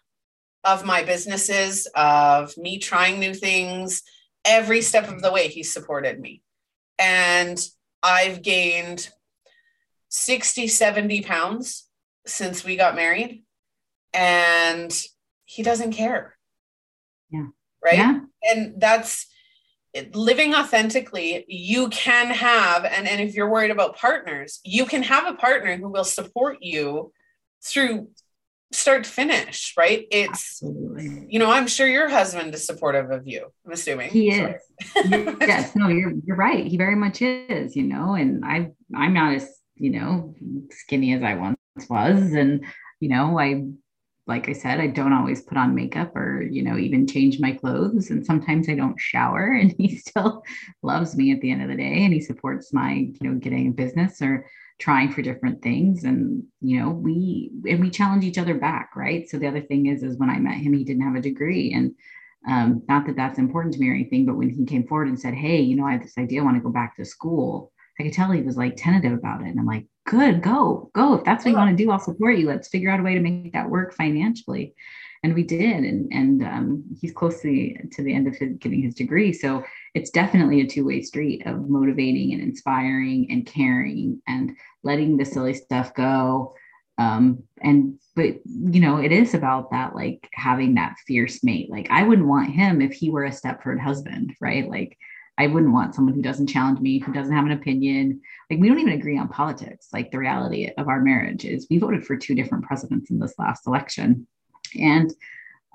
of 0.64 0.84
my 0.84 1.02
businesses, 1.02 1.86
of 1.94 2.56
me 2.56 2.78
trying 2.78 3.18
new 3.18 3.34
things, 3.34 4.02
every 4.44 4.82
step 4.82 5.08
of 5.08 5.22
the 5.22 5.32
way, 5.32 5.48
he 5.48 5.62
supported 5.62 6.20
me. 6.20 6.42
And 6.98 7.58
I've 8.02 8.42
gained 8.42 9.10
60, 10.08 10.68
70 10.68 11.22
pounds 11.22 11.88
since 12.26 12.64
we 12.64 12.76
got 12.76 12.94
married. 12.94 13.44
And 14.12 14.92
he 15.44 15.62
doesn't 15.62 15.92
care. 15.92 16.36
Yeah. 17.30 17.46
Right. 17.82 17.98
Yeah. 17.98 18.20
And 18.42 18.80
that's 18.80 19.26
living 20.14 20.54
authentically. 20.54 21.44
You 21.48 21.88
can 21.88 22.30
have, 22.30 22.84
and, 22.84 23.08
and 23.08 23.20
if 23.20 23.34
you're 23.34 23.50
worried 23.50 23.70
about 23.70 23.96
partners, 23.96 24.60
you 24.64 24.86
can 24.86 25.02
have 25.02 25.26
a 25.26 25.36
partner 25.36 25.76
who 25.76 25.88
will 25.88 26.04
support 26.04 26.58
you 26.60 27.12
through 27.62 28.08
start 28.72 29.04
to 29.04 29.11
finish, 29.11 29.74
right? 29.76 30.06
It's, 30.11 30.62
Absolutely. 30.62 31.26
you 31.28 31.38
know, 31.38 31.50
I'm 31.50 31.66
sure 31.66 31.87
your 31.87 32.09
husband 32.09 32.54
is 32.54 32.66
supportive 32.66 33.11
of 33.11 33.26
you. 33.26 33.46
I'm 33.66 33.72
assuming 33.72 34.11
he 34.11 34.30
is. 34.30 34.61
yes, 34.94 35.74
no, 35.74 35.88
you're 35.88 36.12
you're 36.24 36.37
right. 36.37 36.66
He 36.66 36.76
very 36.76 36.96
much 36.96 37.22
is. 37.22 37.76
You 37.76 37.85
know, 37.85 38.14
and 38.14 38.44
I 38.44 38.70
I'm 38.94 39.14
not 39.14 39.35
as 39.35 39.48
you 39.76 39.90
know 39.90 40.35
skinny 40.70 41.14
as 41.14 41.22
I 41.22 41.35
once 41.35 41.59
was, 41.88 42.33
and 42.33 42.64
you 43.00 43.09
know 43.09 43.38
I 43.38 43.64
like 44.30 44.48
I 44.48 44.52
said, 44.52 44.78
I 44.78 44.87
don't 44.87 45.12
always 45.12 45.42
put 45.42 45.59
on 45.59 45.74
makeup 45.74 46.14
or, 46.14 46.42
you 46.42 46.62
know, 46.62 46.78
even 46.78 47.09
change 47.09 47.40
my 47.40 47.50
clothes. 47.50 48.11
And 48.11 48.24
sometimes 48.24 48.68
I 48.68 48.74
don't 48.76 48.98
shower 48.98 49.52
and 49.61 49.74
he 49.76 49.96
still 49.96 50.44
loves 50.83 51.16
me 51.16 51.33
at 51.33 51.40
the 51.40 51.50
end 51.50 51.62
of 51.62 51.68
the 51.68 51.74
day. 51.74 52.04
And 52.04 52.14
he 52.14 52.20
supports 52.20 52.72
my, 52.72 52.92
you 52.92 53.18
know, 53.22 53.35
getting 53.38 53.66
a 53.68 53.72
business 53.72 54.22
or 54.22 54.46
trying 54.80 55.12
for 55.12 55.22
different 55.22 55.62
things. 55.62 56.04
And, 56.04 56.44
you 56.60 56.80
know, 56.80 56.90
we, 56.90 57.50
and 57.68 57.80
we 57.80 57.90
challenge 57.90 58.24
each 58.24 58.38
other 58.38 58.54
back. 58.54 58.96
Right. 58.96 59.28
So 59.28 59.38
the 59.38 59.48
other 59.48 59.60
thing 59.60 59.86
is, 59.86 60.02
is 60.02 60.16
when 60.16 60.30
I 60.30 60.38
met 60.38 60.58
him, 60.58 60.72
he 60.72 60.84
didn't 60.84 61.04
have 61.04 61.16
a 61.16 61.20
degree 61.20 61.72
and, 61.72 61.94
um, 62.48 62.82
not 62.88 63.06
that 63.06 63.16
that's 63.16 63.38
important 63.38 63.74
to 63.74 63.80
me 63.80 63.90
or 63.90 63.94
anything, 63.94 64.24
but 64.24 64.36
when 64.36 64.48
he 64.48 64.64
came 64.64 64.86
forward 64.86 65.08
and 65.08 65.20
said, 65.20 65.34
Hey, 65.34 65.60
you 65.60 65.76
know, 65.76 65.84
I 65.84 65.92
have 65.92 66.02
this 66.02 66.16
idea, 66.16 66.40
I 66.40 66.44
want 66.44 66.56
to 66.56 66.62
go 66.62 66.70
back 66.70 66.96
to 66.96 67.04
school. 67.04 67.70
I 67.98 68.02
could 68.02 68.14
tell 68.14 68.30
he 68.30 68.40
was 68.40 68.56
like 68.56 68.76
tentative 68.76 69.12
about 69.12 69.42
it. 69.42 69.48
And 69.48 69.60
I'm 69.60 69.66
like, 69.66 69.86
good, 70.06 70.42
go, 70.42 70.90
go. 70.94 71.14
If 71.14 71.24
that's 71.24 71.44
what 71.44 71.50
you 71.50 71.56
want 71.56 71.76
to 71.76 71.84
do, 71.84 71.90
I'll 71.90 71.98
support 71.98 72.38
you. 72.38 72.48
Let's 72.48 72.68
figure 72.68 72.90
out 72.90 73.00
a 73.00 73.02
way 73.02 73.14
to 73.14 73.20
make 73.20 73.52
that 73.52 73.68
work 73.68 73.94
financially. 73.94 74.74
And 75.22 75.35
we 75.35 75.42
did. 75.42 75.85
And, 75.85 76.11
and 76.12 76.42
um, 76.42 76.85
he's 76.98 77.12
close 77.12 77.40
to 77.42 77.48
the, 77.48 78.14
end 78.14 78.26
of 78.26 78.37
his, 78.37 78.56
getting 78.59 78.83
his 78.83 78.94
degree. 78.94 79.33
So 79.33 79.64
it's 79.94 80.11
definitely 80.11 80.61
a 80.62 80.66
two 80.66 80.85
way 80.87 81.02
street 81.02 81.46
of 81.46 81.68
motivating 81.68 82.33
and 82.33 82.42
inspiring 82.42 83.26
and 83.30 83.44
caring 83.44 84.22
and 84.26 84.56
letting 84.83 85.16
the 85.16 85.24
silly 85.24 85.54
stuff 85.54 85.92
go. 85.94 86.54
Um, 86.96 87.42
and, 87.62 87.98
but, 88.16 88.37
you 88.44 88.80
know, 88.80 88.96
it 88.96 89.12
is 89.12 89.35
about 89.35 89.70
that, 89.70 89.94
like 89.94 90.28
having 90.33 90.74
that 90.74 90.96
fierce 91.06 91.44
mate. 91.44 91.70
Like 91.70 91.88
I 91.90 92.02
wouldn't 92.02 92.28
want 92.28 92.50
him 92.50 92.80
if 92.80 92.92
he 92.92 93.11
were 93.11 93.24
a 93.24 93.30
Stepford 93.30 93.80
husband, 93.80 94.35
right? 94.40 94.68
Like, 94.68 94.96
I 95.40 95.46
wouldn't 95.46 95.72
want 95.72 95.94
someone 95.94 96.12
who 96.12 96.20
doesn't 96.20 96.48
challenge 96.48 96.80
me, 96.80 96.98
who 96.98 97.14
doesn't 97.14 97.35
have 97.35 97.46
an 97.46 97.52
opinion. 97.52 98.20
Like 98.50 98.61
we 98.61 98.68
don't 98.68 98.78
even 98.78 98.92
agree 98.92 99.16
on 99.16 99.28
politics. 99.28 99.88
Like 99.90 100.11
the 100.11 100.18
reality 100.18 100.70
of 100.76 100.87
our 100.87 101.00
marriage 101.00 101.46
is 101.46 101.66
we 101.70 101.78
voted 101.78 102.04
for 102.04 102.14
two 102.14 102.35
different 102.35 102.64
presidents 102.64 103.11
in 103.11 103.18
this 103.18 103.38
last 103.38 103.66
election. 103.66 104.26
And 104.78 105.12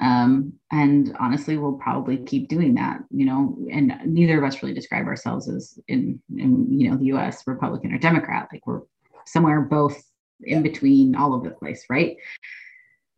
um, 0.01 0.53
and 0.73 1.15
honestly, 1.21 1.57
we'll 1.57 1.73
probably 1.73 2.17
keep 2.17 2.49
doing 2.49 2.75
that, 2.75 2.99
you 3.11 3.25
know, 3.25 3.57
and 3.71 3.97
neither 4.05 4.37
of 4.37 4.43
us 4.43 4.61
really 4.61 4.75
describe 4.75 5.05
ourselves 5.05 5.47
as 5.47 5.79
in, 5.87 6.21
in 6.35 6.79
you 6.79 6.89
know, 6.89 6.97
the 6.97 7.05
US 7.13 7.47
Republican 7.47 7.93
or 7.93 7.97
Democrat. 7.97 8.49
Like 8.51 8.67
we're 8.67 8.81
somewhere 9.25 9.61
both 9.61 10.03
in 10.43 10.63
between 10.63 11.15
all 11.15 11.33
over 11.33 11.47
the 11.47 11.55
place, 11.55 11.85
right? 11.89 12.17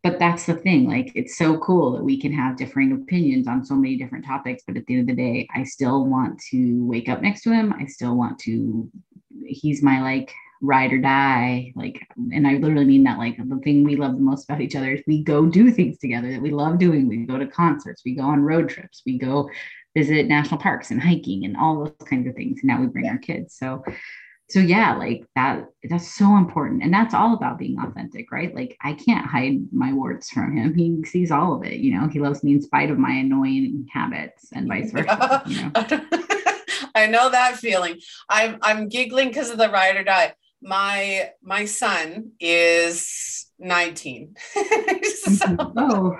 but 0.02 0.18
that's 0.18 0.46
the 0.46 0.54
thing 0.54 0.86
like 0.86 1.10
it's 1.14 1.36
so 1.36 1.58
cool 1.58 1.92
that 1.92 2.04
we 2.04 2.20
can 2.20 2.32
have 2.32 2.56
differing 2.56 2.92
opinions 2.92 3.48
on 3.48 3.64
so 3.64 3.74
many 3.74 3.96
different 3.96 4.24
topics 4.24 4.62
but 4.66 4.76
at 4.76 4.86
the 4.86 4.94
end 4.94 5.08
of 5.08 5.16
the 5.16 5.22
day 5.22 5.48
i 5.54 5.62
still 5.62 6.06
want 6.06 6.40
to 6.40 6.86
wake 6.86 7.08
up 7.08 7.20
next 7.22 7.42
to 7.42 7.52
him 7.52 7.72
i 7.74 7.84
still 7.84 8.16
want 8.16 8.38
to 8.38 8.90
he's 9.44 9.82
my 9.82 10.00
like 10.00 10.32
ride 10.60 10.92
or 10.92 10.98
die 10.98 11.72
like 11.76 12.04
and 12.32 12.46
i 12.46 12.54
literally 12.54 12.84
mean 12.84 13.04
that 13.04 13.18
like 13.18 13.36
the 13.36 13.60
thing 13.62 13.84
we 13.84 13.94
love 13.96 14.14
the 14.14 14.20
most 14.20 14.44
about 14.44 14.60
each 14.60 14.74
other 14.74 14.92
is 14.92 15.02
we 15.06 15.22
go 15.22 15.46
do 15.46 15.70
things 15.70 15.98
together 15.98 16.30
that 16.30 16.42
we 16.42 16.50
love 16.50 16.78
doing. 16.78 17.08
We 17.08 17.18
go 17.18 17.38
to 17.38 17.46
concerts 17.46 18.02
we 18.04 18.14
go 18.14 18.22
on 18.22 18.40
road 18.40 18.68
trips 18.68 19.02
we 19.06 19.18
go 19.18 19.48
visit 19.96 20.26
national 20.26 20.60
parks 20.60 20.90
and 20.90 21.00
hiking 21.00 21.44
and 21.44 21.56
all 21.56 21.84
those 21.84 22.08
kinds 22.08 22.28
of 22.28 22.34
things. 22.34 22.60
And 22.60 22.68
now 22.68 22.80
we 22.80 22.86
bring 22.86 23.08
our 23.08 23.18
kids. 23.18 23.56
So 23.56 23.82
so 24.50 24.60
yeah 24.60 24.94
like 24.94 25.24
that 25.34 25.66
that's 25.84 26.14
so 26.14 26.36
important. 26.36 26.82
And 26.82 26.92
that's 26.92 27.14
all 27.14 27.34
about 27.34 27.58
being 27.58 27.78
authentic 27.78 28.30
right? 28.32 28.54
Like 28.54 28.76
i 28.82 28.92
can't 28.94 29.26
hide 29.26 29.60
my 29.72 29.92
warts 29.92 30.30
from 30.30 30.56
him. 30.56 30.74
He 30.74 31.02
sees 31.04 31.30
all 31.30 31.54
of 31.54 31.64
it 31.64 31.80
you 31.80 31.98
know? 31.98 32.08
He 32.08 32.20
loves 32.20 32.42
me 32.42 32.52
in 32.52 32.62
spite 32.62 32.90
of 32.90 32.98
my 32.98 33.12
annoying 33.12 33.86
habits 33.92 34.48
and 34.52 34.68
vice 34.68 34.92
versa 34.92 35.42
you 35.46 35.62
know? 35.62 35.72
i 36.94 37.06
know 37.06 37.30
that 37.30 37.56
feeling. 37.56 38.00
I'm 38.28 38.58
i'm 38.62 38.88
giggling 38.88 39.28
because 39.28 39.50
of 39.50 39.58
the 39.58 39.70
ride 39.70 39.96
or 39.96 40.04
die 40.04 40.34
my 40.60 41.30
my 41.42 41.64
son 41.64 42.32
is 42.40 43.46
19 43.58 44.34
so, 45.02 45.56
oh. 45.76 46.16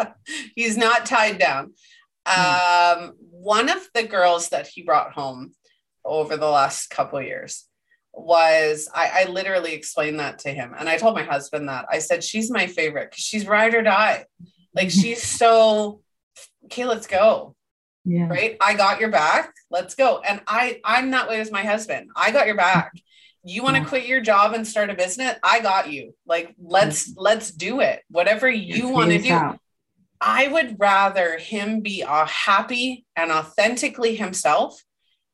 he's 0.54 0.76
not 0.76 1.06
tied 1.06 1.38
down 1.38 1.72
um, 2.26 3.14
one 3.18 3.68
of 3.68 3.88
the 3.94 4.04
girls 4.04 4.50
that 4.50 4.66
he 4.66 4.82
brought 4.82 5.12
home 5.12 5.52
over 6.04 6.36
the 6.36 6.48
last 6.48 6.90
couple 6.90 7.20
years 7.20 7.66
was 8.12 8.88
I, 8.94 9.22
I 9.22 9.30
literally 9.30 9.72
explained 9.72 10.20
that 10.20 10.40
to 10.40 10.50
him. 10.50 10.74
And 10.78 10.88
I 10.88 10.96
told 10.96 11.14
my 11.14 11.22
husband 11.22 11.68
that 11.68 11.86
I 11.90 11.98
said, 11.98 12.24
she's 12.24 12.50
my 12.50 12.66
favorite 12.66 13.10
because 13.10 13.24
she's 13.24 13.46
ride 13.46 13.74
or 13.74 13.82
die. 13.82 14.26
Like 14.74 14.90
she's 14.90 15.22
so, 15.22 16.02
okay, 16.66 16.84
let's 16.84 17.06
go. 17.06 17.54
Yeah. 18.04 18.28
Right. 18.28 18.56
I 18.60 18.74
got 18.74 18.98
your 19.00 19.10
back. 19.10 19.52
Let's 19.70 19.94
go. 19.94 20.20
And 20.26 20.40
I, 20.46 20.80
I'm 20.84 21.10
that 21.10 21.28
way 21.28 21.38
with 21.38 21.52
my 21.52 21.64
husband. 21.64 22.10
I 22.16 22.30
got 22.30 22.46
your 22.46 22.56
back. 22.56 22.92
You 23.42 23.62
want 23.62 23.76
to 23.76 23.84
quit 23.84 24.06
your 24.06 24.20
job 24.20 24.52
and 24.52 24.66
start 24.66 24.90
a 24.90 24.94
business? 24.94 25.36
I 25.42 25.60
got 25.60 25.90
you. 25.90 26.14
Like, 26.26 26.54
let's, 26.58 27.14
let's 27.16 27.50
do 27.50 27.80
it. 27.80 28.02
Whatever 28.10 28.50
you 28.50 28.88
want 28.88 29.10
to 29.10 29.18
do. 29.18 29.32
Out. 29.32 29.58
I 30.20 30.48
would 30.48 30.76
rather 30.78 31.38
him 31.38 31.80
be 31.80 32.02
uh, 32.02 32.26
happy 32.26 33.06
and 33.16 33.32
authentically 33.32 34.14
himself 34.16 34.82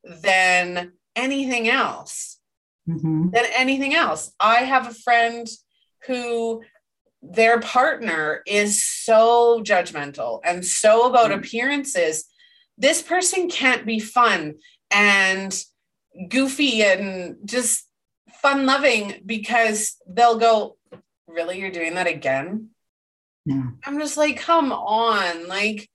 than 0.04 0.92
anything 1.16 1.68
else 1.68 2.36
mm-hmm. 2.88 3.30
than 3.30 3.44
anything 3.54 3.94
else. 3.94 4.32
I 4.38 4.56
have 4.56 4.86
a 4.86 4.94
friend 4.94 5.46
who 6.06 6.62
their 7.22 7.60
partner 7.60 8.42
is 8.46 8.86
so 8.86 9.62
judgmental 9.62 10.40
and 10.44 10.64
so 10.64 11.08
about 11.08 11.30
mm-hmm. 11.30 11.40
appearances. 11.40 12.26
This 12.78 13.02
person 13.02 13.48
can't 13.48 13.86
be 13.86 13.98
fun 13.98 14.56
and 14.90 15.58
goofy 16.28 16.82
and 16.82 17.36
just 17.44 17.85
fun 18.46 18.66
loving 18.66 19.22
because 19.26 19.96
they'll 20.08 20.38
go, 20.38 20.76
Really, 21.26 21.58
you're 21.58 21.72
doing 21.72 21.94
that 21.94 22.06
again? 22.06 22.70
Yeah. 23.44 23.64
I'm 23.84 23.98
just 23.98 24.16
like, 24.16 24.38
come 24.38 24.72
on. 24.72 25.48
Like, 25.48 25.88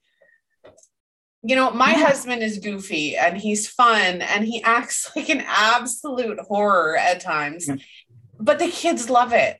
you 1.42 1.56
know, 1.56 1.72
my 1.72 1.92
yeah. 1.92 2.06
husband 2.06 2.44
is 2.44 2.60
goofy 2.60 3.16
and 3.16 3.38
he's 3.38 3.68
fun 3.68 4.22
and 4.22 4.46
he 4.46 4.62
acts 4.62 5.10
like 5.16 5.30
an 5.30 5.44
absolute 5.48 6.40
horror 6.40 6.98
at 6.98 7.22
times, 7.22 7.68
yeah. 7.68 7.76
but 8.40 8.60
the 8.60 8.68
kids 8.68 9.10
love 9.10 9.32
it. 9.34 9.58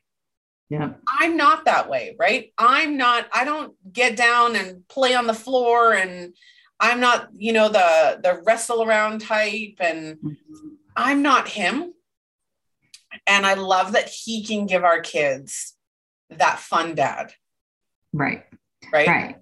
Yeah. 0.68 0.92
I'm 1.06 1.36
not 1.36 1.64
that 1.64 1.88
way, 1.88 2.16
right? 2.18 2.52
I'm 2.56 2.96
not, 2.96 3.26
I 3.32 3.44
don't 3.44 3.74
get 3.92 4.16
down 4.16 4.56
and 4.56 4.86
play 4.88 5.14
on 5.14 5.26
the 5.26 5.34
floor 5.34 5.92
and 5.92 6.34
I'm 6.80 7.00
not, 7.00 7.28
you 7.36 7.52
know, 7.52 7.68
the 7.68 8.20
the 8.22 8.42
wrestle 8.44 8.82
around 8.82 9.20
type 9.20 9.76
and 9.80 10.16
mm-hmm. 10.16 10.68
I'm 10.96 11.22
not 11.22 11.48
him. 11.48 11.92
And 13.26 13.46
I 13.46 13.54
love 13.54 13.92
that 13.92 14.08
he 14.08 14.44
can 14.44 14.66
give 14.66 14.84
our 14.84 15.00
kids 15.00 15.74
that 16.30 16.58
fun 16.58 16.94
dad. 16.94 17.32
Right. 18.12 18.44
Right. 18.92 19.08
Right. 19.08 19.36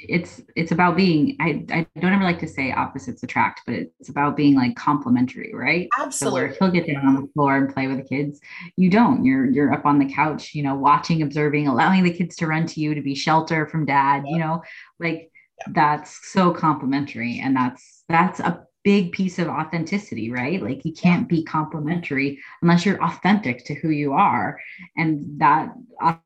It's 0.00 0.40
it's 0.54 0.70
about 0.70 0.96
being 0.96 1.36
I, 1.40 1.64
I 1.70 1.86
don't 2.00 2.12
ever 2.12 2.22
like 2.22 2.38
to 2.40 2.46
say 2.46 2.70
opposites 2.70 3.24
attract 3.24 3.62
but 3.66 3.74
it's 3.74 4.08
about 4.08 4.36
being 4.36 4.54
like 4.54 4.76
complementary 4.76 5.52
right? 5.52 5.88
Absolutely 5.98 6.40
so 6.40 6.44
where 6.44 6.56
he'll 6.56 6.70
get 6.70 6.86
down 6.86 7.04
on 7.04 7.22
the 7.22 7.28
floor 7.34 7.56
and 7.56 7.74
play 7.74 7.88
with 7.88 7.96
the 7.96 8.04
kids 8.04 8.40
you 8.76 8.90
don't. 8.90 9.24
You're 9.24 9.46
you're 9.46 9.72
up 9.72 9.86
on 9.86 9.98
the 9.98 10.12
couch 10.12 10.54
you 10.54 10.62
know 10.62 10.76
watching 10.76 11.22
observing 11.22 11.66
allowing 11.66 12.04
the 12.04 12.12
kids 12.12 12.36
to 12.36 12.46
run 12.46 12.64
to 12.66 12.80
you 12.80 12.94
to 12.94 13.02
be 13.02 13.16
shelter 13.16 13.66
from 13.66 13.86
dad 13.86 14.22
you 14.24 14.38
know? 14.38 14.62
Like 15.00 15.32
that's 15.66 16.30
so 16.30 16.52
complementary 16.52 17.40
and 17.42 17.56
that's 17.56 18.04
that's 18.08 18.38
a 18.38 18.67
big 18.88 19.12
piece 19.12 19.38
of 19.38 19.48
authenticity, 19.48 20.30
right? 20.30 20.62
Like 20.62 20.82
you 20.82 20.94
can't 20.94 21.28
be 21.28 21.44
complimentary 21.44 22.38
unless 22.62 22.86
you're 22.86 23.04
authentic 23.04 23.66
to 23.66 23.74
who 23.74 23.90
you 23.90 24.14
are. 24.14 24.58
And 24.96 25.38
that 25.40 25.74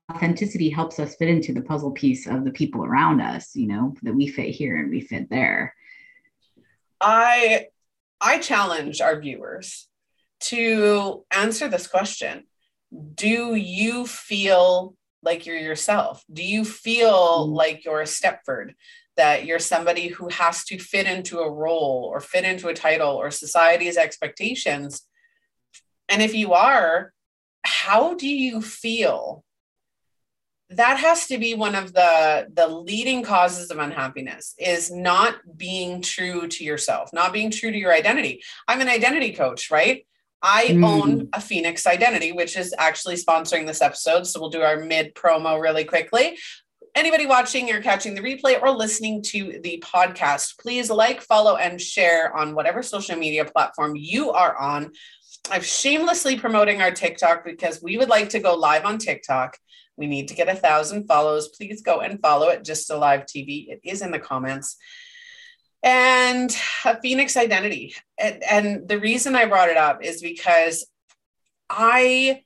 authenticity 0.09 0.69
helps 0.69 0.97
us 0.97 1.15
fit 1.15 1.27
into 1.27 1.51
the 1.51 1.61
puzzle 1.61 1.91
piece 1.91 2.25
of 2.25 2.45
the 2.45 2.51
people 2.51 2.85
around 2.85 3.19
us, 3.19 3.53
you 3.53 3.67
know, 3.67 3.93
that 4.03 4.15
we 4.15 4.27
fit 4.27 4.47
here 4.51 4.77
and 4.77 4.89
we 4.89 5.01
fit 5.01 5.29
there. 5.29 5.75
I 7.01 7.67
I 8.21 8.39
challenge 8.39 9.01
our 9.01 9.19
viewers 9.19 9.89
to 10.51 11.25
answer 11.31 11.67
this 11.67 11.87
question. 11.87 12.45
do 13.15 13.55
you 13.55 14.07
feel 14.07 14.95
like 15.21 15.45
you're 15.45 15.57
yourself? 15.57 16.23
Do 16.31 16.43
you 16.43 16.63
feel 16.63 17.49
mm. 17.49 17.53
like 17.53 17.83
you're 17.83 17.99
a 17.99 18.05
Stepford? 18.05 18.75
That 19.15 19.45
you're 19.45 19.59
somebody 19.59 20.07
who 20.07 20.29
has 20.29 20.63
to 20.65 20.79
fit 20.79 21.05
into 21.05 21.39
a 21.39 21.51
role 21.51 22.09
or 22.11 22.19
fit 22.19 22.45
into 22.45 22.67
a 22.67 22.73
title 22.73 23.11
or 23.11 23.29
society's 23.31 23.97
expectations? 23.97 25.05
And 26.09 26.21
if 26.21 26.33
you 26.33 26.53
are, 26.53 27.13
how 27.63 28.15
do 28.15 28.27
you 28.27 28.61
feel? 28.61 29.43
That 30.69 30.97
has 30.97 31.27
to 31.27 31.37
be 31.37 31.53
one 31.53 31.75
of 31.75 31.93
the 31.93 32.47
the 32.51 32.67
leading 32.67 33.23
causes 33.23 33.69
of 33.69 33.77
unhappiness 33.77 34.55
is 34.57 34.91
not 34.91 35.35
being 35.55 36.01
true 36.01 36.47
to 36.47 36.63
yourself, 36.63 37.11
not 37.13 37.33
being 37.33 37.51
true 37.51 37.71
to 37.71 37.77
your 37.77 37.93
identity. 37.93 38.41
I'm 38.67 38.81
an 38.81 38.89
identity 38.89 39.33
coach, 39.33 39.69
right? 39.69 40.05
I 40.43 40.67
mm. 40.67 40.85
own 40.85 41.29
a 41.31 41.39
Phoenix 41.39 41.87
Identity, 41.87 42.33
which 42.33 42.57
is 42.57 42.75
actually 42.77 43.15
sponsoring 43.15 43.65
this 43.65 43.81
episode. 43.81 44.27
So 44.27 44.41
we'll 44.41 44.49
do 44.49 44.61
our 44.61 44.77
mid 44.77 45.15
promo 45.15 45.59
really 45.59 45.85
quickly. 45.85 46.37
Anybody 46.95 47.25
watching 47.25 47.71
or 47.71 47.81
catching 47.81 48.13
the 48.13 48.21
replay 48.21 48.61
or 48.61 48.69
listening 48.69 49.23
to 49.23 49.59
the 49.63 49.83
podcast, 49.83 50.59
please 50.59 50.91
like, 50.91 51.21
follow, 51.21 51.55
and 51.55 51.81
share 51.81 52.35
on 52.35 52.53
whatever 52.53 52.83
social 52.83 53.15
media 53.15 53.45
platform 53.45 53.95
you 53.95 54.31
are 54.31 54.55
on. 54.57 54.91
I'm 55.49 55.63
shamelessly 55.63 56.37
promoting 56.37 56.81
our 56.81 56.91
TikTok 56.91 57.43
because 57.43 57.81
we 57.81 57.97
would 57.97 58.09
like 58.09 58.29
to 58.29 58.39
go 58.39 58.53
live 58.53 58.85
on 58.85 58.99
TikTok. 58.99 59.57
We 59.97 60.05
need 60.05 60.27
to 60.27 60.35
get 60.35 60.49
a 60.49 60.55
thousand 60.55 61.07
follows. 61.07 61.49
Please 61.49 61.81
go 61.81 62.01
and 62.01 62.21
follow 62.21 62.49
it. 62.49 62.63
Just 62.63 62.91
a 62.91 62.97
live 62.97 63.21
TV. 63.21 63.69
It 63.69 63.81
is 63.83 64.01
in 64.01 64.11
the 64.11 64.19
comments 64.19 64.77
and 65.83 66.55
a 66.85 66.99
phoenix 67.01 67.35
identity 67.35 67.93
and, 68.17 68.41
and 68.49 68.87
the 68.87 68.97
reason 68.97 69.35
i 69.35 69.45
brought 69.45 69.69
it 69.69 69.75
up 69.75 70.01
is 70.01 70.21
because 70.21 70.85
i 71.69 72.41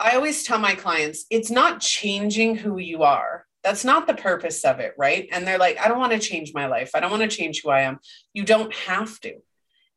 i 0.00 0.16
always 0.16 0.42
tell 0.42 0.58
my 0.58 0.74
clients 0.74 1.24
it's 1.30 1.50
not 1.50 1.80
changing 1.80 2.56
who 2.56 2.78
you 2.78 3.04
are 3.04 3.46
that's 3.62 3.84
not 3.84 4.06
the 4.06 4.14
purpose 4.14 4.64
of 4.64 4.80
it 4.80 4.94
right 4.96 5.28
and 5.32 5.46
they're 5.46 5.58
like 5.58 5.78
i 5.78 5.88
don't 5.88 5.98
want 5.98 6.12
to 6.12 6.18
change 6.18 6.52
my 6.54 6.66
life 6.66 6.90
i 6.94 7.00
don't 7.00 7.10
want 7.10 7.22
to 7.22 7.36
change 7.36 7.62
who 7.62 7.70
i 7.70 7.82
am 7.82 7.98
you 8.32 8.44
don't 8.44 8.74
have 8.74 9.18
to 9.20 9.34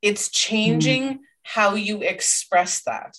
it's 0.01 0.29
changing 0.29 1.03
mm. 1.03 1.19
how 1.43 1.75
you 1.75 2.01
express 2.01 2.83
that 2.83 3.15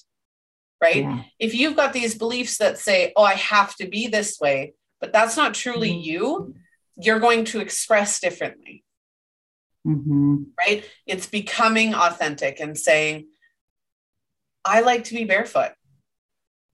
right 0.83 1.03
yeah. 1.03 1.23
if 1.39 1.55
you've 1.55 1.77
got 1.77 1.93
these 1.93 2.15
beliefs 2.15 2.59
that 2.59 2.79
say 2.79 3.13
oh 3.17 3.23
i 3.23 3.35
have 3.35 3.75
to 3.75 3.89
be 3.89 4.07
this 4.07 4.39
way 4.41 4.75
but 5.01 5.13
that's 5.13 5.37
not 5.37 5.55
truly 5.55 5.91
mm. 5.91 6.05
you 6.05 6.55
you're 6.97 7.21
going 7.21 7.45
to 7.45 7.61
express 7.61 8.21
differently 8.21 8.85
Mm-hmm. 9.87 10.45
Right? 10.59 10.85
It's 11.07 11.27
becoming 11.27 11.95
authentic 11.95 12.61
and 12.61 12.77
saying, 12.77 13.27
I 14.65 14.81
like 14.81 15.05
to 15.05 15.15
be 15.15 15.25
barefoot. 15.25 15.73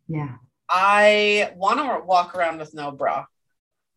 Yeah. 0.08 0.36
I 0.68 1.52
want 1.56 1.80
to 1.80 2.06
walk 2.06 2.36
around 2.36 2.58
with 2.58 2.74
no 2.74 2.92
bra. 2.92 3.24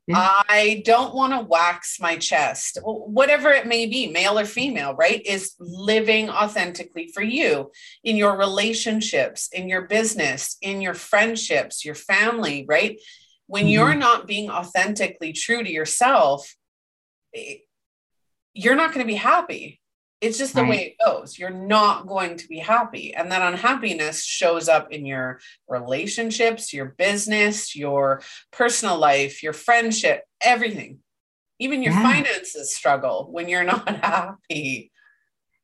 Yeah. 0.06 0.42
I 0.50 0.82
don't 0.86 1.16
want 1.16 1.32
to 1.32 1.48
wax 1.48 1.98
my 2.02 2.18
chest, 2.18 2.78
whatever 2.84 3.52
it 3.52 3.68
may 3.68 3.86
be, 3.86 4.08
male 4.08 4.38
or 4.38 4.44
female, 4.44 4.94
right? 4.96 5.26
Is 5.26 5.54
living 5.60 6.30
authentically 6.30 7.10
for 7.14 7.24
you 7.24 7.72
in 8.04 8.18
your 8.18 8.38
relationships, 8.38 9.48
in 9.54 9.70
your 9.70 9.84
business, 9.84 10.58
in 10.62 10.82
your 10.82 10.94
friendships, 10.94 11.86
your 11.86 11.96
family, 11.96 12.66
right? 12.68 13.00
When 13.48 13.64
mm-hmm. 13.64 13.72
you're 13.72 13.96
not 13.96 14.28
being 14.28 14.50
authentically 14.50 15.32
true 15.32 15.64
to 15.64 15.72
yourself, 15.72 16.54
you're 18.54 18.76
not 18.76 18.94
going 18.94 19.06
to 19.06 19.12
be 19.12 19.18
happy. 19.18 19.80
It's 20.24 20.38
just 20.38 20.56
the 20.56 20.62
right. 20.62 20.70
way 20.70 20.86
it 20.86 21.06
goes. 21.06 21.38
You're 21.38 21.50
not 21.50 22.08
going 22.08 22.38
to 22.38 22.48
be 22.48 22.58
happy. 22.58 23.14
And 23.14 23.30
that 23.34 23.42
unhappiness 23.42 24.24
shows 24.24 24.70
up 24.70 24.90
in 24.90 25.06
your 25.06 25.42
relationships, 25.68 26.72
your 26.72 26.96
business, 26.98 27.76
your 27.76 28.22
personal 28.50 28.98
life, 28.98 29.44
your 29.44 29.52
friendship, 29.52 30.24
everything. 30.42 31.00
Even 31.60 31.84
your 31.84 31.92
yeah. 31.92 32.04
finances 32.04 32.74
struggle 32.74 33.28
when 33.32 33.50
you're 33.50 33.64
not 33.66 33.88
happy. 34.04 34.94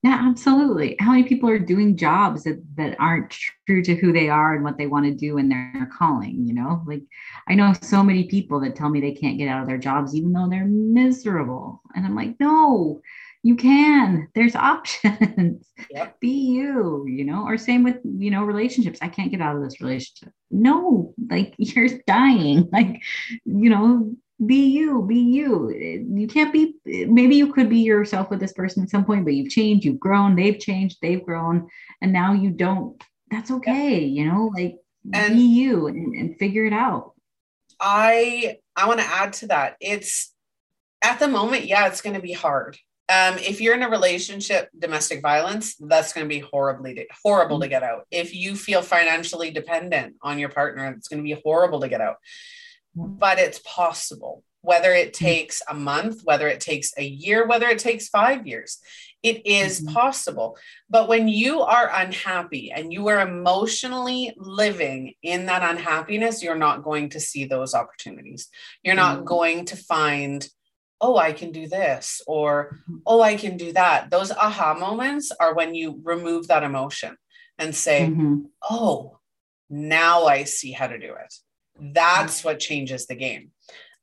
Yeah, 0.03 0.17
absolutely. 0.29 0.97
How 0.99 1.11
many 1.11 1.23
people 1.23 1.49
are 1.49 1.59
doing 1.59 1.95
jobs 1.95 2.43
that, 2.43 2.61
that 2.75 2.97
aren't 2.99 3.35
true 3.65 3.81
to 3.83 3.95
who 3.95 4.11
they 4.11 4.29
are 4.29 4.55
and 4.55 4.63
what 4.63 4.77
they 4.77 4.87
want 4.87 5.05
to 5.05 5.13
do 5.13 5.37
in 5.37 5.49
their 5.49 5.89
calling? 5.97 6.45
You 6.45 6.53
know, 6.53 6.83
like 6.85 7.03
I 7.47 7.55
know 7.55 7.73
so 7.81 8.03
many 8.03 8.25
people 8.25 8.59
that 8.61 8.75
tell 8.75 8.89
me 8.89 8.99
they 8.99 9.13
can't 9.13 9.37
get 9.37 9.47
out 9.47 9.61
of 9.61 9.67
their 9.67 9.77
jobs 9.77 10.15
even 10.15 10.33
though 10.33 10.49
they're 10.49 10.65
miserable. 10.65 11.81
And 11.95 12.05
I'm 12.05 12.15
like, 12.15 12.35
no, 12.39 13.01
you 13.41 13.55
can. 13.55 14.27
There's 14.35 14.55
options. 14.55 15.65
Yep. 15.89 16.19
Be 16.19 16.29
you, 16.29 17.05
you 17.07 17.23
know, 17.23 17.45
or 17.45 17.57
same 17.57 17.83
with, 17.83 17.97
you 18.03 18.31
know, 18.31 18.43
relationships. 18.43 18.99
I 19.01 19.07
can't 19.07 19.31
get 19.31 19.41
out 19.41 19.55
of 19.55 19.63
this 19.63 19.79
relationship. 19.79 20.33
No, 20.51 21.13
like 21.29 21.55
you're 21.57 21.89
dying. 22.05 22.69
Like, 22.71 23.01
you 23.45 23.69
know, 23.69 24.15
be 24.45 24.67
you 24.67 25.03
be 25.03 25.17
you 25.17 25.69
you 25.69 26.25
can't 26.25 26.53
be 26.53 26.73
maybe 26.85 27.35
you 27.35 27.51
could 27.51 27.69
be 27.69 27.79
yourself 27.79 28.29
with 28.29 28.39
this 28.39 28.53
person 28.53 28.81
at 28.81 28.89
some 28.89 29.03
point 29.03 29.25
but 29.25 29.33
you've 29.33 29.51
changed 29.51 29.83
you've 29.83 29.99
grown 29.99 30.33
they've 30.33 30.59
changed 30.59 30.97
they've 31.01 31.25
grown 31.25 31.67
and 32.01 32.13
now 32.13 32.31
you 32.31 32.49
don't 32.49 33.03
that's 33.29 33.51
okay 33.51 33.99
you 33.99 34.23
know 34.23 34.49
like 34.55 34.77
and 35.13 35.35
be 35.35 35.41
you 35.41 35.87
and, 35.87 36.15
and 36.15 36.39
figure 36.39 36.65
it 36.65 36.71
out 36.71 37.11
i 37.81 38.57
i 38.77 38.87
want 38.87 39.01
to 39.01 39.05
add 39.05 39.33
to 39.33 39.47
that 39.47 39.75
it's 39.81 40.33
at 41.01 41.19
the 41.19 41.27
moment 41.27 41.65
yeah 41.65 41.87
it's 41.87 42.01
going 42.01 42.15
to 42.15 42.21
be 42.21 42.31
hard 42.31 42.77
um, 43.09 43.37
if 43.39 43.59
you're 43.59 43.73
in 43.73 43.83
a 43.83 43.89
relationship 43.89 44.69
domestic 44.77 45.21
violence 45.21 45.75
that's 45.75 46.13
going 46.13 46.25
to 46.25 46.33
be 46.33 46.39
horribly 46.39 46.93
to, 46.93 47.05
horrible 47.23 47.57
mm-hmm. 47.57 47.63
to 47.63 47.69
get 47.69 47.83
out 47.83 48.05
if 48.11 48.33
you 48.33 48.55
feel 48.55 48.81
financially 48.81 49.51
dependent 49.51 50.15
on 50.21 50.39
your 50.39 50.49
partner 50.49 50.93
it's 50.95 51.07
going 51.07 51.19
to 51.19 51.23
be 51.23 51.41
horrible 51.43 51.81
to 51.81 51.89
get 51.89 52.01
out 52.01 52.17
but 52.95 53.39
it's 53.39 53.59
possible 53.65 54.43
whether 54.61 54.93
it 54.93 55.13
mm-hmm. 55.13 55.25
takes 55.25 55.61
a 55.69 55.73
month 55.73 56.21
whether 56.23 56.47
it 56.47 56.59
takes 56.59 56.93
a 56.97 57.03
year 57.03 57.47
whether 57.47 57.67
it 57.67 57.79
takes 57.79 58.09
5 58.09 58.45
years 58.47 58.79
it 59.21 59.45
is 59.45 59.81
mm-hmm. 59.81 59.93
possible 59.93 60.57
but 60.89 61.07
when 61.09 61.27
you 61.27 61.61
are 61.61 61.89
unhappy 61.93 62.71
and 62.71 62.93
you 62.93 63.07
are 63.07 63.19
emotionally 63.19 64.33
living 64.37 65.13
in 65.23 65.47
that 65.47 65.63
unhappiness 65.63 66.43
you're 66.43 66.55
not 66.55 66.83
going 66.83 67.09
to 67.09 67.19
see 67.19 67.45
those 67.45 67.73
opportunities 67.73 68.49
you're 68.83 68.95
not 68.95 69.17
mm-hmm. 69.17 69.25
going 69.25 69.65
to 69.65 69.75
find 69.75 70.47
oh 71.01 71.17
i 71.17 71.31
can 71.31 71.51
do 71.51 71.67
this 71.67 72.21
or 72.27 72.71
mm-hmm. 72.73 72.97
oh 73.05 73.21
i 73.21 73.35
can 73.35 73.57
do 73.57 73.71
that 73.73 74.09
those 74.09 74.31
aha 74.31 74.73
moments 74.73 75.31
are 75.39 75.53
when 75.53 75.73
you 75.75 75.99
remove 76.03 76.47
that 76.47 76.63
emotion 76.63 77.15
and 77.57 77.75
say 77.75 78.07
mm-hmm. 78.07 78.39
oh 78.69 79.19
now 79.69 80.25
i 80.25 80.43
see 80.43 80.71
how 80.71 80.87
to 80.87 80.97
do 80.97 81.13
it 81.13 81.33
that's 81.79 82.43
what 82.43 82.59
changes 82.59 83.07
the 83.07 83.15
game. 83.15 83.51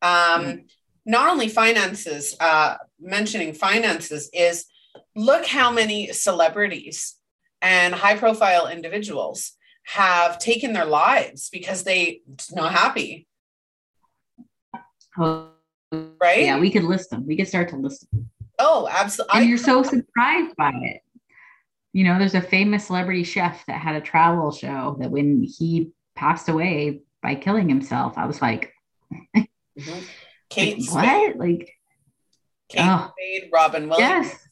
Um, 0.02 0.10
mm-hmm. 0.10 0.56
Not 1.04 1.30
only 1.30 1.48
finances, 1.48 2.36
uh, 2.40 2.76
mentioning 3.00 3.54
finances 3.54 4.28
is 4.32 4.66
look 5.14 5.46
how 5.46 5.70
many 5.70 6.12
celebrities 6.12 7.16
and 7.62 7.94
high 7.94 8.16
profile 8.16 8.66
individuals 8.66 9.52
have 9.84 10.38
taken 10.38 10.72
their 10.72 10.84
lives 10.84 11.48
because 11.50 11.84
they're 11.84 12.14
not 12.52 12.72
happy. 12.72 13.28
Oh, 15.18 15.50
right? 16.20 16.42
Yeah, 16.42 16.58
we 16.58 16.70
could 16.70 16.84
list 16.84 17.10
them. 17.10 17.26
We 17.26 17.36
could 17.36 17.48
start 17.48 17.68
to 17.70 17.76
list 17.76 18.10
them. 18.10 18.30
Oh, 18.58 18.88
absolutely. 18.90 19.40
And 19.40 19.48
you're 19.48 19.58
so 19.58 19.82
surprised 19.82 20.56
by 20.56 20.72
it. 20.74 21.02
You 21.92 22.04
know, 22.04 22.18
there's 22.18 22.34
a 22.34 22.40
famous 22.40 22.86
celebrity 22.86 23.24
chef 23.24 23.64
that 23.66 23.80
had 23.80 23.96
a 23.96 24.00
travel 24.00 24.52
show 24.52 24.96
that 25.00 25.10
when 25.10 25.42
he 25.42 25.92
passed 26.14 26.48
away, 26.48 27.00
by 27.26 27.34
killing 27.34 27.68
himself. 27.68 28.16
I 28.16 28.26
was 28.26 28.40
like, 28.40 28.72
mm-hmm. 29.12 29.98
Kate 30.50 30.78
like, 30.92 31.36
what? 31.36 31.36
Like 31.36 31.72
Kate 32.68 32.82
oh. 32.82 33.12
Spade, 33.12 33.50
Robin 33.52 33.88
Williams, 33.88 34.28
yes. 34.28 34.48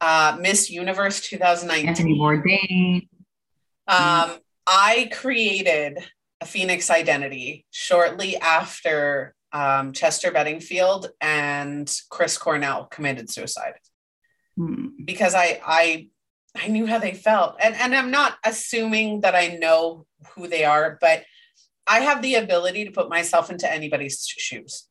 uh, 0.00 0.36
Miss 0.40 0.68
Universe 0.68 1.20
2019. 1.20 1.88
Anthony 1.88 2.18
Bourdain. 2.18 3.08
Um, 3.86 4.38
I 4.66 5.08
created 5.12 5.98
a 6.40 6.46
Phoenix 6.46 6.90
identity 6.90 7.66
shortly 7.70 8.36
after 8.36 9.34
um, 9.52 9.92
Chester 9.92 10.30
Bedingfield 10.30 11.10
and 11.20 11.92
Chris 12.10 12.36
Cornell 12.36 12.84
committed 12.86 13.30
suicide 13.30 13.74
hmm. 14.56 14.88
because 15.04 15.34
I 15.34 15.60
I 15.64 16.08
I 16.56 16.68
knew 16.68 16.86
how 16.86 16.98
they 16.98 17.14
felt 17.14 17.56
and 17.60 17.74
and 17.74 17.94
I'm 17.94 18.10
not 18.10 18.36
assuming 18.44 19.22
that 19.22 19.34
I 19.34 19.58
know 19.60 20.06
who 20.34 20.48
they 20.48 20.64
are, 20.64 20.98
but 21.00 21.24
I 21.88 22.00
have 22.00 22.20
the 22.20 22.34
ability 22.34 22.84
to 22.84 22.90
put 22.90 23.08
myself 23.08 23.50
into 23.50 23.72
anybody's 23.72 24.26
shoes 24.26 24.88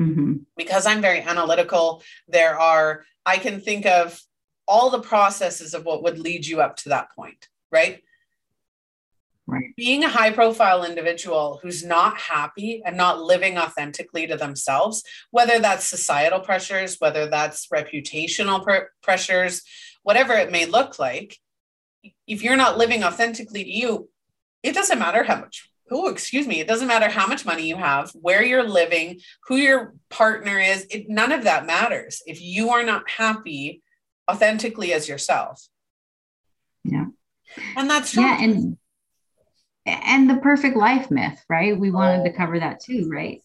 mm-hmm. 0.00 0.34
because 0.56 0.86
I'm 0.86 1.02
very 1.02 1.20
analytical. 1.20 2.02
There 2.26 2.58
are, 2.58 3.04
I 3.26 3.36
can 3.36 3.60
think 3.60 3.84
of 3.84 4.20
all 4.66 4.90
the 4.90 5.00
processes 5.00 5.74
of 5.74 5.84
what 5.84 6.02
would 6.02 6.18
lead 6.18 6.46
you 6.46 6.62
up 6.62 6.76
to 6.76 6.88
that 6.88 7.08
point, 7.14 7.48
right? 7.70 8.02
Right. 9.50 9.74
Being 9.76 10.04
a 10.04 10.08
high 10.08 10.30
profile 10.30 10.84
individual 10.84 11.58
who's 11.62 11.84
not 11.84 12.18
happy 12.18 12.82
and 12.84 12.96
not 12.96 13.20
living 13.20 13.58
authentically 13.58 14.26
to 14.26 14.36
themselves, 14.36 15.02
whether 15.30 15.58
that's 15.58 15.86
societal 15.86 16.40
pressures, 16.40 16.96
whether 16.98 17.28
that's 17.28 17.66
reputational 17.68 18.62
pr- 18.62 18.90
pressures, 19.02 19.62
whatever 20.02 20.34
it 20.34 20.52
may 20.52 20.66
look 20.66 20.98
like, 20.98 21.36
if 22.26 22.42
you're 22.42 22.56
not 22.56 22.78
living 22.78 23.04
authentically 23.04 23.64
to 23.64 23.70
you, 23.70 24.08
it 24.62 24.74
doesn't 24.74 24.98
matter 24.98 25.24
how 25.24 25.40
much 25.40 25.70
oh, 25.90 26.08
excuse 26.08 26.46
me, 26.46 26.60
it 26.60 26.68
doesn't 26.68 26.88
matter 26.88 27.08
how 27.08 27.26
much 27.26 27.44
money 27.44 27.66
you 27.66 27.76
have, 27.76 28.10
where 28.12 28.44
you're 28.44 28.66
living, 28.66 29.20
who 29.46 29.56
your 29.56 29.94
partner 30.08 30.58
is, 30.58 30.86
it, 30.90 31.08
none 31.08 31.32
of 31.32 31.44
that 31.44 31.66
matters 31.66 32.22
if 32.26 32.40
you 32.40 32.70
are 32.70 32.84
not 32.84 33.08
happy 33.10 33.82
authentically 34.30 34.92
as 34.92 35.08
yourself. 35.08 35.68
Yeah. 36.84 37.06
And 37.76 37.90
that's 37.90 38.12
true. 38.12 38.22
Yeah. 38.22 38.40
And, 38.40 38.78
and 39.86 40.28
the 40.28 40.36
perfect 40.36 40.76
life 40.76 41.10
myth, 41.10 41.42
right? 41.48 41.78
We 41.78 41.90
wanted 41.90 42.24
to 42.24 42.32
oh. 42.32 42.36
cover 42.36 42.60
that 42.60 42.80
too, 42.80 43.08
right? 43.12 43.42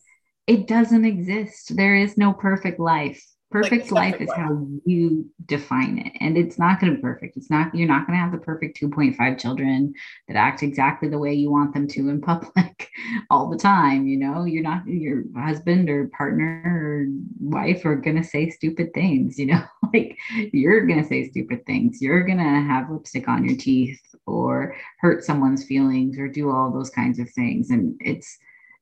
It 0.47 0.67
doesn't 0.67 1.05
exist. 1.05 1.75
There 1.75 1.95
is 1.95 2.17
no 2.17 2.33
perfect 2.33 2.79
life 2.79 3.23
perfect 3.61 3.91
like 3.91 4.13
life 4.13 4.21
is 4.21 4.33
how 4.35 4.67
you 4.85 5.29
define 5.45 5.97
it 5.97 6.11
and 6.19 6.37
it's 6.37 6.59
not 6.59 6.79
going 6.79 6.91
to 6.91 6.97
be 6.97 7.01
perfect. 7.01 7.37
It's 7.37 7.49
not 7.49 7.73
you're 7.73 7.87
not 7.87 8.05
going 8.05 8.17
to 8.17 8.21
have 8.21 8.31
the 8.31 8.37
perfect 8.37 8.79
2.5 8.79 9.39
children 9.39 9.93
that 10.27 10.35
act 10.35 10.61
exactly 10.61 11.07
the 11.07 11.17
way 11.17 11.33
you 11.33 11.49
want 11.49 11.73
them 11.73 11.87
to 11.89 12.09
in 12.09 12.21
public 12.33 12.89
all 13.29 13.49
the 13.49 13.57
time 13.57 14.07
you 14.07 14.17
know? 14.17 14.43
You're 14.43 14.63
not 14.63 14.85
your 14.85 15.23
husband 15.37 15.89
or 15.89 16.09
partner 16.09 16.61
or 16.65 17.05
wife 17.39 17.85
are 17.85 17.95
going 17.95 18.17
to 18.17 18.23
say 18.23 18.49
stupid 18.49 18.93
things 18.93 19.39
you 19.39 19.47
know? 19.47 19.63
Like 19.93 20.17
you're 20.51 20.85
going 20.85 21.01
to 21.01 21.07
say 21.07 21.29
stupid 21.29 21.65
things. 21.65 22.01
You're 22.01 22.25
going 22.25 22.39
to 22.39 22.43
have 22.43 22.89
lipstick 22.89 23.29
on 23.29 23.45
your 23.45 23.55
teeth 23.55 24.01
or 24.25 24.75
hurt 24.99 25.23
someone's 25.23 25.63
feelings 25.63 26.17
or 26.17 26.27
do 26.27 26.49
all 26.49 26.71
those 26.71 26.89
kinds 26.89 27.19
of 27.19 27.29
things 27.29 27.69
and 27.69 27.95
it's 28.01 28.37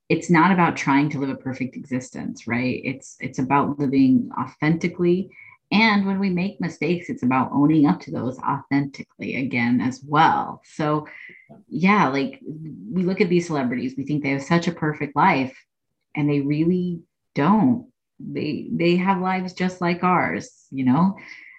it's 0.08 0.30
not 0.30 0.52
about 0.52 0.76
trying 0.76 1.08
to 1.10 1.18
live 1.18 1.30
a 1.30 1.36
perfect 1.36 1.76
existence 1.76 2.46
right? 2.46 2.80
It's 2.84 3.16
it's 3.20 3.38
about 3.38 3.78
living 3.78 4.30
authentically. 4.38 5.30
And 5.72 6.06
when 6.06 6.20
we 6.20 6.30
make 6.30 6.60
mistakes 6.60 7.08
it's 7.08 7.22
about 7.22 7.50
owning 7.52 7.86
up 7.86 8.00
to 8.00 8.10
those 8.10 8.38
authentically 8.38 9.36
again 9.36 9.80
as 9.80 10.02
well. 10.06 10.62
So 10.64 11.06
yeah 11.68 12.08
like 12.08 12.40
we 12.92 13.02
look 13.04 13.20
at 13.20 13.28
these 13.28 13.46
celebrities 13.46 13.94
we 13.96 14.04
think 14.04 14.22
they 14.22 14.30
have 14.30 14.42
such 14.42 14.68
a 14.68 14.72
perfect 14.72 15.16
life 15.16 15.56
and 16.14 16.28
they 16.28 16.40
really 16.40 17.00
don't. 17.34 17.88
They 18.20 18.68
they 18.70 18.96
have 18.96 19.20
lives 19.20 19.52
just 19.52 19.80
like 19.80 20.04
ours 20.04 20.66
you 20.70 20.84
know 20.84 21.16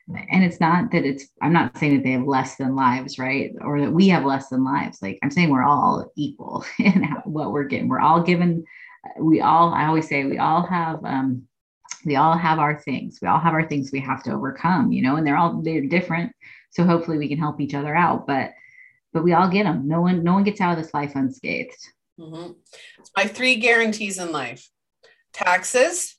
and 0.08 0.44
it's 0.44 0.60
not 0.60 0.92
that 0.92 1.04
it's 1.04 1.26
i'm 1.42 1.54
not 1.54 1.76
saying 1.78 1.96
that 1.96 2.04
they 2.04 2.12
have 2.12 2.28
less 2.28 2.56
than 2.58 2.76
lives 2.76 3.18
right? 3.18 3.54
Or 3.62 3.82
that 3.82 3.92
we 3.92 4.08
have 4.10 4.24
less 4.24 4.50
than 4.50 4.64
lives. 4.64 5.02
Like 5.02 5.20
i'm 5.24 5.32
saying 5.32 5.50
we're 5.50 5.64
all 5.64 6.12
equal 6.16 6.64
in 6.80 7.04
what 7.24 7.52
we're 7.52 7.64
getting. 7.64 7.88
We're 7.88 8.00
all 8.00 8.22
given 8.22 8.66
we 9.20 9.42
all 9.42 9.72
i 9.74 9.86
always 9.86 10.08
say 10.08 10.26
we 10.26 10.40
all 10.40 10.64
have 10.66 11.04
um 11.06 11.48
we 12.06 12.18
all 12.18 12.38
have 12.38 12.60
our 12.60 12.80
things. 12.80 13.20
We 13.22 13.28
all 13.28 13.40
have 13.40 13.54
our 13.54 13.68
things 13.68 13.92
we 13.92 14.00
have 14.02 14.22
to 14.24 14.32
overcome 14.32 14.92
you 14.92 15.02
know 15.02 15.16
and 15.16 15.26
they're 15.26 15.38
all 15.38 15.62
they're 15.62 15.82
different. 15.82 16.34
So 16.72 16.84
hopefully 16.84 17.18
we 17.18 17.30
can 17.30 17.38
help 17.40 17.60
each 17.60 17.74
other 17.74 17.96
out 17.96 18.28
but 18.28 18.52
but 19.12 19.24
we 19.24 19.34
all 19.34 19.50
get 19.50 19.64
them 19.64 19.88
no 19.88 20.02
one 20.02 20.24
no 20.24 20.34
one 20.34 20.44
gets 20.44 20.62
out 20.62 20.78
of 20.78 20.84
this 20.84 20.94
life 20.94 21.14
unscathed. 21.16 21.78
Mm-hmm. 22.18 22.54
my 23.18 23.26
three 23.26 23.58
guarantees 23.58 24.20
in 24.20 24.32
life 24.32 24.70
taxes 25.34 26.16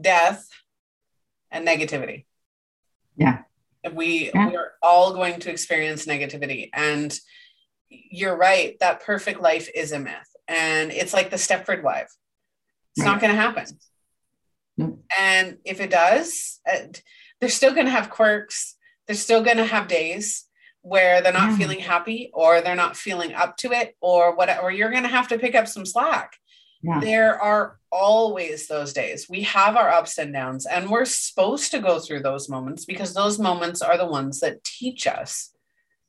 death 0.00 0.46
and 1.50 1.66
negativity 1.66 2.26
yeah. 3.18 3.42
We 3.92 4.30
yeah. 4.34 4.50
we're 4.50 4.72
all 4.82 5.12
going 5.12 5.40
to 5.40 5.50
experience 5.50 6.06
negativity. 6.06 6.70
And 6.72 7.16
you're 7.88 8.36
right, 8.36 8.76
that 8.80 9.02
perfect 9.02 9.40
life 9.40 9.68
is 9.74 9.92
a 9.92 9.98
myth. 9.98 10.36
And 10.46 10.90
it's 10.90 11.12
like 11.12 11.30
the 11.30 11.36
Stepford 11.36 11.82
wife. 11.82 12.14
It's 12.96 13.04
right. 13.04 13.12
not 13.12 13.20
going 13.20 13.32
to 13.32 13.40
happen. 13.40 13.66
And 15.18 15.58
if 15.64 15.80
it 15.80 15.90
does, 15.90 16.60
uh, 16.70 16.78
they're 17.40 17.48
still 17.48 17.74
going 17.74 17.86
to 17.86 17.92
have 17.92 18.10
quirks. 18.10 18.76
They're 19.06 19.16
still 19.16 19.42
going 19.42 19.56
to 19.56 19.64
have 19.64 19.88
days 19.88 20.44
where 20.82 21.20
they're 21.20 21.32
not 21.32 21.50
yeah. 21.50 21.56
feeling 21.56 21.80
happy 21.80 22.30
or 22.32 22.60
they're 22.60 22.74
not 22.74 22.96
feeling 22.96 23.34
up 23.34 23.56
to 23.58 23.72
it 23.72 23.96
or 24.00 24.36
whatever. 24.36 24.70
You're 24.70 24.90
going 24.90 25.02
to 25.02 25.08
have 25.08 25.28
to 25.28 25.38
pick 25.38 25.54
up 25.54 25.66
some 25.66 25.84
slack. 25.84 26.32
Yeah. 26.82 27.00
There 27.00 27.40
are 27.40 27.78
always 27.90 28.68
those 28.68 28.92
days. 28.92 29.28
We 29.28 29.42
have 29.42 29.76
our 29.76 29.90
ups 29.90 30.18
and 30.18 30.32
downs, 30.32 30.64
and 30.66 30.90
we're 30.90 31.04
supposed 31.06 31.72
to 31.72 31.80
go 31.80 31.98
through 31.98 32.20
those 32.20 32.48
moments 32.48 32.84
because 32.84 33.14
those 33.14 33.38
moments 33.38 33.82
are 33.82 33.98
the 33.98 34.06
ones 34.06 34.40
that 34.40 34.62
teach 34.62 35.06
us 35.06 35.52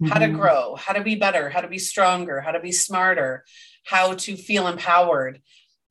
mm-hmm. 0.01 0.11
how 0.11 0.19
to 0.19 0.27
mm-hmm. 0.27 0.37
grow, 0.37 0.75
how 0.75 0.93
to 0.93 1.01
be 1.01 1.15
better, 1.15 1.49
how 1.49 1.61
to 1.61 1.67
be 1.67 1.79
stronger, 1.79 2.41
how 2.41 2.51
to 2.51 2.59
be 2.59 2.71
smarter, 2.71 3.43
how 3.85 4.13
to 4.13 4.35
feel 4.35 4.67
empowered, 4.67 5.41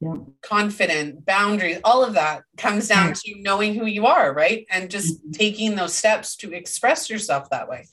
yeah. 0.01 0.15
confident, 0.43 1.27
boundaries. 1.27 1.81
All 1.83 2.05
of 2.05 2.15
that 2.15 2.43
comes 2.57 2.87
down 2.87 3.15
to 3.15 3.35
knowing 3.41 3.75
who 3.75 3.87
you 3.87 4.07
are, 4.07 4.33
right? 4.33 4.65
And 4.71 4.91
just 4.91 5.19
mm-hmm. 5.19 5.33
taking 5.33 5.75
those 5.75 5.95
steps 5.95 6.37
to 6.37 6.53
express 6.53 7.11
yourself 7.11 7.51
that 7.51 7.69
way. 7.69 7.87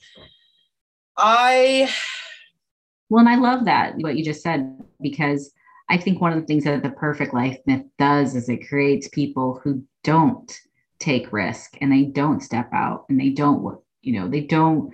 I. 1.16 1.90
Well, 3.08 3.20
and 3.20 3.28
I 3.28 3.36
love 3.36 3.64
that, 3.64 3.94
what 3.96 4.16
you 4.16 4.24
just 4.24 4.42
said, 4.42 4.78
because 5.00 5.52
I 5.88 5.98
think 5.98 6.20
one 6.20 6.32
of 6.32 6.40
the 6.40 6.46
things 6.46 6.64
that 6.64 6.82
the 6.82 6.90
perfect 6.90 7.32
life 7.32 7.58
myth 7.66 7.84
does 7.98 8.34
is 8.34 8.48
it 8.48 8.68
creates 8.68 9.08
people 9.08 9.60
who 9.62 9.84
don't 10.02 10.52
take 10.98 11.32
risk 11.32 11.76
and 11.80 11.92
they 11.92 12.04
don't 12.04 12.42
step 12.42 12.70
out 12.72 13.04
and 13.08 13.20
they 13.20 13.30
don't, 13.30 13.78
you 14.02 14.18
know, 14.18 14.28
they 14.28 14.40
don't 14.40 14.92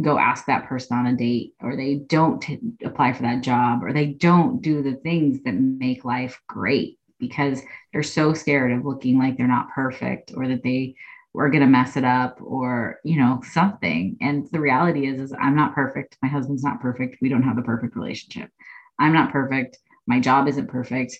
go 0.00 0.18
ask 0.18 0.46
that 0.46 0.66
person 0.66 0.96
on 0.96 1.06
a 1.06 1.16
date 1.16 1.54
or 1.60 1.76
they 1.76 1.96
don't 1.96 2.40
t- 2.40 2.60
apply 2.84 3.12
for 3.12 3.22
that 3.22 3.42
job 3.42 3.82
or 3.82 3.92
they 3.92 4.06
don't 4.06 4.62
do 4.62 4.82
the 4.82 4.94
things 4.94 5.42
that 5.42 5.52
make 5.52 6.04
life 6.04 6.40
great 6.48 6.98
because 7.18 7.62
they're 7.92 8.02
so 8.02 8.32
scared 8.32 8.72
of 8.72 8.84
looking 8.84 9.18
like 9.18 9.36
they're 9.36 9.46
not 9.46 9.70
perfect 9.70 10.32
or 10.34 10.48
that 10.48 10.62
they 10.62 10.94
are 11.36 11.50
going 11.50 11.62
to 11.62 11.66
mess 11.66 11.96
it 11.96 12.04
up 12.04 12.38
or 12.42 12.98
you 13.04 13.16
know 13.16 13.40
something. 13.52 14.16
And 14.20 14.48
the 14.52 14.60
reality 14.60 15.06
is 15.06 15.20
is 15.20 15.34
i'm 15.40 15.56
not 15.56 15.74
perfect. 15.74 16.18
My 16.22 16.28
husband's 16.28 16.64
not 16.64 16.80
perfect. 16.80 17.18
We 17.20 17.28
don't 17.28 17.42
have 17.42 17.56
the 17.56 17.62
perfect 17.62 17.96
relationship. 17.96 18.50
I'm 18.98 19.12
not 19.12 19.32
perfect 19.32 19.78
my 20.06 20.20
job 20.20 20.48
isn't 20.48 20.68
perfect. 20.68 21.18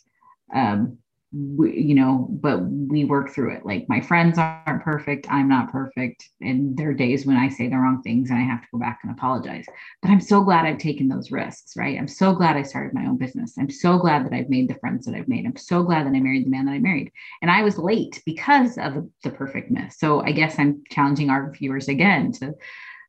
Um 0.54 0.98
we, 1.34 1.80
you 1.80 1.94
know 1.94 2.28
but 2.30 2.58
we 2.58 3.04
work 3.04 3.30
through 3.30 3.54
it. 3.54 3.64
Like 3.64 3.88
my 3.88 4.00
friends 4.00 4.38
aren't 4.38 4.84
perfect. 4.84 5.26
I'm 5.30 5.48
not 5.48 5.72
perfect. 5.72 6.28
And 6.42 6.76
there 6.76 6.90
are 6.90 6.94
days 6.94 7.24
when 7.24 7.36
i 7.36 7.48
say 7.48 7.68
the 7.68 7.76
wrong 7.76 8.02
things 8.02 8.28
and 8.28 8.38
i 8.38 8.42
have 8.42 8.60
to 8.60 8.68
go 8.72 8.78
back 8.78 9.00
and 9.02 9.12
apologize. 9.12 9.64
But 10.02 10.10
i'm 10.10 10.20
so 10.20 10.42
glad 10.42 10.66
i've 10.66 10.78
taken 10.78 11.08
those 11.08 11.30
risks 11.30 11.74
right? 11.76 11.98
I'm 11.98 12.08
so 12.08 12.34
glad 12.34 12.56
i 12.56 12.62
started 12.62 12.92
my 12.92 13.06
own 13.06 13.16
business. 13.16 13.54
I'm 13.58 13.70
so 13.70 13.98
glad 13.98 14.26
that 14.26 14.34
i've 14.34 14.50
made 14.50 14.68
the 14.68 14.74
friends 14.74 15.06
that 15.06 15.14
i've 15.14 15.28
made. 15.28 15.46
I'm 15.46 15.56
so 15.56 15.82
glad 15.82 16.06
that 16.06 16.14
i 16.14 16.20
married 16.20 16.44
the 16.44 16.50
man 16.50 16.66
that 16.66 16.72
i 16.72 16.78
married. 16.78 17.10
And 17.40 17.50
i 17.50 17.62
was 17.62 17.78
late 17.78 18.22
because 18.26 18.76
of 18.76 19.08
the, 19.22 19.30
perfect 19.30 19.70
myth. 19.70 19.94
So 19.96 20.20
i 20.20 20.32
guess 20.32 20.58
i'm 20.58 20.82
challenging 20.90 21.30
our 21.30 21.50
viewers 21.52 21.88
again 21.88 22.32
to 22.32 22.52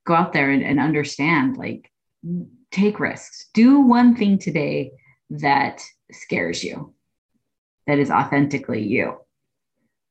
go 0.06 0.14
out 0.14 0.32
there 0.32 0.50
and, 0.50 0.64
and 0.64 0.80
understand 0.80 1.58
like 1.58 1.92
take 2.72 3.00
risks. 3.00 3.50
Do 3.54 3.82
one 3.82 4.16
thing 4.16 4.38
today 4.38 4.92
that 5.30 5.82
scares 6.12 6.64
you, 6.64 6.94
that 7.88 8.00
is 8.00 8.12
authentically 8.12 8.82
you. 8.82 9.18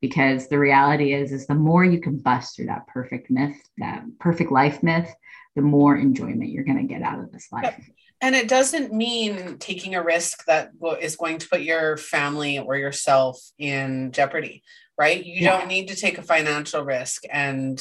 Because 0.01 0.49
the 0.49 0.59
reality 0.59 1.15
is, 1.15 1.31
is 1.31 1.47
the 1.47 1.55
more 1.55 1.85
you 1.85 2.01
can 2.01 2.19
bust 2.19 2.57
through 2.57 2.67
that 2.67 2.89
perfect 2.89 3.31
myth, 3.31 3.57
that 3.79 4.05
perfect 4.19 4.51
life 4.51 4.83
myth, 4.83 5.15
the 5.55 5.63
more 5.63 5.97
enjoyment 5.97 6.51
you're 6.51 6.65
going 6.65 6.79
to 6.79 6.93
get 6.93 7.03
out 7.03 7.21
of 7.21 7.31
this 7.31 7.49
life. 7.53 7.89
And 8.21 8.35
it 8.35 8.49
doesn't 8.49 8.93
mean 8.93 9.59
taking 9.59 9.95
a 9.95 10.03
risk 10.03 10.45
that 10.47 10.71
is 11.01 11.17
going 11.17 11.39
to 11.39 11.49
put 11.49 11.63
your 11.63 11.97
family 11.97 12.59
or 12.59 12.77
yourself 12.77 13.41
in 13.59 14.13
jeopardy, 14.13 14.63
right? 14.97 15.25
You 15.25 15.43
yeah. 15.43 15.59
don't 15.59 15.69
need 15.69 15.89
to 15.89 15.97
take 15.97 16.19
a 16.19 16.23
financial 16.23 16.85
risk 16.85 17.25
and 17.31 17.81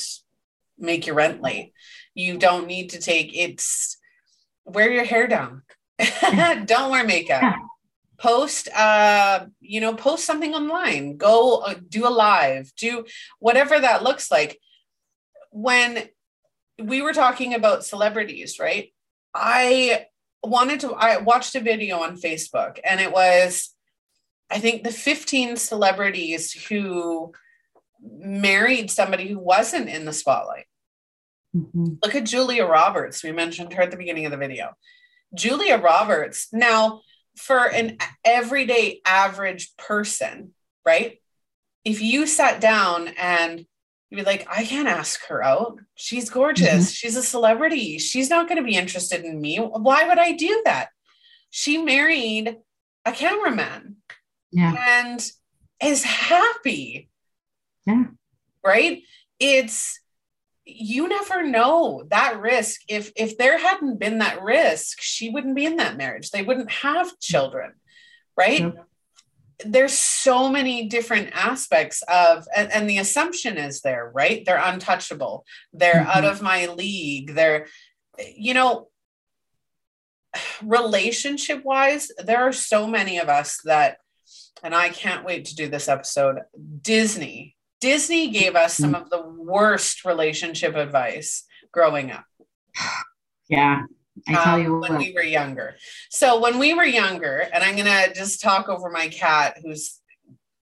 make 0.78 1.06
your 1.06 1.16
rent 1.16 1.42
late. 1.42 1.74
You 2.16 2.38
don't 2.38 2.68
need 2.68 2.90
to 2.90 3.00
take 3.00 3.38
it's 3.38 3.98
wear 4.66 4.92
your 4.92 5.06
hair 5.06 5.28
down. 5.28 5.62
don't 6.66 6.92
wear 6.92 7.06
makeup. 7.06 7.42
Yeah. 7.42 7.56
Post, 8.18 8.70
uh, 8.76 9.46
you 9.60 9.82
know, 9.82 9.96
post 9.96 10.26
something 10.26 10.54
online. 10.54 11.18
Go 11.18 11.58
uh, 11.58 11.76
do 11.90 12.08
a 12.08 12.10
live. 12.10 12.72
Do 12.78 13.06
whatever 13.40 13.80
that 13.80 14.04
looks 14.04 14.30
like. 14.30 14.60
When 15.50 16.08
we 16.80 17.02
were 17.02 17.14
talking 17.14 17.54
about 17.54 17.84
celebrities, 17.84 18.58
right? 18.60 18.94
I 19.34 20.06
wanted 20.44 20.82
to. 20.82 20.94
I 20.94 21.18
watched 21.18 21.56
a 21.56 21.60
video 21.60 22.00
on 22.00 22.18
Facebook, 22.18 22.80
and 22.84 23.00
it 23.00 23.12
was, 23.12 23.74
I 24.50 24.60
think, 24.60 24.84
the 24.84 24.92
15 24.92 25.58
celebrities 25.58 26.52
who 26.68 27.34
married 28.02 28.90
somebody 28.92 29.28
who 29.28 29.40
wasn't 29.40 29.90
in 29.90 30.06
the 30.06 30.14
spotlight. 30.14 30.66
Mm-hmm. 31.56 31.96
Look 32.04 32.16
at 32.16 32.26
Julia 32.26 32.66
Roberts. 32.66 33.24
We 33.24 33.32
mentioned 33.32 33.74
her 33.74 33.84
at 33.84 33.92
the 33.92 33.98
beginning 33.98 34.26
of 34.26 34.32
the 34.32 34.38
video. 34.38 34.76
Julia 35.34 35.78
Roberts. 35.78 36.48
Now, 36.52 37.02
for 37.38 37.66
an 37.66 37.98
everyday 38.26 39.02
average 39.06 39.76
person, 39.78 40.54
right? 40.86 41.20
If 41.84 42.02
you 42.02 42.28
sat 42.28 42.62
down 42.62 43.08
and 43.18 43.66
you'd 44.10 44.18
be 44.18 44.24
like, 44.24 44.46
I 44.50 44.66
can't 44.66 44.88
ask 44.88 45.26
her 45.28 45.42
out. 45.42 45.80
She's 45.96 46.30
gorgeous. 46.30 46.68
Mm-hmm. 46.68 46.94
She's 46.94 47.16
a 47.16 47.24
celebrity. 47.24 47.98
She's 47.98 48.30
not 48.30 48.48
going 48.48 48.58
to 48.58 48.64
be 48.64 48.76
interested 48.76 49.24
in 49.24 49.40
me. 49.40 49.58
Why 49.58 50.08
would 50.08 50.20
I 50.20 50.34
do 50.34 50.62
that? 50.66 50.90
She 51.50 51.78
married 51.78 52.58
a 53.06 53.12
cameraman 53.14 53.98
yeah. 54.52 54.76
and 55.02 55.32
is 55.82 56.04
happy. 56.04 57.10
Yeah. 57.86 58.06
Right? 58.64 59.04
It's 59.40 60.01
you 60.66 61.08
never 61.08 61.44
know 61.44 62.04
that 62.10 62.40
risk. 62.40 62.82
If 62.88 63.12
if 63.16 63.38
there 63.38 63.58
hadn't 63.58 64.00
been 64.00 64.20
that 64.20 64.42
risk 64.42 65.02
she 65.02 65.30
wouldn't 65.30 65.56
be 65.56 65.66
in 65.66 65.78
that 65.78 65.98
marriage. 65.98 66.32
They 66.32 66.44
wouldn't 66.44 66.72
have 66.72 67.20
children 67.20 67.74
right? 68.38 68.62
Yep. 68.62 68.86
there's 69.66 69.94
so 69.94 70.50
many 70.50 70.88
different 70.88 71.30
aspects 71.34 72.02
of 72.04 72.48
and, 72.56 72.72
and, 72.72 72.90
the 72.90 72.98
assumption 72.98 73.58
is 73.58 73.82
there 73.82 74.10
right? 74.14 74.44
They're 74.46 74.62
untouchable. 74.64 75.46
They're 75.74 75.94
mm-hmm. 75.96 76.18
out 76.18 76.26
of 76.26 76.42
my 76.42 76.68
league. 76.68 77.36
They're 77.36 77.68
you 78.36 78.54
know 78.54 78.88
relationship 80.64 81.64
wise 81.66 82.10
there 82.24 82.42
are 82.42 82.54
so 82.54 82.88
many 82.88 83.18
of 83.20 83.28
us 83.28 83.60
that 83.66 83.98
and 84.64 84.74
i 84.74 84.88
can't 84.88 85.26
wait 85.26 85.44
to 85.46 85.56
do 85.56 85.68
this 85.68 85.90
episode 85.90 86.40
disney 86.82 87.56
Disney 87.82 88.30
gave 88.30 88.56
us 88.56 88.76
some 88.76 88.96
of 88.96 89.10
the 89.10 89.22
worst 89.22 90.06
relationship 90.06 90.76
advice 90.76 91.44
growing 91.74 92.12
up. 92.12 92.26
Yeah. 93.50 93.84
I 94.28 94.34
tell 94.44 94.56
um, 94.56 94.64
you 94.64 94.80
when 94.80 94.98
we 94.98 95.14
were 95.14 95.24
younger. 95.24 95.76
So 96.10 96.40
when 96.40 96.60
we 96.60 96.74
were 96.74 96.86
younger, 96.86 97.48
and 97.52 97.64
I'm 97.64 97.76
gonna 97.76 98.14
just 98.14 98.42
talk 98.42 98.70
over 98.70 98.90
my 98.90 99.08
cat 99.08 99.58
who's 99.62 100.00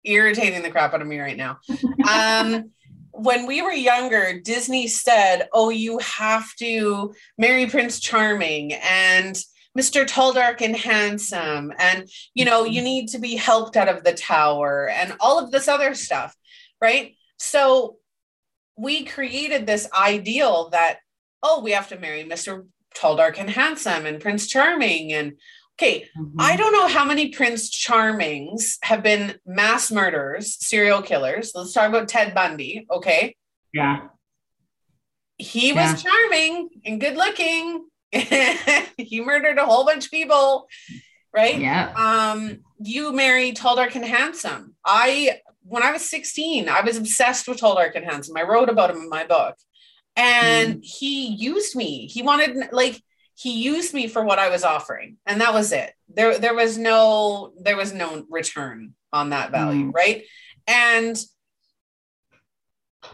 irritating 0.03 0.61
the 0.61 0.69
crap 0.69 0.93
out 0.93 1.01
of 1.01 1.07
me 1.07 1.19
right 1.19 1.37
now. 1.37 1.59
Um, 2.09 2.71
when 3.11 3.47
we 3.47 3.61
were 3.61 3.71
younger, 3.71 4.39
Disney 4.39 4.87
said, 4.87 5.47
"Oh, 5.51 5.69
you 5.69 5.97
have 5.97 6.55
to 6.59 7.13
marry 7.37 7.65
Prince 7.65 7.99
Charming 7.99 8.73
and 8.73 9.35
Mr. 9.77 10.05
Tall, 10.07 10.33
Dark, 10.33 10.61
and 10.61 10.75
Handsome, 10.75 11.73
and 11.79 12.07
you 12.35 12.45
know 12.45 12.63
you 12.63 12.81
need 12.81 13.09
to 13.09 13.19
be 13.19 13.35
helped 13.35 13.75
out 13.75 13.89
of 13.89 14.03
the 14.03 14.13
tower, 14.13 14.89
and 14.89 15.15
all 15.19 15.39
of 15.39 15.51
this 15.51 15.67
other 15.67 15.95
stuff." 15.95 16.35
Right? 16.81 17.15
So 17.37 17.97
we 18.77 19.03
created 19.05 19.65
this 19.65 19.87
ideal 19.93 20.69
that, 20.69 20.99
oh, 21.41 21.61
we 21.61 21.71
have 21.71 21.89
to 21.89 21.99
marry 21.99 22.23
Mr. 22.23 22.67
Tall, 22.95 23.15
Dark, 23.15 23.39
and 23.39 23.49
Handsome 23.49 24.05
and 24.05 24.21
Prince 24.21 24.47
Charming. 24.47 25.13
And 25.13 25.33
okay, 25.79 26.07
mm-hmm. 26.17 26.39
I 26.39 26.55
don't 26.55 26.73
know 26.73 26.87
how 26.87 27.05
many 27.05 27.29
Prince 27.29 27.69
Charmings 27.69 28.77
have 28.83 29.03
been 29.03 29.35
mass 29.45 29.91
murderers, 29.91 30.57
serial 30.63 31.01
killers. 31.01 31.51
Let's 31.53 31.73
talk 31.73 31.89
about 31.89 32.07
Ted 32.07 32.33
Bundy. 32.33 32.85
Okay. 32.89 33.35
Yeah. 33.73 34.07
He 35.37 35.73
yeah. 35.73 35.91
was 35.91 36.01
charming 36.01 36.69
and 36.85 36.99
good 36.99 37.15
looking. 37.15 37.87
he 38.11 39.21
murdered 39.21 39.57
a 39.57 39.65
whole 39.65 39.85
bunch 39.85 40.05
of 40.05 40.11
people 40.11 40.67
right? 41.37 41.59
Yeah. 41.59 41.93
Um, 41.95 42.59
you 42.79 43.13
marry 43.13 43.51
tall, 43.51 43.75
dark, 43.75 43.95
and 43.95 44.05
handsome. 44.05 44.75
I 44.83 45.39
when 45.67 45.83
I 45.83 45.91
was 45.91 46.09
16, 46.09 46.69
I 46.69 46.81
was 46.81 46.97
obsessed 46.97 47.47
with 47.47 47.59
Dark, 47.59 47.95
and 47.95 48.05
Handsome. 48.05 48.37
I 48.37 48.43
wrote 48.43 48.69
about 48.69 48.89
him 48.89 48.97
in 48.97 49.09
my 49.09 49.25
book. 49.25 49.55
And 50.15 50.75
mm. 50.75 50.79
he 50.83 51.27
used 51.27 51.75
me. 51.75 52.07
He 52.07 52.21
wanted 52.23 52.71
like 52.71 53.01
he 53.35 53.61
used 53.61 53.93
me 53.93 54.07
for 54.07 54.23
what 54.23 54.39
I 54.39 54.49
was 54.49 54.63
offering. 54.63 55.17
And 55.27 55.41
that 55.41 55.53
was 55.53 55.71
it. 55.71 55.93
There 56.09 56.39
there 56.39 56.55
was 56.55 56.77
no 56.77 57.53
there 57.59 57.77
was 57.77 57.93
no 57.93 58.25
return 58.29 58.95
on 59.13 59.29
that 59.29 59.51
value, 59.51 59.91
mm. 59.91 59.93
right? 59.93 60.23
And 60.65 61.17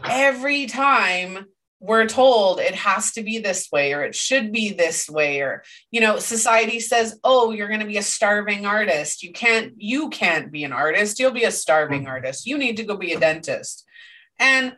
every 0.02 0.66
time 0.66 1.46
we're 1.84 2.06
told 2.06 2.60
it 2.60 2.74
has 2.74 3.12
to 3.12 3.22
be 3.22 3.38
this 3.38 3.68
way 3.70 3.92
or 3.92 4.02
it 4.02 4.14
should 4.14 4.50
be 4.52 4.72
this 4.72 5.08
way 5.08 5.40
or 5.40 5.62
you 5.90 6.00
know 6.00 6.18
society 6.18 6.80
says 6.80 7.18
oh 7.24 7.50
you're 7.50 7.68
going 7.68 7.80
to 7.80 7.86
be 7.86 7.98
a 7.98 8.02
starving 8.02 8.64
artist. 8.64 9.22
You 9.22 9.32
can't 9.32 9.74
you 9.76 10.08
can't 10.08 10.50
be 10.50 10.64
an 10.64 10.72
artist. 10.72 11.18
You'll 11.18 11.30
be 11.30 11.44
a 11.44 11.50
starving 11.50 12.02
mm-hmm. 12.02 12.10
artist. 12.10 12.46
You 12.46 12.56
need 12.56 12.78
to 12.78 12.84
go 12.84 12.96
be 12.96 13.12
a 13.12 13.20
dentist. 13.20 13.84
And 14.38 14.74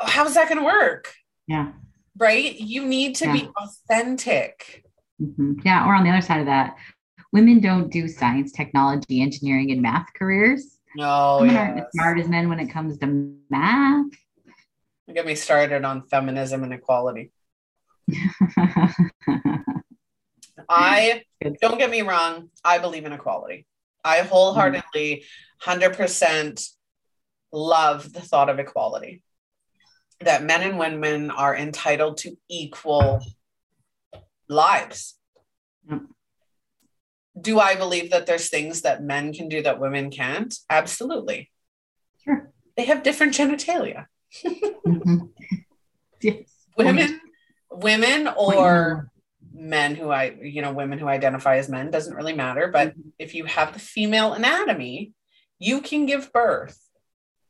how's 0.00 0.34
that 0.34 0.48
going 0.48 0.58
to 0.58 0.64
work? 0.64 1.14
Yeah. 1.46 1.72
Right? 2.16 2.58
You 2.58 2.84
need 2.84 3.14
to 3.16 3.26
yeah. 3.26 3.32
be 3.32 3.48
authentic. 3.56 4.84
Mm-hmm. 5.22 5.60
yeah 5.66 5.86
or 5.86 5.94
on 5.94 6.02
the 6.02 6.08
other 6.10 6.22
side 6.22 6.40
of 6.40 6.46
that 6.46 6.76
women 7.30 7.60
don't 7.60 7.92
do 7.92 8.08
science 8.08 8.52
technology 8.52 9.20
engineering 9.20 9.70
and 9.70 9.82
math 9.82 10.06
careers. 10.16 10.78
No 10.96 11.38
women 11.42 11.54
yes. 11.54 11.68
aren't 11.68 11.78
as 11.78 11.86
smart 11.92 12.18
as 12.18 12.28
men 12.28 12.48
when 12.48 12.58
it 12.58 12.68
comes 12.68 12.98
to 12.98 13.34
math 13.50 14.06
Get 15.14 15.26
me 15.26 15.34
started 15.34 15.84
on 15.84 16.06
feminism 16.08 16.62
and 16.62 16.72
equality. 16.72 17.32
I 20.68 21.24
don't 21.60 21.78
get 21.78 21.90
me 21.90 22.02
wrong, 22.02 22.50
I 22.64 22.78
believe 22.78 23.04
in 23.04 23.12
equality. 23.12 23.66
I 24.04 24.20
wholeheartedly 24.20 25.24
100% 25.64 26.68
love 27.52 28.12
the 28.12 28.20
thought 28.20 28.48
of 28.48 28.60
equality. 28.60 29.22
That 30.20 30.44
men 30.44 30.62
and 30.62 30.78
women 30.78 31.30
are 31.30 31.56
entitled 31.56 32.18
to 32.18 32.36
equal 32.48 33.20
lives. 34.48 35.16
Mm. 35.90 36.06
Do 37.40 37.58
I 37.58 37.74
believe 37.74 38.10
that 38.10 38.26
there's 38.26 38.48
things 38.48 38.82
that 38.82 39.02
men 39.02 39.32
can 39.32 39.48
do 39.48 39.62
that 39.62 39.80
women 39.80 40.10
can't? 40.10 40.54
Absolutely. 40.68 41.50
Sure. 42.22 42.52
They 42.76 42.84
have 42.84 43.02
different 43.02 43.34
genitalia 43.34 44.06
mm-hmm. 44.44 45.18
yes. 46.20 46.44
Women, 46.76 47.20
women 47.70 48.28
or 48.36 49.10
men 49.52 49.94
who 49.94 50.10
I, 50.10 50.36
you 50.42 50.62
know, 50.62 50.72
women 50.72 50.98
who 50.98 51.06
identify 51.06 51.56
as 51.56 51.68
men 51.68 51.90
doesn't 51.90 52.14
really 52.14 52.32
matter. 52.32 52.68
But 52.68 52.90
mm-hmm. 52.90 53.08
if 53.18 53.34
you 53.34 53.44
have 53.44 53.72
the 53.72 53.78
female 53.78 54.32
anatomy, 54.32 55.12
you 55.58 55.80
can 55.80 56.06
give 56.06 56.32
birth. 56.32 56.78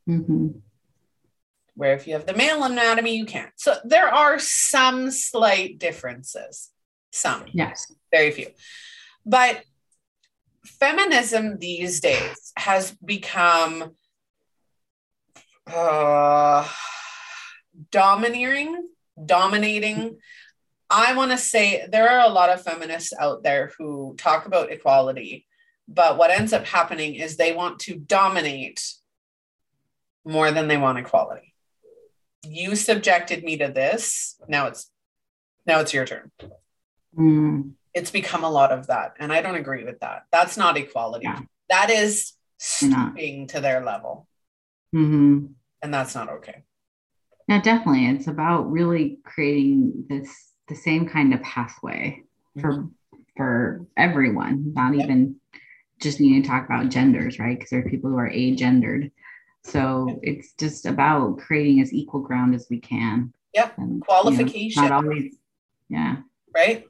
Mm-hmm. 0.08 0.48
Where 1.74 1.94
if 1.94 2.06
you 2.06 2.14
have 2.14 2.26
the 2.26 2.34
male 2.34 2.64
anatomy, 2.64 3.16
you 3.16 3.24
can't. 3.24 3.52
So 3.56 3.76
there 3.84 4.08
are 4.08 4.38
some 4.38 5.10
slight 5.10 5.78
differences. 5.78 6.70
Some. 7.12 7.44
Yes. 7.52 7.92
Very 8.10 8.32
few. 8.32 8.48
But 9.24 9.62
feminism 10.64 11.58
these 11.58 12.00
days 12.00 12.52
has 12.56 12.92
become 13.04 13.92
uh, 15.74 16.66
domineering, 17.90 18.88
dominating. 19.24 20.18
I 20.88 21.14
want 21.14 21.30
to 21.30 21.38
say 21.38 21.86
there 21.90 22.08
are 22.08 22.28
a 22.28 22.32
lot 22.32 22.50
of 22.50 22.62
feminists 22.62 23.12
out 23.18 23.42
there 23.42 23.72
who 23.78 24.14
talk 24.18 24.46
about 24.46 24.72
equality, 24.72 25.46
but 25.88 26.18
what 26.18 26.30
ends 26.30 26.52
up 26.52 26.66
happening 26.66 27.14
is 27.14 27.36
they 27.36 27.52
want 27.52 27.78
to 27.80 27.96
dominate 27.96 28.94
more 30.24 30.50
than 30.50 30.68
they 30.68 30.76
want 30.76 30.98
equality. 30.98 31.54
You 32.42 32.74
subjected 32.74 33.44
me 33.44 33.58
to 33.58 33.68
this. 33.68 34.36
Now 34.48 34.66
it's 34.66 34.90
now 35.66 35.80
it's 35.80 35.94
your 35.94 36.06
turn. 36.06 36.30
Mm. 37.16 37.72
It's 37.92 38.10
become 38.10 38.44
a 38.44 38.50
lot 38.50 38.72
of 38.72 38.86
that, 38.86 39.14
and 39.18 39.32
I 39.32 39.42
don't 39.42 39.56
agree 39.56 39.84
with 39.84 40.00
that. 40.00 40.22
That's 40.32 40.56
not 40.56 40.76
equality. 40.76 41.24
Yeah. 41.24 41.40
That 41.68 41.90
is 41.90 42.32
stooping 42.58 43.48
to 43.48 43.60
their 43.60 43.84
level. 43.84 44.26
Mm-hmm 44.94 45.52
and 45.82 45.92
that's 45.92 46.14
not 46.14 46.28
okay. 46.28 46.64
Yeah 47.48 47.60
definitely. 47.60 48.06
It's 48.06 48.26
about 48.26 48.70
really 48.70 49.18
creating 49.24 50.06
this 50.08 50.52
the 50.68 50.74
same 50.74 51.08
kind 51.08 51.34
of 51.34 51.42
pathway 51.42 52.22
for 52.60 52.72
mm-hmm. 52.72 53.18
for 53.36 53.86
everyone 53.96 54.72
not 54.74 54.94
yep. 54.94 55.04
even 55.04 55.36
just 56.00 56.20
needing 56.20 56.42
to 56.42 56.48
talk 56.48 56.64
about 56.64 56.88
genders 56.88 57.38
right? 57.38 57.58
Because 57.58 57.70
there 57.70 57.80
are 57.80 57.90
people 57.90 58.10
who 58.10 58.18
are 58.18 58.30
agendered. 58.30 59.10
So 59.64 60.20
it's 60.22 60.52
just 60.54 60.86
about 60.86 61.38
creating 61.38 61.82
as 61.82 61.92
equal 61.92 62.20
ground 62.20 62.54
as 62.54 62.66
we 62.70 62.80
can. 62.80 63.32
Yep. 63.52 63.74
And, 63.76 64.00
qualification 64.00 64.84
you 64.84 64.88
know, 64.88 64.96
not 64.96 65.04
always 65.04 65.36
yeah. 65.88 66.16
Right? 66.54 66.86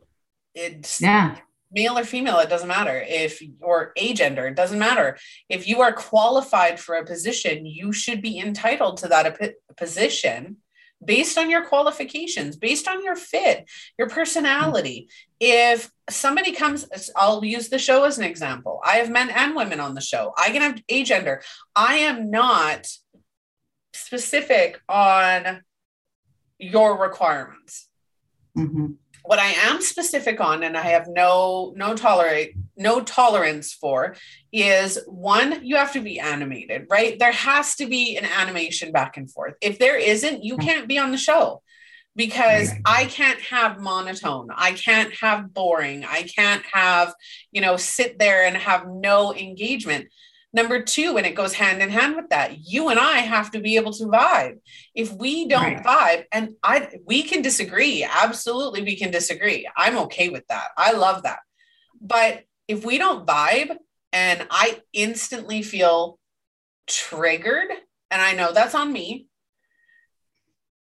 It's 0.55 1.01
yeah 1.01 1.37
male 1.73 1.99
or 1.99 2.05
female 2.05 2.39
it 2.39 2.49
doesn't 2.49 2.69
matter. 2.69 3.05
If 3.07 3.43
or 3.61 3.93
gender 4.15 4.47
it 4.47 4.57
doesn't 4.57 4.79
matter. 4.79 5.19
If 5.49 5.69
you 5.69 5.81
are 5.83 5.93
qualified 5.93 6.81
for 6.81 6.95
a 6.97 7.05
position 7.05 7.67
you 7.67 7.93
should 7.93 8.23
be 8.23 8.39
entitled 8.39 8.99
to 8.99 9.09
that 9.09 9.39
position 9.77 10.57
based 11.03 11.39
on 11.39 11.49
your 11.49 11.65
qualifications 11.65 12.57
based 12.57 12.87
on 12.87 13.03
your 13.03 13.17
fit 13.17 13.69
your 13.99 14.09
personality. 14.09 15.09
If 15.39 15.91
somebody 16.11 16.53
comes 16.53 16.87
i'll 17.17 17.45
use 17.45 17.69
the 17.69 17.79
show 17.79 18.05
as 18.05 18.19
an 18.19 18.25
example. 18.25 18.81
I 18.85 18.97
have 18.97 19.11
men 19.11 19.31
and 19.31 19.55
women 19.55 19.81
on 19.81 19.95
the 19.95 20.01
show. 20.01 20.35
I 20.37 20.51
can 20.51 20.63
have 20.63 20.83
a 20.89 21.03
gender. 21.05 21.43
I 21.75 21.97
am 21.97 22.31
not 22.31 22.87
specific 23.93 24.81
on 24.89 25.63
your 26.59 27.01
requirements. 27.01 27.89
Mm-hmm 28.57 28.93
what 29.25 29.39
I 29.39 29.49
am 29.49 29.81
specific 29.81 30.41
on 30.41 30.63
and 30.63 30.77
I 30.77 30.83
have 30.83 31.07
no 31.09 31.73
no 31.77 31.95
tolerate 31.95 32.55
no 32.77 33.01
tolerance 33.01 33.73
for 33.75 34.17
is 34.53 34.99
one 35.07 35.65
you 35.65 35.77
have 35.77 35.93
to 35.93 36.01
be 36.01 36.19
animated, 36.19 36.87
right? 36.91 37.19
There 37.19 37.33
has 37.33 37.77
to 37.77 37.87
be 37.87 38.17
an 38.17 38.25
animation 38.25 38.93
back 38.93 39.17
and 39.17 39.31
forth. 39.31 39.55
If 39.61 39.79
there 39.79 39.99
isn't, 39.99 40.45
you 40.45 40.57
hmm. 40.57 40.63
can't 40.63 40.89
be 40.89 40.99
on 40.99 41.11
the 41.11 41.19
show 41.19 41.63
because 42.17 42.71
I 42.85 43.05
can't 43.07 43.41
have 43.41 43.81
monotone. 43.81 44.49
I 44.55 44.73
can't 44.73 45.15
have 45.21 45.55
boring. 45.55 46.05
I 46.05 46.25
can't 46.25 46.65
have, 46.73 47.15
you 47.53 47.61
know, 47.61 47.77
sit 47.77 48.19
there 48.19 48.45
and 48.45 48.57
have 48.57 48.89
no 48.89 49.35
engagement. 49.35 50.09
Number 50.53 50.83
two, 50.83 51.17
and 51.17 51.27
it 51.27 51.37
goes 51.37 51.55
hand 51.55 51.81
in 51.81 51.91
hand 51.91 52.17
with 52.17 52.31
that, 52.31 52.59
you 52.59 52.89
and 52.89 52.99
I 52.99 53.19
have 53.19 53.53
to 53.53 53.61
be 53.61 53.77
able 53.77 53.93
to 53.93 54.05
vibe. 54.07 54.59
If 54.97 55.13
we 55.13 55.47
don't 55.47 55.85
right. 55.85 55.85
vibe, 55.85 56.25
and 56.33 56.57
I 56.63 56.89
we 57.07 57.23
can 57.23 57.41
disagree. 57.41 58.05
Absolutely, 58.05 58.83
we 58.83 58.97
can 58.97 59.13
disagree. 59.13 59.69
I'm 59.77 59.97
okay 59.99 60.29
with 60.29 60.45
that. 60.49 60.69
I 60.77 60.93
love 60.93 61.23
that. 61.23 61.39
But 62.01 62.45
if 62.67 62.85
we 62.85 62.99
don't 62.99 63.27
vibe 63.27 63.77
and 64.13 64.47
I 64.51 64.81
instantly 64.93 65.63
feel 65.63 66.19
triggered, 66.89 67.71
and 68.11 68.21
I 68.21 68.33
know 68.33 68.53
that's 68.53 68.75
on 68.75 68.93
me. 68.93 69.27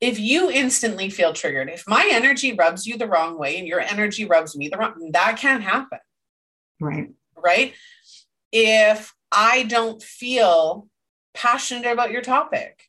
If 0.00 0.20
you 0.20 0.48
instantly 0.50 1.10
feel 1.10 1.32
triggered, 1.32 1.70
if 1.70 1.84
my 1.88 2.08
energy 2.12 2.52
rubs 2.52 2.86
you 2.86 2.98
the 2.98 3.08
wrong 3.08 3.36
way 3.36 3.58
and 3.58 3.66
your 3.66 3.80
energy 3.80 4.26
rubs 4.26 4.56
me 4.56 4.68
the 4.68 4.76
wrong, 4.76 5.10
that 5.12 5.38
can't 5.38 5.62
happen. 5.62 5.98
Right. 6.80 7.08
Right. 7.36 7.74
If 8.52 9.12
I 9.30 9.64
don't 9.64 10.02
feel 10.02 10.88
passionate 11.34 11.90
about 11.90 12.10
your 12.10 12.22
topic. 12.22 12.84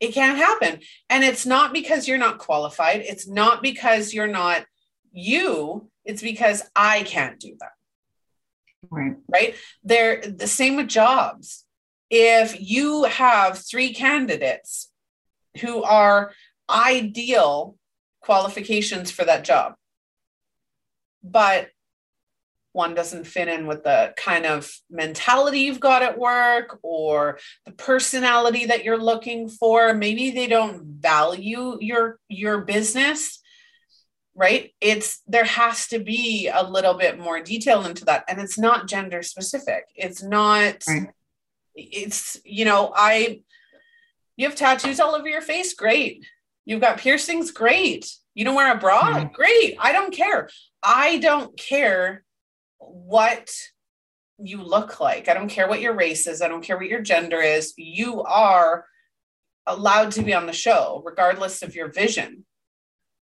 It 0.00 0.12
can't 0.12 0.38
happen. 0.38 0.80
And 1.08 1.24
it's 1.24 1.46
not 1.46 1.72
because 1.72 2.06
you're 2.06 2.18
not 2.18 2.38
qualified. 2.38 3.00
It's 3.00 3.26
not 3.26 3.62
because 3.62 4.12
you're 4.12 4.26
not 4.26 4.64
you. 5.12 5.90
It's 6.04 6.22
because 6.22 6.62
I 6.76 7.02
can't 7.04 7.40
do 7.40 7.56
that. 7.60 7.72
Right. 8.90 9.16
Right. 9.28 9.54
They're 9.82 10.20
the 10.20 10.46
same 10.46 10.76
with 10.76 10.88
jobs. 10.88 11.64
If 12.10 12.60
you 12.60 13.04
have 13.04 13.58
three 13.58 13.94
candidates 13.94 14.90
who 15.60 15.82
are 15.82 16.32
ideal 16.68 17.76
qualifications 18.20 19.10
for 19.10 19.24
that 19.24 19.44
job, 19.44 19.74
but 21.22 21.68
one 22.74 22.94
doesn't 22.94 23.24
fit 23.24 23.46
in 23.46 23.66
with 23.66 23.84
the 23.84 24.12
kind 24.16 24.44
of 24.44 24.70
mentality 24.90 25.60
you've 25.60 25.80
got 25.80 26.02
at 26.02 26.18
work 26.18 26.80
or 26.82 27.38
the 27.64 27.72
personality 27.72 28.66
that 28.66 28.82
you're 28.82 28.98
looking 28.98 29.48
for. 29.48 29.94
Maybe 29.94 30.30
they 30.30 30.48
don't 30.48 30.84
value 30.84 31.78
your 31.80 32.18
your 32.28 32.62
business 32.62 33.40
right? 34.36 34.74
It's 34.80 35.22
there 35.28 35.44
has 35.44 35.86
to 35.88 36.00
be 36.00 36.50
a 36.52 36.68
little 36.68 36.94
bit 36.94 37.20
more 37.20 37.40
detail 37.40 37.86
into 37.86 38.04
that. 38.06 38.24
And 38.28 38.40
it's 38.40 38.58
not 38.58 38.88
gender 38.88 39.22
specific. 39.22 39.84
It's 39.94 40.24
not 40.24 40.82
right. 40.88 41.08
it's 41.76 42.36
you 42.44 42.64
know 42.64 42.92
i 42.96 43.40
you 44.36 44.48
have 44.48 44.56
tattoos 44.56 44.98
all 44.98 45.14
over 45.14 45.28
your 45.28 45.40
face. 45.40 45.74
Great. 45.74 46.26
You've 46.64 46.80
got 46.80 46.98
piercings. 46.98 47.52
Great. 47.52 48.12
You 48.34 48.44
don't 48.44 48.56
wear 48.56 48.74
a 48.74 48.78
bra? 48.78 49.02
Mm-hmm. 49.02 49.32
great. 49.32 49.76
I 49.78 49.92
don't 49.92 50.12
care. 50.12 50.48
I 50.82 51.18
don't 51.18 51.56
care 51.56 52.24
what 52.88 53.50
you 54.38 54.62
look 54.62 55.00
like. 55.00 55.28
I 55.28 55.34
don't 55.34 55.48
care 55.48 55.68
what 55.68 55.80
your 55.80 55.94
race 55.94 56.26
is. 56.26 56.42
I 56.42 56.48
don't 56.48 56.62
care 56.62 56.76
what 56.76 56.88
your 56.88 57.02
gender 57.02 57.40
is. 57.40 57.74
You 57.76 58.22
are 58.22 58.86
allowed 59.66 60.12
to 60.12 60.22
be 60.22 60.34
on 60.34 60.46
the 60.46 60.52
show, 60.52 61.02
regardless 61.04 61.62
of 61.62 61.74
your 61.74 61.90
vision. 61.90 62.44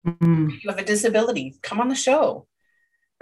Mm-hmm. 0.06 0.50
You 0.62 0.70
have 0.70 0.80
a 0.80 0.86
disability, 0.86 1.56
come 1.62 1.80
on 1.80 1.90
the 1.90 1.96
show. 1.96 2.48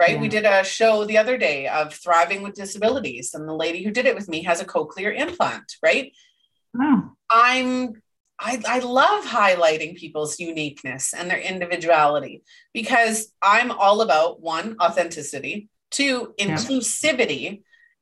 Right. 0.00 0.14
Yeah. 0.14 0.20
We 0.20 0.28
did 0.28 0.46
a 0.46 0.64
show 0.64 1.04
the 1.04 1.18
other 1.18 1.36
day 1.36 1.68
of 1.68 1.92
thriving 1.92 2.40
with 2.40 2.54
disabilities, 2.54 3.34
and 3.34 3.46
the 3.46 3.54
lady 3.54 3.82
who 3.82 3.90
did 3.90 4.06
it 4.06 4.14
with 4.14 4.30
me 4.30 4.44
has 4.44 4.60
a 4.60 4.64
cochlear 4.64 5.14
implant. 5.14 5.76
Right. 5.82 6.12
Oh. 6.80 7.10
I'm 7.30 8.00
I, 8.42 8.62
I 8.66 8.78
love 8.78 9.24
highlighting 9.26 9.96
people's 9.96 10.40
uniqueness 10.40 11.12
and 11.12 11.30
their 11.30 11.38
individuality 11.38 12.42
because 12.72 13.30
I'm 13.42 13.70
all 13.70 14.00
about 14.00 14.40
one, 14.40 14.76
authenticity, 14.80 15.68
two 15.90 16.34
inclusivity 16.38 17.42
yeah. 17.42 17.56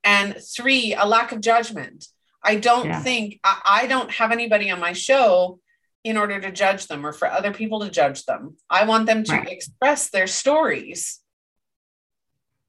and 0.05 0.37
three 0.37 0.95
a 0.95 1.05
lack 1.05 1.33
of 1.33 1.41
judgment 1.41 2.07
i 2.43 2.57
don't 2.57 2.87
yeah. 2.87 3.03
think 3.03 3.41
I, 3.43 3.61
I 3.65 3.87
don't 3.87 4.11
have 4.13 4.33
anybody 4.33 4.71
on 4.71 4.81
my 4.81 4.93
show 4.93 5.61
in 6.05 6.17
order 6.17 6.41
to 6.41 6.53
judge 6.53 6.87
them 6.87 7.05
or 7.05 7.13
for 7.13 7.29
other 7.29 7.53
people 7.53 7.81
to 7.81 7.91
judge 7.91 8.25
them 8.25 8.57
i 8.71 8.85
want 8.85 9.07
them 9.07 9.25
to 9.25 9.33
right. 9.33 9.49
express 9.49 10.11
their 10.11 10.27
stories 10.27 11.21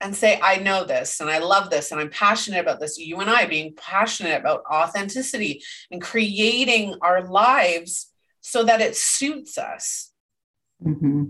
and 0.01 0.15
say 0.15 0.39
i 0.41 0.57
know 0.57 0.85
this 0.85 1.19
and 1.19 1.29
i 1.29 1.39
love 1.39 1.69
this 1.69 1.91
and 1.91 1.99
i'm 1.99 2.09
passionate 2.09 2.59
about 2.59 2.79
this 2.79 2.97
you 2.97 3.19
and 3.19 3.29
i 3.29 3.45
being 3.45 3.73
passionate 3.75 4.39
about 4.39 4.63
authenticity 4.71 5.61
and 5.91 6.01
creating 6.01 6.95
our 7.01 7.27
lives 7.27 8.11
so 8.41 8.63
that 8.63 8.81
it 8.81 8.95
suits 8.95 9.57
us 9.57 10.11
mm-hmm 10.83 11.25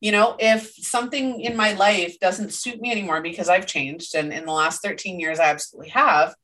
you 0.00 0.12
know 0.12 0.36
if 0.38 0.72
something 0.74 1.40
in 1.40 1.56
my 1.56 1.72
life 1.72 2.18
doesn't 2.20 2.52
suit 2.52 2.80
me 2.80 2.90
anymore 2.90 3.20
because 3.20 3.48
i've 3.48 3.66
changed 3.66 4.14
and 4.14 4.32
in 4.32 4.44
the 4.46 4.52
last 4.52 4.82
13 4.82 5.18
years 5.20 5.38
i 5.38 5.44
absolutely 5.44 5.90
have 5.90 6.34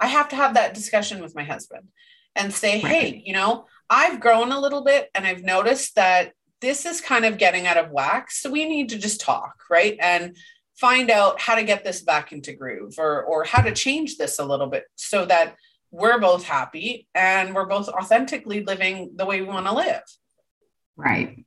i 0.00 0.06
have 0.06 0.28
to 0.28 0.36
have 0.36 0.54
that 0.54 0.74
discussion 0.74 1.20
with 1.20 1.34
my 1.34 1.44
husband 1.44 1.88
and 2.34 2.52
say 2.52 2.80
right. 2.82 2.92
hey 2.92 3.22
you 3.24 3.32
know 3.32 3.66
i've 3.88 4.20
grown 4.20 4.52
a 4.52 4.60
little 4.60 4.84
bit 4.84 5.08
and 5.14 5.26
i've 5.26 5.42
noticed 5.42 5.94
that 5.94 6.32
this 6.60 6.86
is 6.86 7.00
kind 7.00 7.24
of 7.24 7.38
getting 7.38 7.66
out 7.66 7.76
of 7.76 7.90
whack 7.90 8.30
so 8.30 8.50
we 8.50 8.66
need 8.66 8.88
to 8.88 8.98
just 8.98 9.20
talk 9.20 9.54
right 9.70 9.96
and 10.00 10.36
find 10.76 11.10
out 11.10 11.40
how 11.40 11.54
to 11.54 11.64
get 11.64 11.84
this 11.84 12.02
back 12.02 12.32
into 12.32 12.52
groove 12.52 12.94
or 12.98 13.22
or 13.24 13.44
how 13.44 13.62
to 13.62 13.72
change 13.72 14.16
this 14.16 14.38
a 14.38 14.44
little 14.44 14.66
bit 14.66 14.84
so 14.94 15.24
that 15.24 15.56
we're 15.90 16.20
both 16.20 16.44
happy 16.44 17.06
and 17.14 17.54
we're 17.54 17.66
both 17.66 17.88
authentically 17.88 18.62
living 18.64 19.12
the 19.16 19.24
way 19.24 19.40
we 19.40 19.46
want 19.46 19.66
to 19.66 19.72
live 19.72 20.02
right 20.96 21.45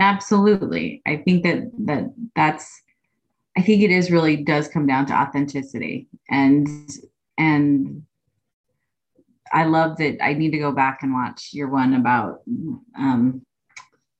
Absolutely. 0.00 1.02
I 1.06 1.16
think 1.16 1.42
that 1.44 1.70
that 1.86 2.12
that's 2.36 2.82
I 3.56 3.62
think 3.62 3.82
it 3.82 3.90
is 3.90 4.10
really 4.10 4.36
does 4.36 4.68
come 4.68 4.86
down 4.86 5.06
to 5.06 5.14
authenticity 5.14 6.08
and 6.30 6.68
and 7.36 8.02
I 9.52 9.64
love 9.64 9.96
that 9.98 10.22
I 10.22 10.34
need 10.34 10.50
to 10.50 10.58
go 10.58 10.72
back 10.72 11.02
and 11.02 11.12
watch 11.12 11.50
your 11.52 11.68
one 11.68 11.94
about 11.94 12.42
um, 12.96 13.42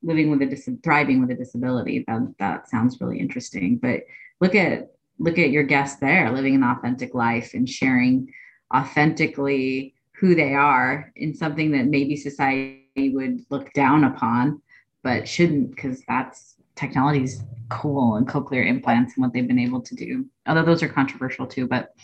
living 0.02 0.30
with 0.30 0.42
a 0.42 0.46
dis- 0.46 0.70
thriving 0.82 1.20
with 1.20 1.30
a 1.30 1.34
disability. 1.34 2.04
That 2.08 2.34
that 2.38 2.68
sounds 2.68 3.00
really 3.00 3.18
interesting. 3.20 3.76
But 3.76 4.00
look 4.40 4.54
at 4.54 4.90
look 5.18 5.38
at 5.38 5.50
your 5.50 5.64
guest 5.64 6.00
there 6.00 6.30
living 6.32 6.54
an 6.54 6.62
authentic 6.62 7.14
life 7.14 7.52
and 7.54 7.68
sharing 7.68 8.32
authentically 8.74 9.94
who 10.12 10.34
they 10.34 10.54
are 10.54 11.12
in 11.16 11.34
something 11.34 11.72
that 11.72 11.86
maybe 11.86 12.16
society 12.16 13.10
would 13.12 13.40
look 13.50 13.72
down 13.72 14.04
upon 14.04 14.60
but 15.08 15.26
shouldn't 15.26 15.70
because 15.74 16.02
that's 16.06 16.56
technology's 16.76 17.42
cool 17.70 18.16
and 18.16 18.28
cochlear 18.28 18.66
implants 18.66 19.14
and 19.16 19.24
what 19.24 19.32
they've 19.32 19.48
been 19.48 19.58
able 19.58 19.80
to 19.80 19.94
do. 19.94 20.26
Although 20.46 20.66
those 20.66 20.82
are 20.82 20.88
controversial 20.88 21.46
too, 21.46 21.66
but 21.66 21.94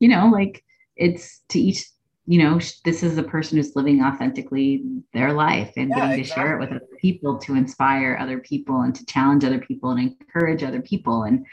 you 0.00 0.08
know, 0.08 0.28
like 0.28 0.64
it's 0.96 1.42
to 1.50 1.60
each, 1.60 1.84
you 2.26 2.42
know, 2.42 2.58
this 2.84 3.04
is 3.04 3.16
a 3.16 3.22
person 3.22 3.56
who's 3.56 3.76
living 3.76 4.02
authentically 4.02 4.82
their 5.14 5.32
life 5.32 5.72
and 5.76 5.90
yeah, 5.90 6.08
getting 6.08 6.18
exactly. 6.18 6.24
to 6.24 6.28
share 6.28 6.56
it 6.56 6.60
with 6.60 6.70
other 6.70 6.96
people 7.00 7.38
to 7.38 7.54
inspire 7.54 8.18
other 8.20 8.40
people 8.40 8.80
and 8.80 8.96
to 8.96 9.06
challenge 9.06 9.44
other 9.44 9.60
people 9.60 9.90
and 9.90 10.00
encourage 10.20 10.64
other 10.64 10.82
people. 10.82 11.22
And, 11.22 11.46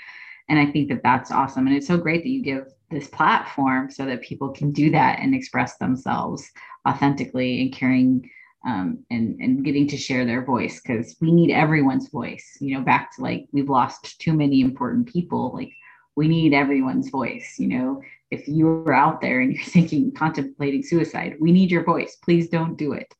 and 0.50 0.58
I 0.58 0.66
think 0.66 0.90
that 0.90 1.04
that's 1.04 1.30
awesome. 1.30 1.68
And 1.68 1.76
it's 1.76 1.86
so 1.86 1.98
great 1.98 2.24
that 2.24 2.30
you 2.30 2.42
give 2.42 2.66
this 2.90 3.08
platform 3.08 3.92
so 3.92 4.04
that 4.08 4.24
people 4.24 4.50
can 4.50 4.72
do 4.72 4.90
that 4.90 5.20
and 5.20 5.36
express 5.36 5.78
themselves 5.78 6.50
authentically 6.88 7.62
and 7.62 7.72
carrying 7.72 8.28
um, 8.66 9.06
and 9.10 9.40
and 9.40 9.64
getting 9.64 9.88
to 9.88 9.98
share 9.98 10.26
their 10.26 10.44
voice 10.44 10.82
because 10.82 11.16
we 11.22 11.32
need 11.32 11.52
everyone's 11.52 12.10
voice. 12.10 12.58
You 12.60 12.78
know, 12.78 12.84
back 12.84 13.16
to 13.16 13.22
like 13.22 13.48
we've 13.52 13.70
lost 13.70 14.20
too 14.20 14.34
many 14.34 14.62
important 14.62 15.08
people. 15.08 15.52
Like 15.54 15.72
we 16.16 16.28
need 16.28 16.54
everyone's 16.54 17.10
voice. 17.10 17.56
You 17.58 17.68
know, 17.68 18.02
if 18.32 18.48
you're 18.48 18.94
out 18.94 19.22
there 19.22 19.42
and 19.42 19.54
you're 19.56 19.64
thinking 19.64 20.12
contemplating 20.12 20.84
suicide, 20.84 21.36
we 21.40 21.52
need 21.52 21.72
your 21.72 21.84
voice. 21.84 22.18
Please 22.24 22.50
don't 22.50 22.78
do 22.78 22.94
it. 22.94 23.14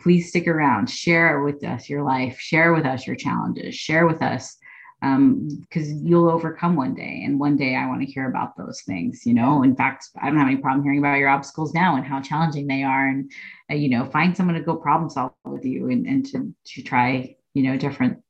Please 0.00 0.28
stick 0.28 0.48
around. 0.48 0.88
Share 0.88 1.42
with 1.42 1.62
us 1.64 1.88
your 1.88 2.02
life. 2.02 2.38
Share 2.38 2.72
with 2.72 2.86
us 2.86 3.06
your 3.06 3.16
challenges. 3.16 3.74
Share 3.74 4.06
with 4.06 4.22
us 4.22 4.56
because 5.00 5.90
um, 5.90 6.02
you'll 6.02 6.28
overcome 6.28 6.76
one 6.76 6.94
day 6.94 7.22
and 7.24 7.40
one 7.40 7.56
day 7.56 7.74
i 7.74 7.86
want 7.86 8.00
to 8.00 8.06
hear 8.06 8.28
about 8.28 8.56
those 8.56 8.82
things 8.82 9.24
you 9.24 9.32
know? 9.34 9.62
In 9.62 9.74
fact 9.74 10.08
i 10.20 10.26
don't 10.26 10.38
have 10.38 10.46
any 10.46 10.58
problem 10.58 10.82
hearing 10.82 10.98
about 10.98 11.18
your 11.18 11.30
obstacles 11.30 11.72
now 11.72 11.96
and 11.96 12.04
how 12.04 12.20
challenging 12.20 12.66
they 12.66 12.82
are 12.82 13.08
and 13.08 13.30
uh, 13.70 13.74
you 13.74 13.88
know 13.88 14.04
find 14.04 14.36
someone 14.36 14.56
to 14.56 14.62
go 14.62 14.76
problem 14.76 15.08
solve 15.08 15.32
with 15.44 15.64
you 15.64 15.88
and, 15.90 16.06
and 16.06 16.26
to, 16.26 16.54
to 16.66 16.82
try 16.82 17.34
you 17.54 17.62
know 17.62 17.76
different 17.76 18.22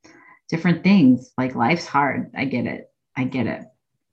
different 0.50 0.82
things. 0.82 1.32
Like 1.38 1.54
life's 1.54 1.86
hard. 1.86 2.32
I 2.36 2.44
get 2.44 2.66
it. 2.66 2.90
I 3.16 3.24
get 3.24 3.46
it. 3.46 3.62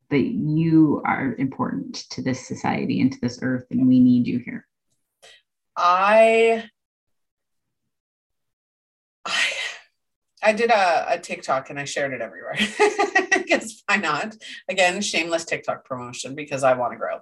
But 0.09 0.21
you 0.21 1.01
are 1.03 1.35
important 1.37 1.95
to 2.11 2.21
this 2.21 2.47
society 2.47 3.01
and 3.01 3.11
to 3.11 3.19
this 3.19 3.39
earth 3.41 3.65
and 3.71 3.87
we 3.87 3.99
need 3.99 4.27
you 4.27 4.39
here. 4.39 4.65
I 5.75 6.69
I 10.47 10.53
did 10.53 10.71
a, 10.71 11.05
a 11.09 11.19
TikTok 11.19 11.69
and 11.69 11.77
I 11.77 11.83
shared 11.83 12.13
it 12.13 12.21
everywhere 12.21 12.55
because 13.33 13.83
why 13.85 13.97
not? 13.97 14.37
Again, 14.69 15.01
shameless 15.01 15.43
TikTok 15.43 15.83
promotion 15.83 16.35
because 16.35 16.63
I 16.63 16.73
want 16.73 16.93
to 16.93 16.97
grow. 16.97 17.19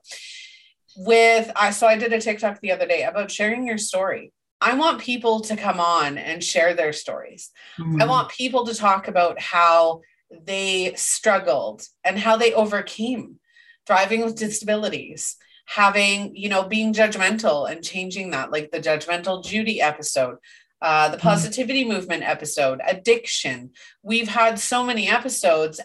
With 0.95 1.51
I 1.55 1.71
so 1.71 1.87
I 1.87 1.97
did 1.97 2.13
a 2.13 2.21
TikTok 2.21 2.61
the 2.61 2.71
other 2.71 2.85
day 2.85 3.01
about 3.01 3.31
sharing 3.31 3.65
your 3.65 3.79
story. 3.79 4.31
I 4.61 4.75
want 4.75 5.01
people 5.01 5.39
to 5.41 5.57
come 5.57 5.79
on 5.79 6.19
and 6.19 6.43
share 6.43 6.75
their 6.75 6.93
stories. 6.93 7.49
Mm-hmm. 7.79 7.99
I 7.99 8.05
want 8.05 8.29
people 8.29 8.63
to 8.67 8.75
talk 8.75 9.07
about 9.07 9.41
how 9.41 10.01
they 10.29 10.93
struggled 10.95 11.81
and 12.03 12.19
how 12.19 12.37
they 12.37 12.53
overcame 12.53 13.39
thriving 13.87 14.23
with 14.23 14.37
disabilities, 14.37 15.35
having, 15.65 16.35
you 16.35 16.49
know, 16.49 16.63
being 16.63 16.93
judgmental 16.93 17.69
and 17.69 17.83
changing 17.83 18.31
that, 18.31 18.51
like 18.51 18.69
the 18.69 18.79
judgmental 18.79 19.43
Judy 19.43 19.81
episode, 19.81 20.37
uh, 20.85 21.09
the 21.09 21.17
mm-hmm. 21.17 21.27
positivity 21.27 21.81
mm-hmm. 21.81 21.93
movement 21.93 22.21
episode, 22.21 22.79
addiction. 22.85 23.71
We've 24.03 24.27
had 24.27 24.59
so 24.59 24.83
many 24.83 25.09
episodes 25.09 25.81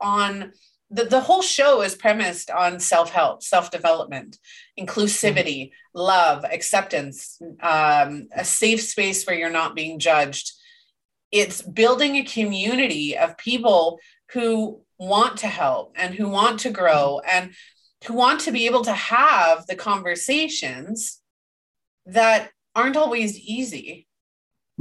on 0.00 0.52
the, 0.90 1.04
the 1.04 1.20
whole 1.20 1.42
show 1.42 1.82
is 1.82 1.94
premised 1.94 2.50
on 2.50 2.80
self-help 2.80 3.42
self-development 3.42 4.38
inclusivity 4.80 5.66
mm-hmm. 5.66 5.98
love 5.98 6.44
acceptance 6.44 7.40
um, 7.60 8.28
a 8.34 8.44
safe 8.44 8.82
space 8.82 9.24
where 9.24 9.36
you're 9.36 9.50
not 9.50 9.74
being 9.74 9.98
judged 9.98 10.52
it's 11.30 11.62
building 11.62 12.16
a 12.16 12.24
community 12.24 13.16
of 13.16 13.38
people 13.38 13.98
who 14.32 14.80
want 14.98 15.38
to 15.38 15.46
help 15.46 15.94
and 15.96 16.14
who 16.14 16.28
want 16.28 16.60
to 16.60 16.70
grow 16.70 17.20
and 17.30 17.52
who 18.06 18.14
want 18.14 18.40
to 18.40 18.52
be 18.52 18.66
able 18.66 18.84
to 18.84 18.92
have 18.92 19.66
the 19.66 19.76
conversations 19.76 21.20
that 22.04 22.50
aren't 22.74 22.96
always 22.96 23.38
easy 23.38 24.06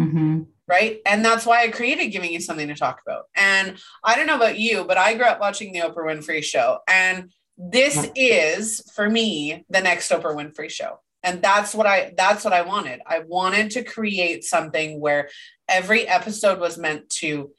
mm-hmm 0.02 0.42
right? 0.68 1.02
And 1.06 1.26
that's 1.26 1.46
why 1.46 1.64
I 1.64 1.68
created 1.68 2.14
Giving 2.14 2.32
You 2.32 2.40
Something 2.40 2.70
to 2.70 2.76
Talk 2.76 3.02
About. 3.06 3.26
And 3.36 3.78
I 4.06 4.16
don't 4.16 4.26
know 4.26 4.38
about 4.38 4.58
you, 4.58 4.86
but 4.86 4.98
I 4.98 5.16
grew 5.16 5.26
up 5.26 5.42
watching 5.42 5.74
the 5.74 5.82
Oprah 5.82 6.06
Winfrey 6.06 6.42
Show. 6.42 6.80
And 6.88 7.30
this 7.58 8.10
is 8.16 8.82
for 8.96 9.10
me 9.10 9.66
the 9.70 9.82
next 9.82 10.12
Oprah 10.12 10.36
Winfrey 10.36 10.70
show. 10.70 11.00
And 11.24 11.42
that's 11.42 11.76
what 11.76 11.86
I 11.86 12.14
that's 12.18 12.44
what 12.44 12.54
I 12.54 12.64
wanted. 12.64 13.02
I 13.06 13.20
wanted 13.20 13.72
to 13.72 13.84
create 13.84 14.44
something 14.44 15.00
where 15.00 15.30
every 15.70 16.08
episode 16.08 16.60
was 16.60 16.80
meant 16.80 17.10
to 17.22 17.52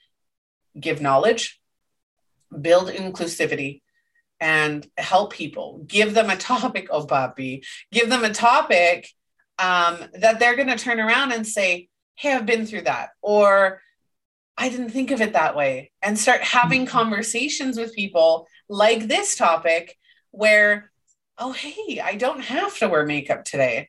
give 0.78 1.00
knowledge, 1.00 1.60
build 2.60 2.88
inclusivity, 2.88 3.82
and 4.40 4.84
help 4.98 5.32
people. 5.32 5.84
Give 5.86 6.14
them 6.14 6.30
a 6.30 6.36
topic, 6.36 6.88
oh 6.90 7.06
Bobby, 7.06 7.62
give 7.92 8.10
them 8.10 8.24
a 8.24 8.34
topic 8.34 9.08
um, 9.60 9.98
that 10.14 10.40
they're 10.40 10.56
going 10.56 10.68
to 10.68 10.76
turn 10.76 10.98
around 10.98 11.30
and 11.30 11.46
say, 11.46 11.88
hey, 12.14 12.32
I've 12.32 12.46
been 12.46 12.66
through 12.66 12.82
that, 12.82 13.10
or 13.20 13.80
I 14.56 14.68
didn't 14.68 14.90
think 14.90 15.10
of 15.10 15.20
it 15.20 15.32
that 15.32 15.56
way, 15.56 15.90
and 16.02 16.18
start 16.18 16.42
having 16.42 16.82
mm-hmm. 16.82 16.90
conversations 16.96 17.78
with 17.78 17.94
people 17.94 18.46
like 18.68 19.08
this 19.08 19.36
topic 19.36 19.96
where, 20.30 20.90
oh, 21.38 21.52
hey, 21.52 22.00
I 22.00 22.16
don't 22.16 22.40
have 22.40 22.76
to 22.78 22.88
wear 22.88 23.06
makeup 23.06 23.44
today. 23.44 23.88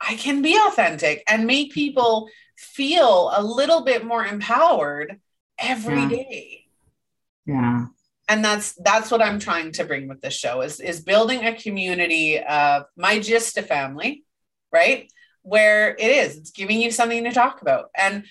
I 0.00 0.14
can 0.14 0.42
be 0.42 0.58
authentic 0.66 1.22
and 1.28 1.46
make 1.46 1.72
people 1.72 2.28
feel 2.56 3.30
a 3.34 3.42
little 3.42 3.82
bit 3.82 4.04
more 4.04 4.24
empowered 4.24 5.20
every 5.58 6.02
yeah. 6.02 6.08
day. 6.08 6.64
yeah. 7.46 7.86
And 8.30 8.44
that's 8.44 8.74
that's 8.74 9.10
what 9.10 9.22
I'm 9.22 9.38
trying 9.38 9.72
to 9.72 9.84
bring 9.84 10.06
with 10.06 10.20
this 10.20 10.34
show 10.34 10.60
is 10.60 10.80
is 10.80 11.00
building 11.00 11.46
a 11.46 11.56
community 11.56 12.38
of 12.38 12.84
my 12.94 13.18
GYSTTA 13.18 13.64
family, 13.64 14.24
right? 14.70 15.10
Where 15.48 15.94
it 15.98 16.10
is. 16.10 16.36
It's 16.36 16.50
giving 16.50 16.80
you 16.80 16.90
something 16.90 17.24
to 17.24 17.32
talk 17.32 17.62
about. 17.62 17.86
And 17.96 18.24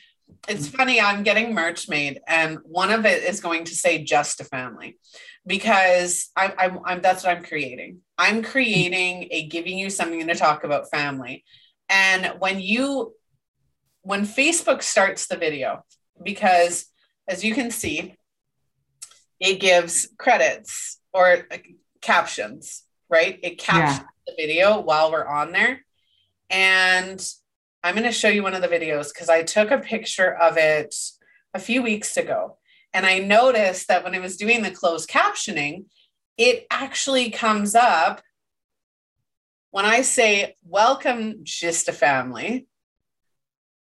it's 0.47 0.68
mm-hmm. 0.68 0.78
funny, 0.78 1.01
I'm 1.01 1.24
getting 1.24 1.53
merch 1.53 1.89
made, 1.89 2.22
and 2.28 2.59
one 2.63 2.91
of 2.91 3.05
it 3.05 3.24
is 3.24 3.41
going 3.41 3.65
to 3.65 3.76
say 3.76 4.03
just 4.03 4.39
a 4.39 4.43
family 4.43 4.97
because 5.45 6.30
I, 6.36 6.53
I'm, 6.57 6.80
I'm 6.86 7.01
that's 7.01 7.24
what 7.24 7.36
I'm 7.36 7.43
creating. 7.43 7.99
I'm 8.18 8.43
creating 8.43 9.30
a 9.32 9.47
giving 9.47 9.78
you 9.78 9.89
something 9.89 10.28
to 10.28 10.36
talk 10.36 10.63
about 10.63 10.91
family. 10.91 11.43
And 11.89 12.34
when 12.39 12.59
you, 12.59 13.13
when 14.01 14.24
Facebook 14.24 14.84
starts 14.84 15.28
the 15.28 15.38
video, 15.38 15.84
because 16.22 16.86
as 17.28 17.43
you 17.43 17.53
can 17.53 17.72
see, 17.72 18.15
it 19.39 19.59
gives 19.59 20.09
credits 20.18 20.99
or 21.13 21.47
captions, 22.01 22.84
right? 23.09 23.39
It 23.41 23.57
captions 23.57 23.99
yeah. 23.99 24.07
the 24.28 24.34
video 24.38 24.82
while 24.82 25.11
we're 25.11 25.26
on 25.26 25.51
there. 25.51 25.82
And 26.50 27.26
I'm 27.84 27.95
going 27.95 28.06
to 28.06 28.12
show 28.12 28.30
you 28.30 28.43
one 28.43 28.54
of 28.54 28.62
the 28.62 28.68
videos 28.68 29.14
because 29.14 29.30
I 29.30 29.43
took 29.43 29.72
a 29.72 29.78
picture 29.78 30.36
of 30.36 30.58
it 30.58 30.95
a 31.54 31.60
few 31.60 31.82
weeks 31.82 32.18
ago. 32.18 32.58
And 32.93 33.06
I 33.06 33.20
noticed 33.20 33.88
that 33.88 34.04
when 34.04 34.16
I 34.16 34.20
was 34.20 34.38
doing 34.38 34.62
the 34.62 34.72
closed 34.72 35.10
captioning, 35.10 35.86
it 36.38 36.66
actually 36.70 37.30
comes 37.30 37.76
up 37.76 38.22
when 39.72 39.86
I 39.86 40.02
say, 40.02 40.56
Welcome, 40.64 41.39
just 41.43 41.89
a 41.89 41.93
family. 41.93 42.68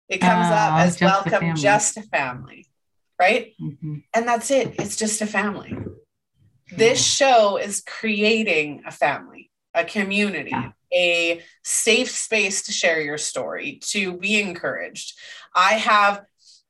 It 0.07 0.19
comes 0.19 0.47
uh, 0.47 0.53
up 0.53 0.73
as 0.79 0.97
just 0.97 1.25
Welcome, 1.25 1.49
a 1.49 1.53
just 1.53 1.97
a 1.97 2.01
family. 2.03 2.67
Right. 3.19 3.53
Mm-hmm. 3.61 3.97
And 4.13 4.27
that's 4.27 4.51
it. 4.51 4.75
It's 4.79 4.95
just 4.95 5.21
a 5.21 5.27
family. 5.27 5.77
This 6.75 7.03
show 7.03 7.57
is 7.57 7.83
creating 7.85 8.83
a 8.85 8.91
family, 8.91 9.51
a 9.73 9.83
community. 9.83 10.51
Yeah 10.51 10.71
a 10.93 11.41
safe 11.63 12.11
space 12.11 12.63
to 12.63 12.71
share 12.71 13.01
your 13.01 13.17
story, 13.17 13.79
to 13.89 14.17
be 14.17 14.39
encouraged. 14.39 15.17
I 15.55 15.73
have 15.73 16.23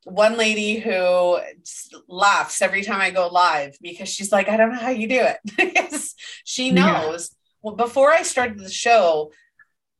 one 0.04 0.36
lady 0.36 0.78
who 0.78 1.38
laughs 2.08 2.60
every 2.60 2.82
time 2.82 3.00
I 3.00 3.10
go 3.10 3.28
live 3.28 3.76
because 3.80 4.08
she's 4.08 4.32
like, 4.32 4.48
I 4.48 4.56
don't 4.56 4.72
know 4.72 4.80
how 4.80 4.90
you 4.90 5.08
do 5.08 5.20
it. 5.20 6.04
she 6.44 6.72
knows. 6.72 7.30
Yeah. 7.30 7.36
Well, 7.62 7.76
before 7.76 8.10
I 8.10 8.22
started 8.22 8.58
the 8.58 8.70
show, 8.70 9.30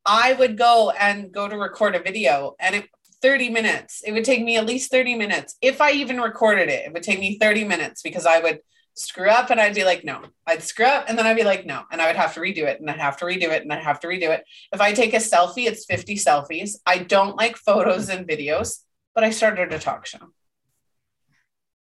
I 0.05 0.33
would 0.33 0.59
go 0.59 0.91
and 0.91 1.31
go 1.33 1.49
to 1.49 1.57
record 1.57 1.95
a 1.95 2.03
video 2.03 2.57
and 2.59 2.75
it 2.75 2.89
30 3.23 3.51
minutes. 3.51 4.03
It 4.05 4.13
would 4.13 4.25
take 4.25 4.43
me 4.43 4.57
at 4.57 4.67
least 4.67 4.91
30 4.91 5.15
minutes. 5.15 5.57
If 5.63 5.81
I 5.81 5.93
even 5.93 6.21
recorded 6.21 6.69
it, 6.69 6.87
it 6.87 6.93
would 6.93 7.05
take 7.05 7.21
me 7.21 7.39
30 7.39 7.65
minutes 7.65 8.03
because 8.03 8.27
I 8.27 8.41
would 8.41 8.59
screw 8.95 9.29
up 9.29 9.51
and 9.51 9.61
I'd 9.61 9.75
be 9.75 9.85
like, 9.85 10.05
no. 10.05 10.23
I'd 10.47 10.63
screw 10.63 10.87
up 10.87 11.07
and 11.09 11.19
then 11.19 11.27
I'd 11.27 11.37
be 11.37 11.45
like, 11.45 11.65
no. 11.65 11.83
And 11.91 12.01
I 12.01 12.07
would 12.07 12.17
have 12.17 12.35
to 12.35 12.41
redo 12.41 12.65
it 12.65 12.81
and 12.81 12.91
I'd 12.91 13.01
have 13.01 13.17
to 13.19 13.25
redo 13.25 13.51
it 13.51 13.63
and 13.63 13.73
I'd 13.73 13.83
have 13.83 14.01
to 14.01 14.07
redo 14.07 14.31
it. 14.31 14.45
If 14.73 14.81
I 14.81 14.93
take 14.93 15.15
a 15.15 15.19
selfie, 15.19 15.67
it's 15.67 15.87
50 15.87 16.17
selfies. 16.17 16.77
I 16.85 16.99
don't 16.99 17.37
like 17.37 17.57
photos 17.57 18.09
and 18.09 18.27
videos, 18.27 18.81
but 19.15 19.25
I 19.25 19.31
started 19.31 19.73
a 19.73 19.79
talk 19.79 20.07
show. 20.07 20.33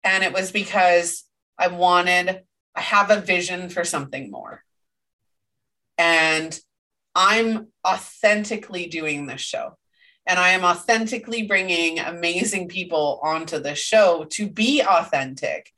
And 0.04 0.24
it 0.24 0.32
was 0.32 0.52
because 0.52 1.24
I 1.58 1.68
wanted, 1.68 2.42
I 2.74 2.80
have 2.80 3.10
a 3.10 3.20
vision 3.20 3.68
for 3.68 3.84
something 3.84 4.30
more. 4.30 4.64
And 5.96 6.58
I'm 7.14 7.68
authentically 7.86 8.86
doing 8.86 9.26
this 9.26 9.40
show. 9.40 9.76
And 10.26 10.38
I 10.38 10.50
am 10.50 10.62
authentically 10.62 11.44
bringing 11.44 11.98
amazing 11.98 12.68
people 12.68 13.18
onto 13.22 13.58
the 13.58 13.74
show 13.74 14.24
to 14.30 14.48
be 14.48 14.82
authentic 14.82 15.72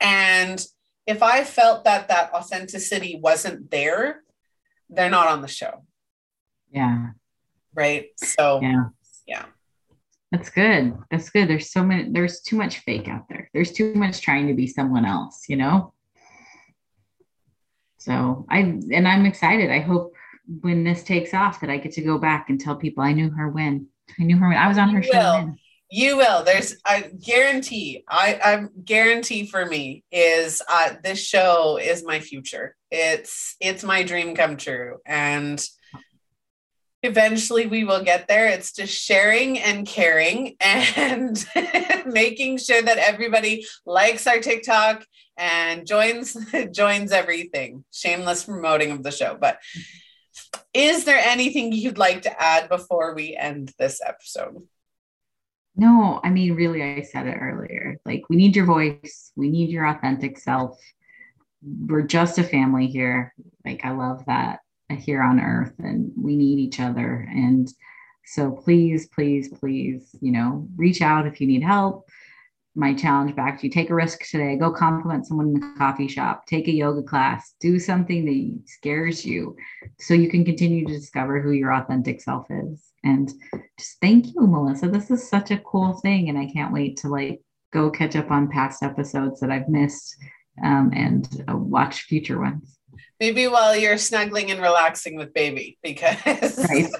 and 0.00 0.64
if 1.06 1.22
I 1.22 1.44
felt 1.44 1.84
that 1.84 2.08
that 2.08 2.32
authenticity 2.32 3.20
wasn't 3.22 3.70
there, 3.70 4.22
they're 4.90 5.10
not 5.10 5.28
on 5.28 5.42
the 5.42 5.48
show. 5.48 5.84
Yeah. 6.70 7.10
Right. 7.74 8.08
So, 8.16 8.60
yeah. 8.60 8.86
Yeah. 9.26 9.44
That's 10.32 10.50
good. 10.50 10.96
That's 11.10 11.30
good. 11.30 11.48
There's 11.48 11.70
so 11.70 11.84
many, 11.84 12.10
there's 12.10 12.40
too 12.40 12.56
much 12.56 12.78
fake 12.78 13.08
out 13.08 13.28
there. 13.28 13.48
There's 13.54 13.72
too 13.72 13.94
much 13.94 14.20
trying 14.20 14.48
to 14.48 14.54
be 14.54 14.66
someone 14.66 15.04
else, 15.04 15.44
you 15.48 15.56
know? 15.56 15.92
So 17.98 18.46
I, 18.50 18.58
and 18.58 19.06
I'm 19.06 19.26
excited. 19.26 19.70
I 19.70 19.80
hope 19.80 20.12
when 20.60 20.84
this 20.84 21.02
takes 21.02 21.34
off 21.34 21.60
that 21.60 21.70
I 21.70 21.78
get 21.78 21.92
to 21.92 22.02
go 22.02 22.18
back 22.18 22.50
and 22.50 22.60
tell 22.60 22.76
people 22.76 23.02
I 23.02 23.12
knew 23.12 23.30
her 23.30 23.48
when. 23.48 23.86
I 24.20 24.24
knew 24.24 24.36
her 24.38 24.48
when 24.48 24.56
I 24.56 24.68
was 24.68 24.78
on 24.78 24.90
her 24.90 25.00
you 25.00 25.12
show. 25.12 25.54
You 25.88 26.16
will. 26.16 26.42
There's 26.42 26.76
I 26.84 27.10
guarantee. 27.24 28.04
I 28.08 28.40
I'm 28.42 28.70
guarantee 28.84 29.46
for 29.46 29.64
me 29.64 30.02
is 30.10 30.60
uh 30.68 30.94
this 31.02 31.24
show 31.24 31.78
is 31.78 32.04
my 32.04 32.18
future. 32.18 32.74
It's 32.90 33.56
it's 33.60 33.84
my 33.84 34.02
dream 34.02 34.34
come 34.34 34.56
true 34.56 34.98
and 35.06 35.64
eventually 37.02 37.66
we 37.66 37.84
will 37.84 38.02
get 38.02 38.26
there. 38.26 38.48
It's 38.48 38.72
just 38.72 38.92
sharing 38.92 39.58
and 39.58 39.86
caring 39.86 40.56
and 40.60 41.46
making 42.06 42.58
sure 42.58 42.82
that 42.82 42.98
everybody 42.98 43.64
likes 43.84 44.26
our 44.26 44.40
TikTok 44.40 45.04
and 45.36 45.86
joins 45.86 46.36
joins 46.72 47.12
everything. 47.12 47.84
Shameless 47.92 48.44
promoting 48.44 48.90
of 48.90 49.02
the 49.04 49.12
show, 49.12 49.36
but 49.40 49.58
is 50.74 51.04
there 51.04 51.18
anything 51.18 51.72
you'd 51.72 51.96
like 51.96 52.22
to 52.22 52.42
add 52.42 52.68
before 52.68 53.14
we 53.14 53.36
end 53.36 53.72
this 53.78 54.00
episode? 54.04 54.66
No, 55.76 56.20
I 56.24 56.30
mean, 56.30 56.54
really, 56.54 56.82
I 56.82 57.02
said 57.02 57.26
it 57.26 57.36
earlier. 57.38 57.98
Like, 58.06 58.24
we 58.30 58.36
need 58.36 58.56
your 58.56 58.64
voice, 58.64 59.32
we 59.36 59.50
need 59.50 59.68
your 59.68 59.86
authentic 59.86 60.38
self. 60.38 60.78
We're 61.62 62.02
just 62.02 62.38
a 62.38 62.42
family 62.42 62.86
here. 62.86 63.34
Like, 63.64 63.84
I 63.84 63.90
love 63.90 64.24
that 64.26 64.60
uh, 64.90 64.94
here 64.96 65.22
on 65.22 65.38
earth, 65.38 65.74
and 65.78 66.12
we 66.16 66.36
need 66.36 66.58
each 66.58 66.80
other. 66.80 67.28
And 67.30 67.68
so, 68.24 68.52
please, 68.52 69.08
please, 69.08 69.48
please, 69.48 70.16
you 70.20 70.32
know, 70.32 70.66
reach 70.76 71.02
out 71.02 71.26
if 71.26 71.40
you 71.40 71.46
need 71.46 71.62
help. 71.62 72.08
My 72.78 72.92
challenge 72.92 73.34
back 73.34 73.58
to 73.58 73.66
you 73.66 73.70
take 73.70 73.88
a 73.88 73.94
risk 73.94 74.28
today, 74.28 74.56
go 74.56 74.70
compliment 74.70 75.26
someone 75.26 75.48
in 75.48 75.54
the 75.54 75.74
coffee 75.78 76.08
shop, 76.08 76.44
take 76.46 76.68
a 76.68 76.72
yoga 76.72 77.02
class, 77.02 77.54
do 77.58 77.78
something 77.78 78.26
that 78.26 78.68
scares 78.68 79.24
you 79.24 79.56
so 79.98 80.12
you 80.12 80.28
can 80.28 80.44
continue 80.44 80.86
to 80.86 80.92
discover 80.92 81.40
who 81.40 81.52
your 81.52 81.72
authentic 81.72 82.20
self 82.20 82.46
is. 82.50 82.92
And 83.02 83.32
just 83.78 83.96
thank 84.02 84.26
you, 84.26 84.46
Melissa. 84.46 84.88
This 84.88 85.10
is 85.10 85.26
such 85.26 85.50
a 85.50 85.58
cool 85.58 85.94
thing. 86.02 86.28
And 86.28 86.36
I 86.36 86.52
can't 86.52 86.72
wait 86.72 86.98
to 86.98 87.08
like 87.08 87.40
go 87.72 87.90
catch 87.90 88.14
up 88.14 88.30
on 88.30 88.50
past 88.50 88.82
episodes 88.82 89.40
that 89.40 89.50
I've 89.50 89.70
missed 89.70 90.14
um, 90.62 90.90
and 90.94 91.44
uh, 91.48 91.56
watch 91.56 92.02
future 92.02 92.38
ones. 92.38 92.78
Maybe 93.20 93.48
while 93.48 93.74
you're 93.74 93.96
snuggling 93.96 94.50
and 94.50 94.60
relaxing 94.60 95.16
with 95.16 95.32
baby, 95.32 95.78
because 95.82 96.58
right, 96.68 96.90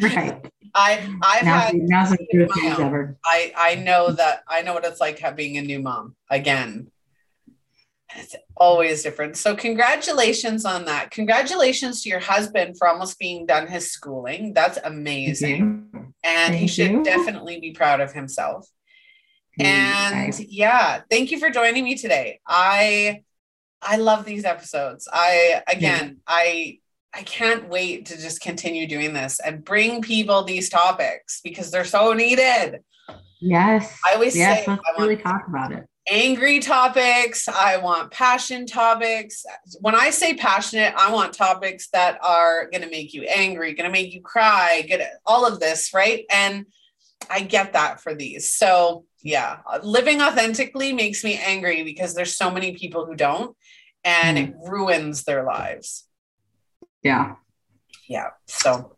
right. 0.00 0.52
I 0.74 1.18
I've 1.22 1.44
now, 1.44 1.58
had 1.60 1.74
now's 1.76 2.10
the 2.10 2.76
ever. 2.78 3.16
I 3.24 3.52
I 3.56 3.74
know 3.76 4.10
that 4.10 4.42
I 4.48 4.62
know 4.62 4.74
what 4.74 4.84
it's 4.84 5.00
like 5.00 5.22
being 5.36 5.56
a 5.56 5.62
new 5.62 5.80
mom 5.80 6.16
again. 6.30 6.90
It's 8.16 8.36
always 8.56 9.02
different. 9.02 9.36
So 9.36 9.56
congratulations 9.56 10.64
on 10.64 10.84
that. 10.84 11.10
Congratulations 11.10 12.02
to 12.02 12.08
your 12.08 12.20
husband 12.20 12.76
for 12.78 12.86
almost 12.86 13.18
being 13.18 13.46
done 13.46 13.66
his 13.66 13.90
schooling. 13.90 14.52
That's 14.52 14.78
amazing. 14.84 15.90
And 16.22 16.52
thank 16.52 16.56
he 16.60 16.66
should 16.68 16.90
you. 16.90 17.04
definitely 17.04 17.60
be 17.60 17.72
proud 17.72 18.00
of 18.00 18.12
himself. 18.12 18.68
And 19.58 20.34
yeah, 20.48 21.02
thank 21.10 21.30
you 21.30 21.38
for 21.38 21.50
joining 21.50 21.84
me 21.84 21.96
today. 21.96 22.40
I 22.46 23.22
I 23.80 23.96
love 23.96 24.24
these 24.24 24.44
episodes. 24.44 25.08
I 25.12 25.62
again, 25.68 26.06
yeah. 26.08 26.22
I 26.26 26.78
I 27.14 27.22
can't 27.22 27.68
wait 27.68 28.06
to 28.06 28.20
just 28.20 28.40
continue 28.40 28.86
doing 28.86 29.12
this 29.12 29.40
and 29.40 29.64
bring 29.64 30.02
people 30.02 30.42
these 30.42 30.68
topics 30.68 31.40
because 31.44 31.70
they're 31.70 31.84
so 31.84 32.12
needed. 32.12 32.80
Yes. 33.40 33.96
I 34.04 34.14
always 34.14 34.36
yes, 34.36 34.64
say 34.64 34.70
let's 34.70 34.82
I 34.96 35.00
really 35.00 35.16
talk 35.16 35.46
about 35.46 35.72
it. 35.72 35.86
Angry 36.10 36.60
topics. 36.60 37.48
I 37.48 37.76
want 37.76 38.10
passion 38.10 38.66
topics. 38.66 39.46
When 39.80 39.94
I 39.94 40.10
say 40.10 40.34
passionate, 40.34 40.92
I 40.96 41.12
want 41.12 41.32
topics 41.32 41.88
that 41.92 42.18
are 42.22 42.68
going 42.70 42.82
to 42.82 42.90
make 42.90 43.14
you 43.14 43.22
angry, 43.22 43.74
going 43.74 43.88
to 43.88 43.92
make 43.92 44.12
you 44.12 44.20
cry, 44.20 44.84
get 44.86 45.18
all 45.24 45.46
of 45.46 45.60
this, 45.60 45.94
right? 45.94 46.24
And 46.30 46.66
I 47.30 47.40
get 47.40 47.72
that 47.72 48.00
for 48.00 48.14
these. 48.14 48.50
So, 48.50 49.04
yeah, 49.22 49.58
living 49.82 50.20
authentically 50.20 50.92
makes 50.92 51.24
me 51.24 51.38
angry 51.38 51.82
because 51.84 52.14
there's 52.14 52.36
so 52.36 52.50
many 52.50 52.72
people 52.72 53.06
who 53.06 53.14
don't 53.14 53.56
and 54.04 54.36
mm. 54.36 54.48
it 54.48 54.54
ruins 54.68 55.24
their 55.24 55.44
lives. 55.44 56.06
Yeah. 57.04 57.34
Yeah. 58.08 58.30
So 58.46 58.96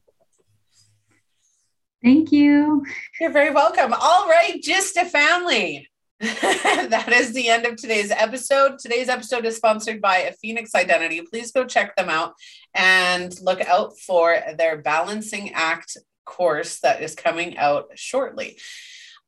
thank 2.03 2.31
you. 2.31 2.85
You're 3.21 3.33
very 3.33 3.51
welcome. 3.51 3.93
All 3.93 4.29
right, 4.29 4.63
just 4.63 4.97
a 4.97 5.05
family. 5.05 5.91
that 6.21 7.13
is 7.13 7.35
the 7.35 7.49
end 7.49 7.67
of 7.67 7.77
today's 7.77 8.13
episode. 8.13 8.79
Today's 8.79 9.09
episode 9.09 9.45
is 9.45 9.57
sponsored 9.57 10.01
by 10.01 10.19
a 10.19 10.33
Phoenix 10.33 10.75
Identity. 10.75 11.21
Please 11.21 11.51
go 11.51 11.67
check 11.67 11.95
them 11.97 12.09
out 12.09 12.35
and 12.75 13.39
look 13.43 13.61
out 13.61 13.99
for 13.99 14.39
their 14.57 14.79
balancing 14.79 15.53
act 15.53 15.99
course 16.25 16.79
that 16.81 17.03
is 17.03 17.15
coming 17.17 17.59
out 17.59 17.87
shortly. 17.97 18.57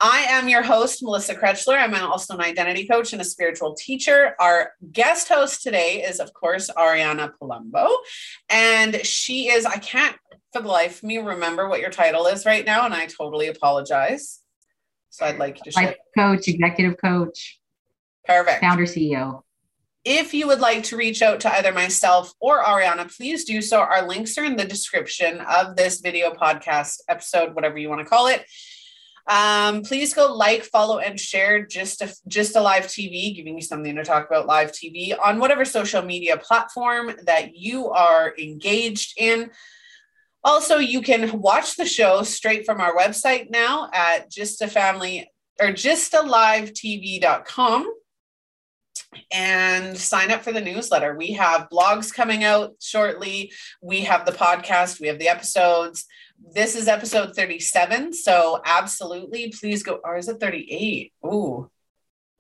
I 0.01 0.27
am 0.29 0.49
your 0.49 0.63
host, 0.63 1.03
Melissa 1.03 1.35
Krechler. 1.35 1.77
I'm 1.77 1.95
also 1.95 2.35
an 2.35 2.41
identity 2.41 2.87
coach 2.87 3.13
and 3.13 3.21
a 3.21 3.25
spiritual 3.25 3.75
teacher. 3.75 4.37
Our 4.39 4.73
guest 4.93 5.29
host 5.29 5.63
today 5.63 6.03
is, 6.03 6.21
of 6.21 6.33
course, 6.33 6.71
Ariana 6.71 7.33
Palumbo. 7.41 7.97
And 8.49 9.05
she 9.05 9.49
is, 9.49 9.67
I 9.67 9.79
can't 9.79 10.17
for 10.53 10.63
the 10.63 10.69
life 10.69 10.99
of 10.99 11.03
me 11.05 11.19
remember 11.19 11.69
what 11.69 11.81
your 11.81 11.91
title 11.91 12.27
is 12.27 12.47
right 12.47 12.65
now, 12.65 12.85
and 12.85 12.95
I 12.95 13.07
totally 13.07 13.49
apologize. 13.49 14.41
So 15.11 15.27
I'd 15.27 15.39
like 15.39 15.59
you 15.65 15.73
to 15.73 15.79
Life 15.79 15.97
coach, 16.17 16.49
executive 16.49 16.97
coach, 16.99 17.61
perfect, 18.25 18.61
founder, 18.61 18.85
CEO. 18.85 19.43
If 20.05 20.33
you 20.33 20.47
would 20.47 20.61
like 20.61 20.85
to 20.85 20.97
reach 20.97 21.23
out 21.23 21.41
to 21.41 21.53
either 21.53 21.73
myself 21.73 22.33
or 22.41 22.63
Ariana, 22.63 23.15
please 23.15 23.45
do 23.45 23.61
so. 23.61 23.81
Our 23.81 24.07
links 24.07 24.39
are 24.39 24.45
in 24.45 24.57
the 24.57 24.65
description 24.65 25.41
of 25.41 25.77
this 25.77 26.01
video 26.01 26.31
podcast 26.31 27.01
episode, 27.09 27.55
whatever 27.55 27.79
you 27.79 27.89
want 27.89 28.01
to 28.01 28.07
call 28.07 28.29
it. 28.29 28.47
Um, 29.29 29.83
please 29.83 30.15
go 30.15 30.33
like, 30.33 30.65
follow, 30.65 30.99
and 30.99 31.21
share 31.21 31.67
just 31.67 32.01
a, 32.01 32.11
just 32.27 32.57
a 32.57 32.63
live 32.63 32.87
TV, 32.87 33.37
giving 33.37 33.57
you 33.57 33.63
something 33.63 33.95
to 33.95 34.05
talk 34.05 34.27
about 34.27 34.47
live 34.47 34.73
TV 34.73 35.15
on 35.23 35.39
whatever 35.39 35.67
social 35.67 36.01
media 36.03 36.39
platform 36.39 37.13
that 37.25 37.55
you 37.55 37.91
are 37.91 38.35
engaged 38.39 39.19
in. 39.19 39.51
Also, 40.43 40.79
you 40.79 41.03
can 41.03 41.41
watch 41.41 41.77
the 41.77 41.85
show 41.85 42.23
straight 42.23 42.65
from 42.65 42.81
our 42.81 42.97
website 42.97 43.51
now 43.51 43.91
at 43.93 44.31
just 44.31 44.63
a 44.63 44.69
family 44.69 45.31
or 45.61 45.69
gysttalivetv.com 45.69 47.93
and 49.31 49.97
sign 49.97 50.31
up 50.31 50.43
for 50.43 50.53
the 50.53 50.61
newsletter. 50.61 51.17
We 51.17 51.33
have 51.33 51.71
blogs 51.71 52.15
coming 52.15 52.45
out 52.45 52.75
shortly. 52.81 53.53
We 53.83 54.03
have 54.03 54.25
the 54.25 54.33
podcast, 54.33 55.01
we 55.01 55.09
have 55.09 55.19
the 55.19 55.29
episodes 55.29 56.07
this 56.39 56.77
is 56.77 56.89
episode 56.89 57.35
37. 57.35 58.13
So 58.13 58.61
absolutely, 58.65 59.53
please 59.59 59.83
go. 59.83 60.01
Or 60.05 60.17
is 60.17 60.29
it 60.29 60.41
38? 60.41 61.13
Ooh. 61.27 61.71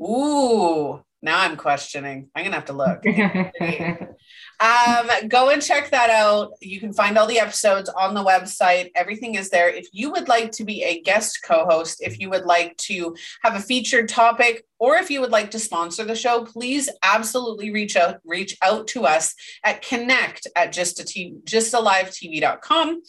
Ooh. 0.01 1.03
Now 1.21 1.41
I'm 1.41 1.57
questioning. 1.57 2.31
I'm 2.35 2.45
gonna 2.45 2.55
have 2.55 2.67
to 2.67 2.73
look. 2.73 3.05
um, 4.61 5.29
go 5.29 5.51
and 5.51 5.61
check 5.61 5.91
that 5.91 6.11
out. 6.11 6.53
You 6.61 6.79
can 6.79 6.93
find 6.93 7.19
all 7.19 7.27
the 7.27 7.41
episodes 7.41 7.89
on 7.89 8.15
the 8.15 8.23
website. 8.23 8.93
Everything 8.95 9.35
is 9.35 9.51
there. 9.51 9.69
If 9.69 9.89
you 9.93 10.13
would 10.13 10.29
like 10.29 10.53
to 10.53 10.65
be 10.65 10.85
a 10.85 11.01
guest 11.01 11.41
co-host, 11.45 11.99
if 12.01 12.21
you 12.21 12.31
would 12.31 12.45
like 12.45 12.77
to 12.77 13.17
have 13.43 13.57
a 13.57 13.61
featured 13.61 14.09
topic, 14.09 14.65
or 14.79 14.95
if 14.95 15.11
you 15.11 15.21
would 15.21 15.33
like 15.33 15.51
to 15.51 15.59
sponsor 15.59 16.05
the 16.05 16.15
show, 16.15 16.45
please 16.45 16.89
absolutely 17.03 17.73
reach 17.73 17.97
out, 17.97 18.21
reach 18.25 18.57
out 18.63 18.87
to 18.89 19.05
us 19.05 19.35
at 19.65 19.83
connect 19.83 20.47
at 20.55 20.73
just 20.73 21.01
a 21.01 21.05
t- 21.05 21.35
gysttalivetv.com 21.45 23.03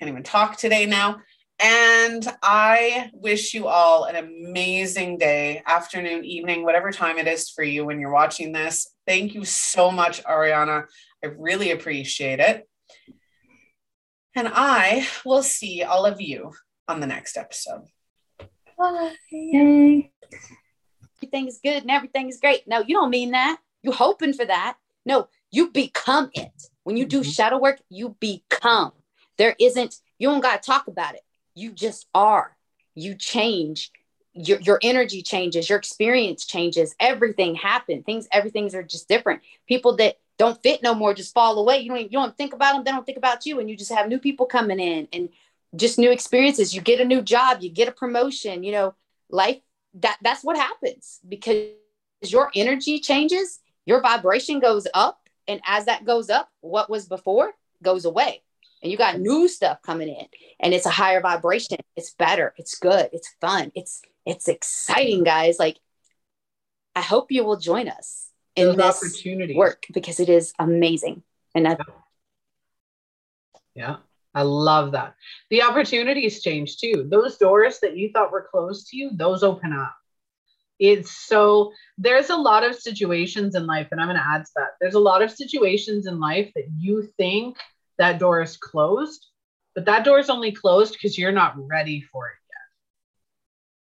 can't 0.00 0.10
even 0.10 0.22
talk 0.22 0.56
today 0.56 0.86
now. 0.86 1.20
And 1.62 2.26
I 2.42 3.10
wish 3.12 3.52
you 3.52 3.66
all 3.66 4.04
an 4.04 4.16
amazing 4.16 5.18
day, 5.18 5.62
afternoon, 5.66 6.24
evening, 6.24 6.64
whatever 6.64 6.90
time 6.90 7.18
it 7.18 7.26
is 7.26 7.50
for 7.50 7.62
you 7.62 7.84
when 7.84 8.00
you're 8.00 8.12
watching 8.12 8.50
this. 8.50 8.94
Thank 9.06 9.34
you 9.34 9.44
so 9.44 9.90
much, 9.90 10.24
Ariana. 10.24 10.86
I 11.22 11.26
really 11.26 11.72
appreciate 11.72 12.40
it. 12.40 12.66
And 14.34 14.48
I 14.50 15.06
will 15.26 15.42
see 15.42 15.82
all 15.82 16.06
of 16.06 16.18
you 16.18 16.52
on 16.88 17.00
the 17.00 17.06
next 17.06 17.36
episode. 17.36 17.82
Bye. 18.78 19.12
Everything's 21.18 21.60
good 21.62 21.82
and 21.82 21.90
everything's 21.90 22.40
great. 22.40 22.66
No, 22.66 22.78
you 22.78 22.94
don't 22.94 23.10
mean 23.10 23.32
that. 23.32 23.58
You're 23.82 23.92
hoping 23.92 24.32
for 24.32 24.46
that. 24.46 24.78
No, 25.04 25.28
you 25.50 25.70
become 25.70 26.30
it. 26.32 26.52
When 26.84 26.96
you 26.96 27.04
do 27.04 27.20
mm-hmm. 27.20 27.30
shadow 27.30 27.58
work, 27.58 27.80
you 27.90 28.16
become. 28.18 28.92
There 29.40 29.56
isn't, 29.58 29.96
you 30.18 30.28
don't 30.28 30.42
got 30.42 30.62
to 30.62 30.66
talk 30.66 30.86
about 30.86 31.14
it. 31.14 31.22
You 31.54 31.72
just 31.72 32.06
are. 32.14 32.54
You 32.94 33.14
change. 33.14 33.90
Your, 34.34 34.60
your 34.60 34.78
energy 34.82 35.22
changes, 35.22 35.70
your 35.70 35.78
experience 35.78 36.44
changes, 36.44 36.94
everything 37.00 37.54
happens. 37.54 38.04
Things, 38.04 38.28
everything's 38.32 38.74
are 38.74 38.82
just 38.82 39.08
different. 39.08 39.40
People 39.66 39.96
that 39.96 40.18
don't 40.36 40.62
fit 40.62 40.82
no 40.82 40.94
more 40.94 41.14
just 41.14 41.32
fall 41.32 41.58
away. 41.58 41.78
You 41.78 41.88
don't, 41.88 42.02
you 42.02 42.18
don't 42.18 42.36
think 42.36 42.52
about 42.52 42.74
them, 42.74 42.84
they 42.84 42.90
don't 42.90 43.06
think 43.06 43.16
about 43.16 43.46
you, 43.46 43.58
and 43.60 43.70
you 43.70 43.78
just 43.78 43.90
have 43.90 44.10
new 44.10 44.18
people 44.18 44.44
coming 44.44 44.78
in 44.78 45.08
and 45.10 45.30
just 45.74 45.98
new 45.98 46.10
experiences. 46.10 46.74
You 46.74 46.82
get 46.82 47.00
a 47.00 47.04
new 47.06 47.22
job, 47.22 47.62
you 47.62 47.70
get 47.70 47.88
a 47.88 47.92
promotion, 47.92 48.62
you 48.62 48.72
know, 48.72 48.94
life 49.30 49.62
that 49.94 50.18
that's 50.20 50.44
what 50.44 50.58
happens 50.58 51.18
because 51.26 51.68
your 52.22 52.50
energy 52.54 53.00
changes, 53.00 53.60
your 53.86 54.02
vibration 54.02 54.60
goes 54.60 54.86
up, 54.92 55.30
and 55.48 55.62
as 55.66 55.86
that 55.86 56.04
goes 56.04 56.28
up, 56.28 56.50
what 56.60 56.90
was 56.90 57.08
before 57.08 57.52
goes 57.82 58.04
away 58.04 58.42
and 58.82 58.90
you 58.90 58.98
got 58.98 59.20
new 59.20 59.48
stuff 59.48 59.82
coming 59.82 60.08
in 60.08 60.26
and 60.58 60.74
it's 60.74 60.86
a 60.86 60.90
higher 60.90 61.20
vibration. 61.20 61.78
It's 61.96 62.14
better. 62.14 62.54
It's 62.56 62.78
good. 62.78 63.10
It's 63.12 63.34
fun. 63.40 63.72
It's 63.74 64.02
it's 64.26 64.48
exciting 64.48 65.24
guys. 65.24 65.58
Like 65.58 65.78
i 66.94 67.00
hope 67.00 67.30
you 67.30 67.44
will 67.44 67.56
join 67.56 67.88
us 67.88 68.30
in 68.56 68.66
Those 68.66 68.76
this 68.76 68.96
opportunity 68.96 69.54
work 69.54 69.86
because 69.92 70.20
it 70.20 70.28
is 70.28 70.52
amazing. 70.58 71.22
And 71.54 71.66
that 71.66 71.80
yeah. 73.74 73.96
I 74.32 74.42
love 74.42 74.92
that. 74.92 75.16
The 75.50 75.62
opportunities 75.62 76.40
change 76.40 76.78
too. 76.78 77.08
Those 77.10 77.36
doors 77.36 77.80
that 77.80 77.96
you 77.96 78.10
thought 78.12 78.30
were 78.30 78.46
closed 78.48 78.88
to 78.88 78.96
you 78.96 79.10
those 79.12 79.42
open 79.42 79.72
up. 79.72 79.94
It's 80.78 81.10
so 81.10 81.72
there's 81.98 82.30
a 82.30 82.36
lot 82.36 82.64
of 82.64 82.74
situations 82.74 83.54
in 83.54 83.66
life 83.66 83.88
and 83.90 84.00
i'm 84.00 84.06
going 84.06 84.16
to 84.16 84.26
add 84.26 84.44
to 84.46 84.50
that. 84.56 84.70
There's 84.80 84.94
a 84.94 85.00
lot 85.00 85.22
of 85.22 85.30
situations 85.30 86.06
in 86.06 86.20
life 86.20 86.50
that 86.54 86.66
you 86.76 87.08
think 87.16 87.56
that 88.00 88.18
door 88.18 88.40
is 88.40 88.56
closed, 88.56 89.26
but 89.74 89.84
that 89.84 90.04
door 90.04 90.18
is 90.18 90.30
only 90.30 90.52
closed 90.52 90.94
because 90.94 91.18
you're 91.18 91.32
not 91.32 91.54
ready 91.56 92.00
for 92.00 92.28
it 92.28 92.38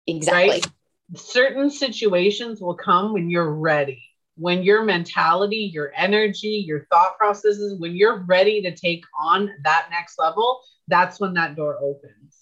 yet. 0.08 0.16
Exactly. 0.16 0.49
Right? 0.49 0.68
Certain 1.16 1.70
situations 1.70 2.62
will 2.62 2.76
come 2.76 3.12
when 3.12 3.30
you're 3.30 3.53
ready. 3.53 4.01
When 4.36 4.64
your 4.64 4.84
mentality, 4.84 5.70
your 5.74 5.91
energy, 5.95 6.64
your 6.66 6.86
thought 6.86 7.18
processes, 7.18 7.80
when 7.80 7.95
you're 7.97 8.24
ready 8.24 8.62
to 8.62 8.74
take 8.74 9.03
on 9.20 9.51
that 9.64 9.88
next 9.91 10.18
level, 10.18 10.62
that's 10.88 11.20
when 11.20 11.34
that 11.34 11.55
door 11.55 11.78
opens 11.82 12.38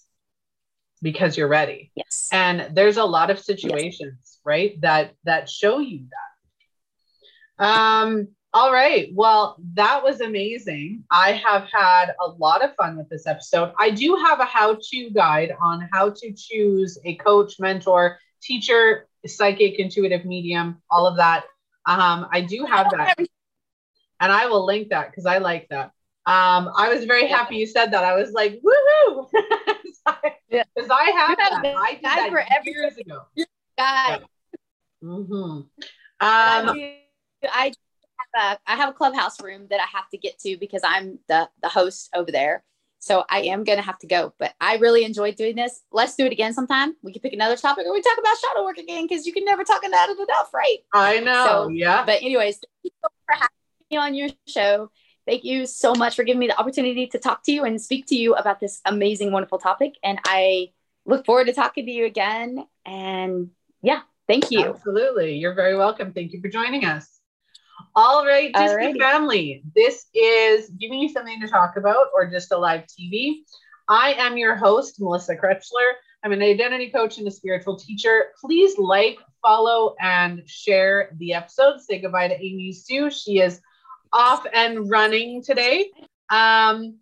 because 1.02 1.36
you're 1.36 1.48
ready. 1.48 1.90
Yes. 1.96 2.28
And 2.30 2.76
there's 2.76 2.96
a 2.96 3.04
lot 3.04 3.30
of 3.30 3.40
situations, 3.40 4.18
yes. 4.22 4.38
right, 4.44 4.80
that 4.82 5.14
that 5.24 5.48
show 5.50 5.78
you 5.80 6.06
that. 7.58 7.66
Um 7.66 8.28
all 8.52 8.72
right. 8.72 9.10
Well, 9.12 9.56
that 9.74 10.02
was 10.02 10.20
amazing. 10.20 11.04
I 11.10 11.32
have 11.32 11.68
had 11.70 12.14
a 12.24 12.28
lot 12.28 12.64
of 12.64 12.74
fun 12.76 12.96
with 12.96 13.08
this 13.08 13.26
episode. 13.26 13.72
I 13.78 13.90
do 13.90 14.16
have 14.26 14.40
a 14.40 14.44
how 14.44 14.78
to 14.80 15.10
guide 15.10 15.52
on 15.60 15.88
how 15.92 16.10
to 16.10 16.32
choose 16.32 16.98
a 17.04 17.16
coach, 17.16 17.54
mentor, 17.58 18.18
teacher, 18.40 19.08
psychic, 19.26 19.78
intuitive 19.78 20.24
medium, 20.24 20.80
all 20.90 21.06
of 21.06 21.16
that. 21.16 21.44
Um, 21.86 22.28
I 22.32 22.40
do 22.40 22.64
have 22.64 22.90
that. 22.90 23.16
And 24.18 24.32
I 24.32 24.46
will 24.46 24.64
link 24.64 24.88
that 24.88 25.10
because 25.10 25.26
I 25.26 25.36
like 25.36 25.68
that. 25.68 25.90
Um, 26.24 26.72
I 26.74 26.88
was 26.88 27.04
very 27.04 27.26
happy 27.26 27.56
you 27.56 27.66
said 27.66 27.92
that. 27.92 28.02
I 28.02 28.14
was 28.14 28.32
like, 28.32 28.60
woohoo! 28.62 29.28
Because 30.48 30.88
yeah. 30.88 30.94
I 30.94 31.10
have 31.10 31.36
that. 31.36 31.74
I 31.76 31.94
did 31.94 32.04
that 32.04 32.30
for 32.30 32.70
years 32.70 32.96
ago. 32.96 33.22
Guy. 33.36 33.44
Yeah. 33.76 34.18
Mm-hmm. 35.02 35.32
Um, 35.32 35.68
I, 36.20 37.72
a 38.36 38.58
I 38.66 38.76
have 38.76 38.90
a 38.90 38.92
clubhouse 38.92 39.40
room 39.40 39.66
that 39.70 39.80
I 39.80 39.86
have 39.96 40.08
to 40.10 40.18
get 40.18 40.38
to 40.40 40.56
because 40.58 40.82
I'm 40.84 41.18
the 41.28 41.48
the 41.62 41.68
host 41.68 42.10
over 42.14 42.30
there. 42.30 42.64
So 42.98 43.24
I 43.30 43.42
am 43.42 43.64
gonna 43.64 43.82
have 43.82 43.98
to 44.00 44.06
go. 44.06 44.32
But 44.38 44.54
I 44.60 44.76
really 44.76 45.04
enjoyed 45.04 45.36
doing 45.36 45.56
this. 45.56 45.82
Let's 45.92 46.16
do 46.16 46.26
it 46.26 46.32
again 46.32 46.52
sometime. 46.52 46.96
We 47.02 47.12
can 47.12 47.22
pick 47.22 47.32
another 47.32 47.56
topic 47.56 47.86
or 47.86 47.92
we 47.92 48.02
talk 48.02 48.18
about 48.18 48.36
shadow 48.38 48.64
work 48.64 48.78
again 48.78 49.06
because 49.08 49.26
you 49.26 49.32
can 49.32 49.44
never 49.44 49.64
talk 49.64 49.86
about 49.86 50.08
it 50.08 50.18
enough, 50.18 50.52
right? 50.52 50.78
I 50.92 51.20
know. 51.20 51.44
So, 51.46 51.68
yeah. 51.68 52.04
But 52.04 52.22
anyways, 52.22 52.56
thank 52.56 52.66
you 52.84 52.90
for 53.02 53.34
having 53.34 53.48
me 53.90 53.96
on 53.96 54.14
your 54.14 54.28
show. 54.46 54.90
Thank 55.26 55.44
you 55.44 55.66
so 55.66 55.94
much 55.94 56.14
for 56.14 56.22
giving 56.22 56.38
me 56.38 56.46
the 56.46 56.58
opportunity 56.58 57.08
to 57.08 57.18
talk 57.18 57.42
to 57.44 57.52
you 57.52 57.64
and 57.64 57.80
speak 57.80 58.06
to 58.06 58.16
you 58.16 58.34
about 58.34 58.60
this 58.60 58.80
amazing, 58.84 59.32
wonderful 59.32 59.58
topic. 59.58 59.94
And 60.02 60.20
I 60.24 60.70
look 61.04 61.26
forward 61.26 61.46
to 61.46 61.52
talking 61.52 61.86
to 61.86 61.92
you 61.92 62.06
again. 62.06 62.64
And 62.84 63.50
yeah, 63.82 64.02
thank 64.28 64.50
you. 64.50 64.66
Absolutely. 64.66 65.36
You're 65.36 65.54
very 65.54 65.76
welcome. 65.76 66.12
Thank 66.12 66.32
you 66.32 66.40
for 66.40 66.48
joining 66.48 66.84
us. 66.84 67.15
All 67.94 68.26
right, 68.26 68.52
GYSTTA 68.52 68.98
family. 68.98 69.62
This 69.74 70.06
is 70.14 70.70
giving 70.70 70.98
you 70.98 71.08
something 71.08 71.40
to 71.40 71.48
talk 71.48 71.76
about 71.76 72.08
or 72.14 72.30
GYSTTA 72.30 72.60
live 72.60 72.84
TV. 72.86 73.42
I 73.88 74.12
am 74.14 74.36
your 74.36 74.56
host, 74.56 75.00
Melissa 75.00 75.36
Krechler. 75.36 75.92
I'm 76.24 76.32
an 76.32 76.42
identity 76.42 76.90
coach 76.90 77.18
and 77.18 77.28
a 77.28 77.30
spiritual 77.30 77.78
teacher. 77.78 78.26
Please 78.40 78.78
like, 78.78 79.18
follow, 79.42 79.94
and 80.00 80.42
share 80.48 81.10
the 81.18 81.34
episode. 81.34 81.80
Say 81.80 82.00
goodbye 82.00 82.28
to 82.28 82.34
Amy 82.34 82.72
Sue. 82.72 83.10
She 83.10 83.40
is 83.40 83.60
off 84.12 84.44
and 84.52 84.90
running 84.90 85.42
today. 85.42 85.90
Um, 86.30 86.98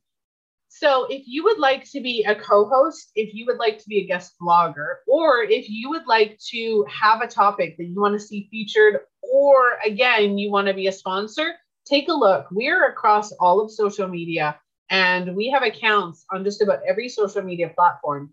so 0.69 1.07
if 1.09 1.23
you 1.27 1.45
would 1.45 1.59
like 1.59 1.89
to 1.93 2.01
be 2.01 2.25
a 2.25 2.35
co-host, 2.35 3.13
if 3.15 3.33
you 3.33 3.47
would 3.47 3.59
like 3.59 3.79
to 3.79 3.89
be 3.89 3.99
a 3.99 4.07
guest 4.07 4.35
blogger, 4.43 4.97
or 5.07 5.45
if 5.45 5.71
you 5.71 5.89
would 5.91 6.07
like 6.07 6.37
to 6.51 6.85
have 6.91 7.21
a 7.21 7.29
topic 7.29 7.77
that 7.79 7.85
you 7.85 8.01
want 8.01 8.15
to 8.15 8.27
see 8.27 8.49
featured, 8.51 9.01
or 9.33 9.79
again, 9.85 10.39
you 10.39 10.51
want 10.51 10.69
to 10.69 10.75
be 10.75 10.87
a 10.87 10.93
sponsor, 10.93 11.55
take 11.85 12.09
a 12.09 12.13
look. 12.13 12.47
We're 12.51 12.89
across 12.89 13.33
all 13.33 13.61
of 13.61 13.71
social 13.71 14.09
media 14.09 14.59
and 14.91 15.35
we 15.35 15.51
have 15.51 15.63
accounts 15.63 16.25
on 16.31 16.45
just 16.45 16.63
about 16.63 16.81
every 16.87 17.09
social 17.09 17.43
media 17.43 17.71
platform. 17.75 18.31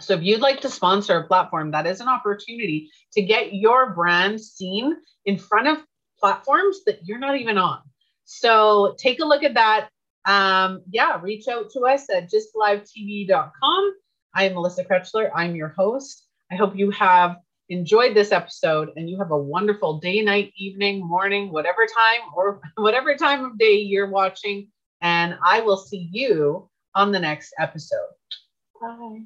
So 0.00 0.14
if 0.14 0.22
you'd 0.22 0.40
like 0.40 0.60
to 0.60 0.70
sponsor 0.70 1.18
a 1.18 1.26
platform, 1.26 1.72
that 1.72 1.86
is 1.86 2.00
an 2.00 2.08
opportunity 2.08 2.90
to 3.14 3.22
get 3.22 3.54
your 3.54 3.94
brand 3.94 4.40
seen 4.40 4.96
in 5.24 5.38
front 5.38 5.68
of 5.68 5.78
platforms 6.18 6.80
that 6.86 7.00
you're 7.04 7.18
not 7.18 7.36
even 7.36 7.58
on. 7.58 7.80
So 8.24 8.94
take 8.98 9.20
a 9.20 9.24
look 9.24 9.42
at 9.42 9.54
that. 9.54 9.88
Um, 10.24 10.82
yeah, 10.90 11.20
reach 11.20 11.48
out 11.48 11.70
to 11.72 11.80
us 11.80 12.06
at 12.10 12.30
gysttalivetv.com. 12.30 13.94
I'm 14.34 14.54
Melissa 14.54 14.84
Krechler. 14.84 15.30
I'm 15.34 15.56
your 15.56 15.68
host. 15.68 16.26
I 16.50 16.54
hope 16.54 16.76
you 16.76 16.90
have 16.90 17.38
enjoyed 17.68 18.14
this 18.14 18.32
episode 18.32 18.90
and 18.96 19.08
you 19.08 19.18
have 19.18 19.30
a 19.30 19.38
wonderful 19.38 19.98
day, 19.98 20.22
night, 20.22 20.52
evening, 20.56 21.06
morning, 21.06 21.52
whatever 21.52 21.86
time 21.86 22.20
or 22.34 22.60
whatever 22.76 23.14
time 23.14 23.44
of 23.44 23.58
day 23.58 23.74
you're 23.74 24.10
watching. 24.10 24.68
And 25.00 25.36
I 25.44 25.60
will 25.60 25.76
see 25.76 26.08
you 26.12 26.68
on 26.94 27.12
the 27.12 27.20
next 27.20 27.54
episode. 27.58 28.08
Bye. 28.80 29.22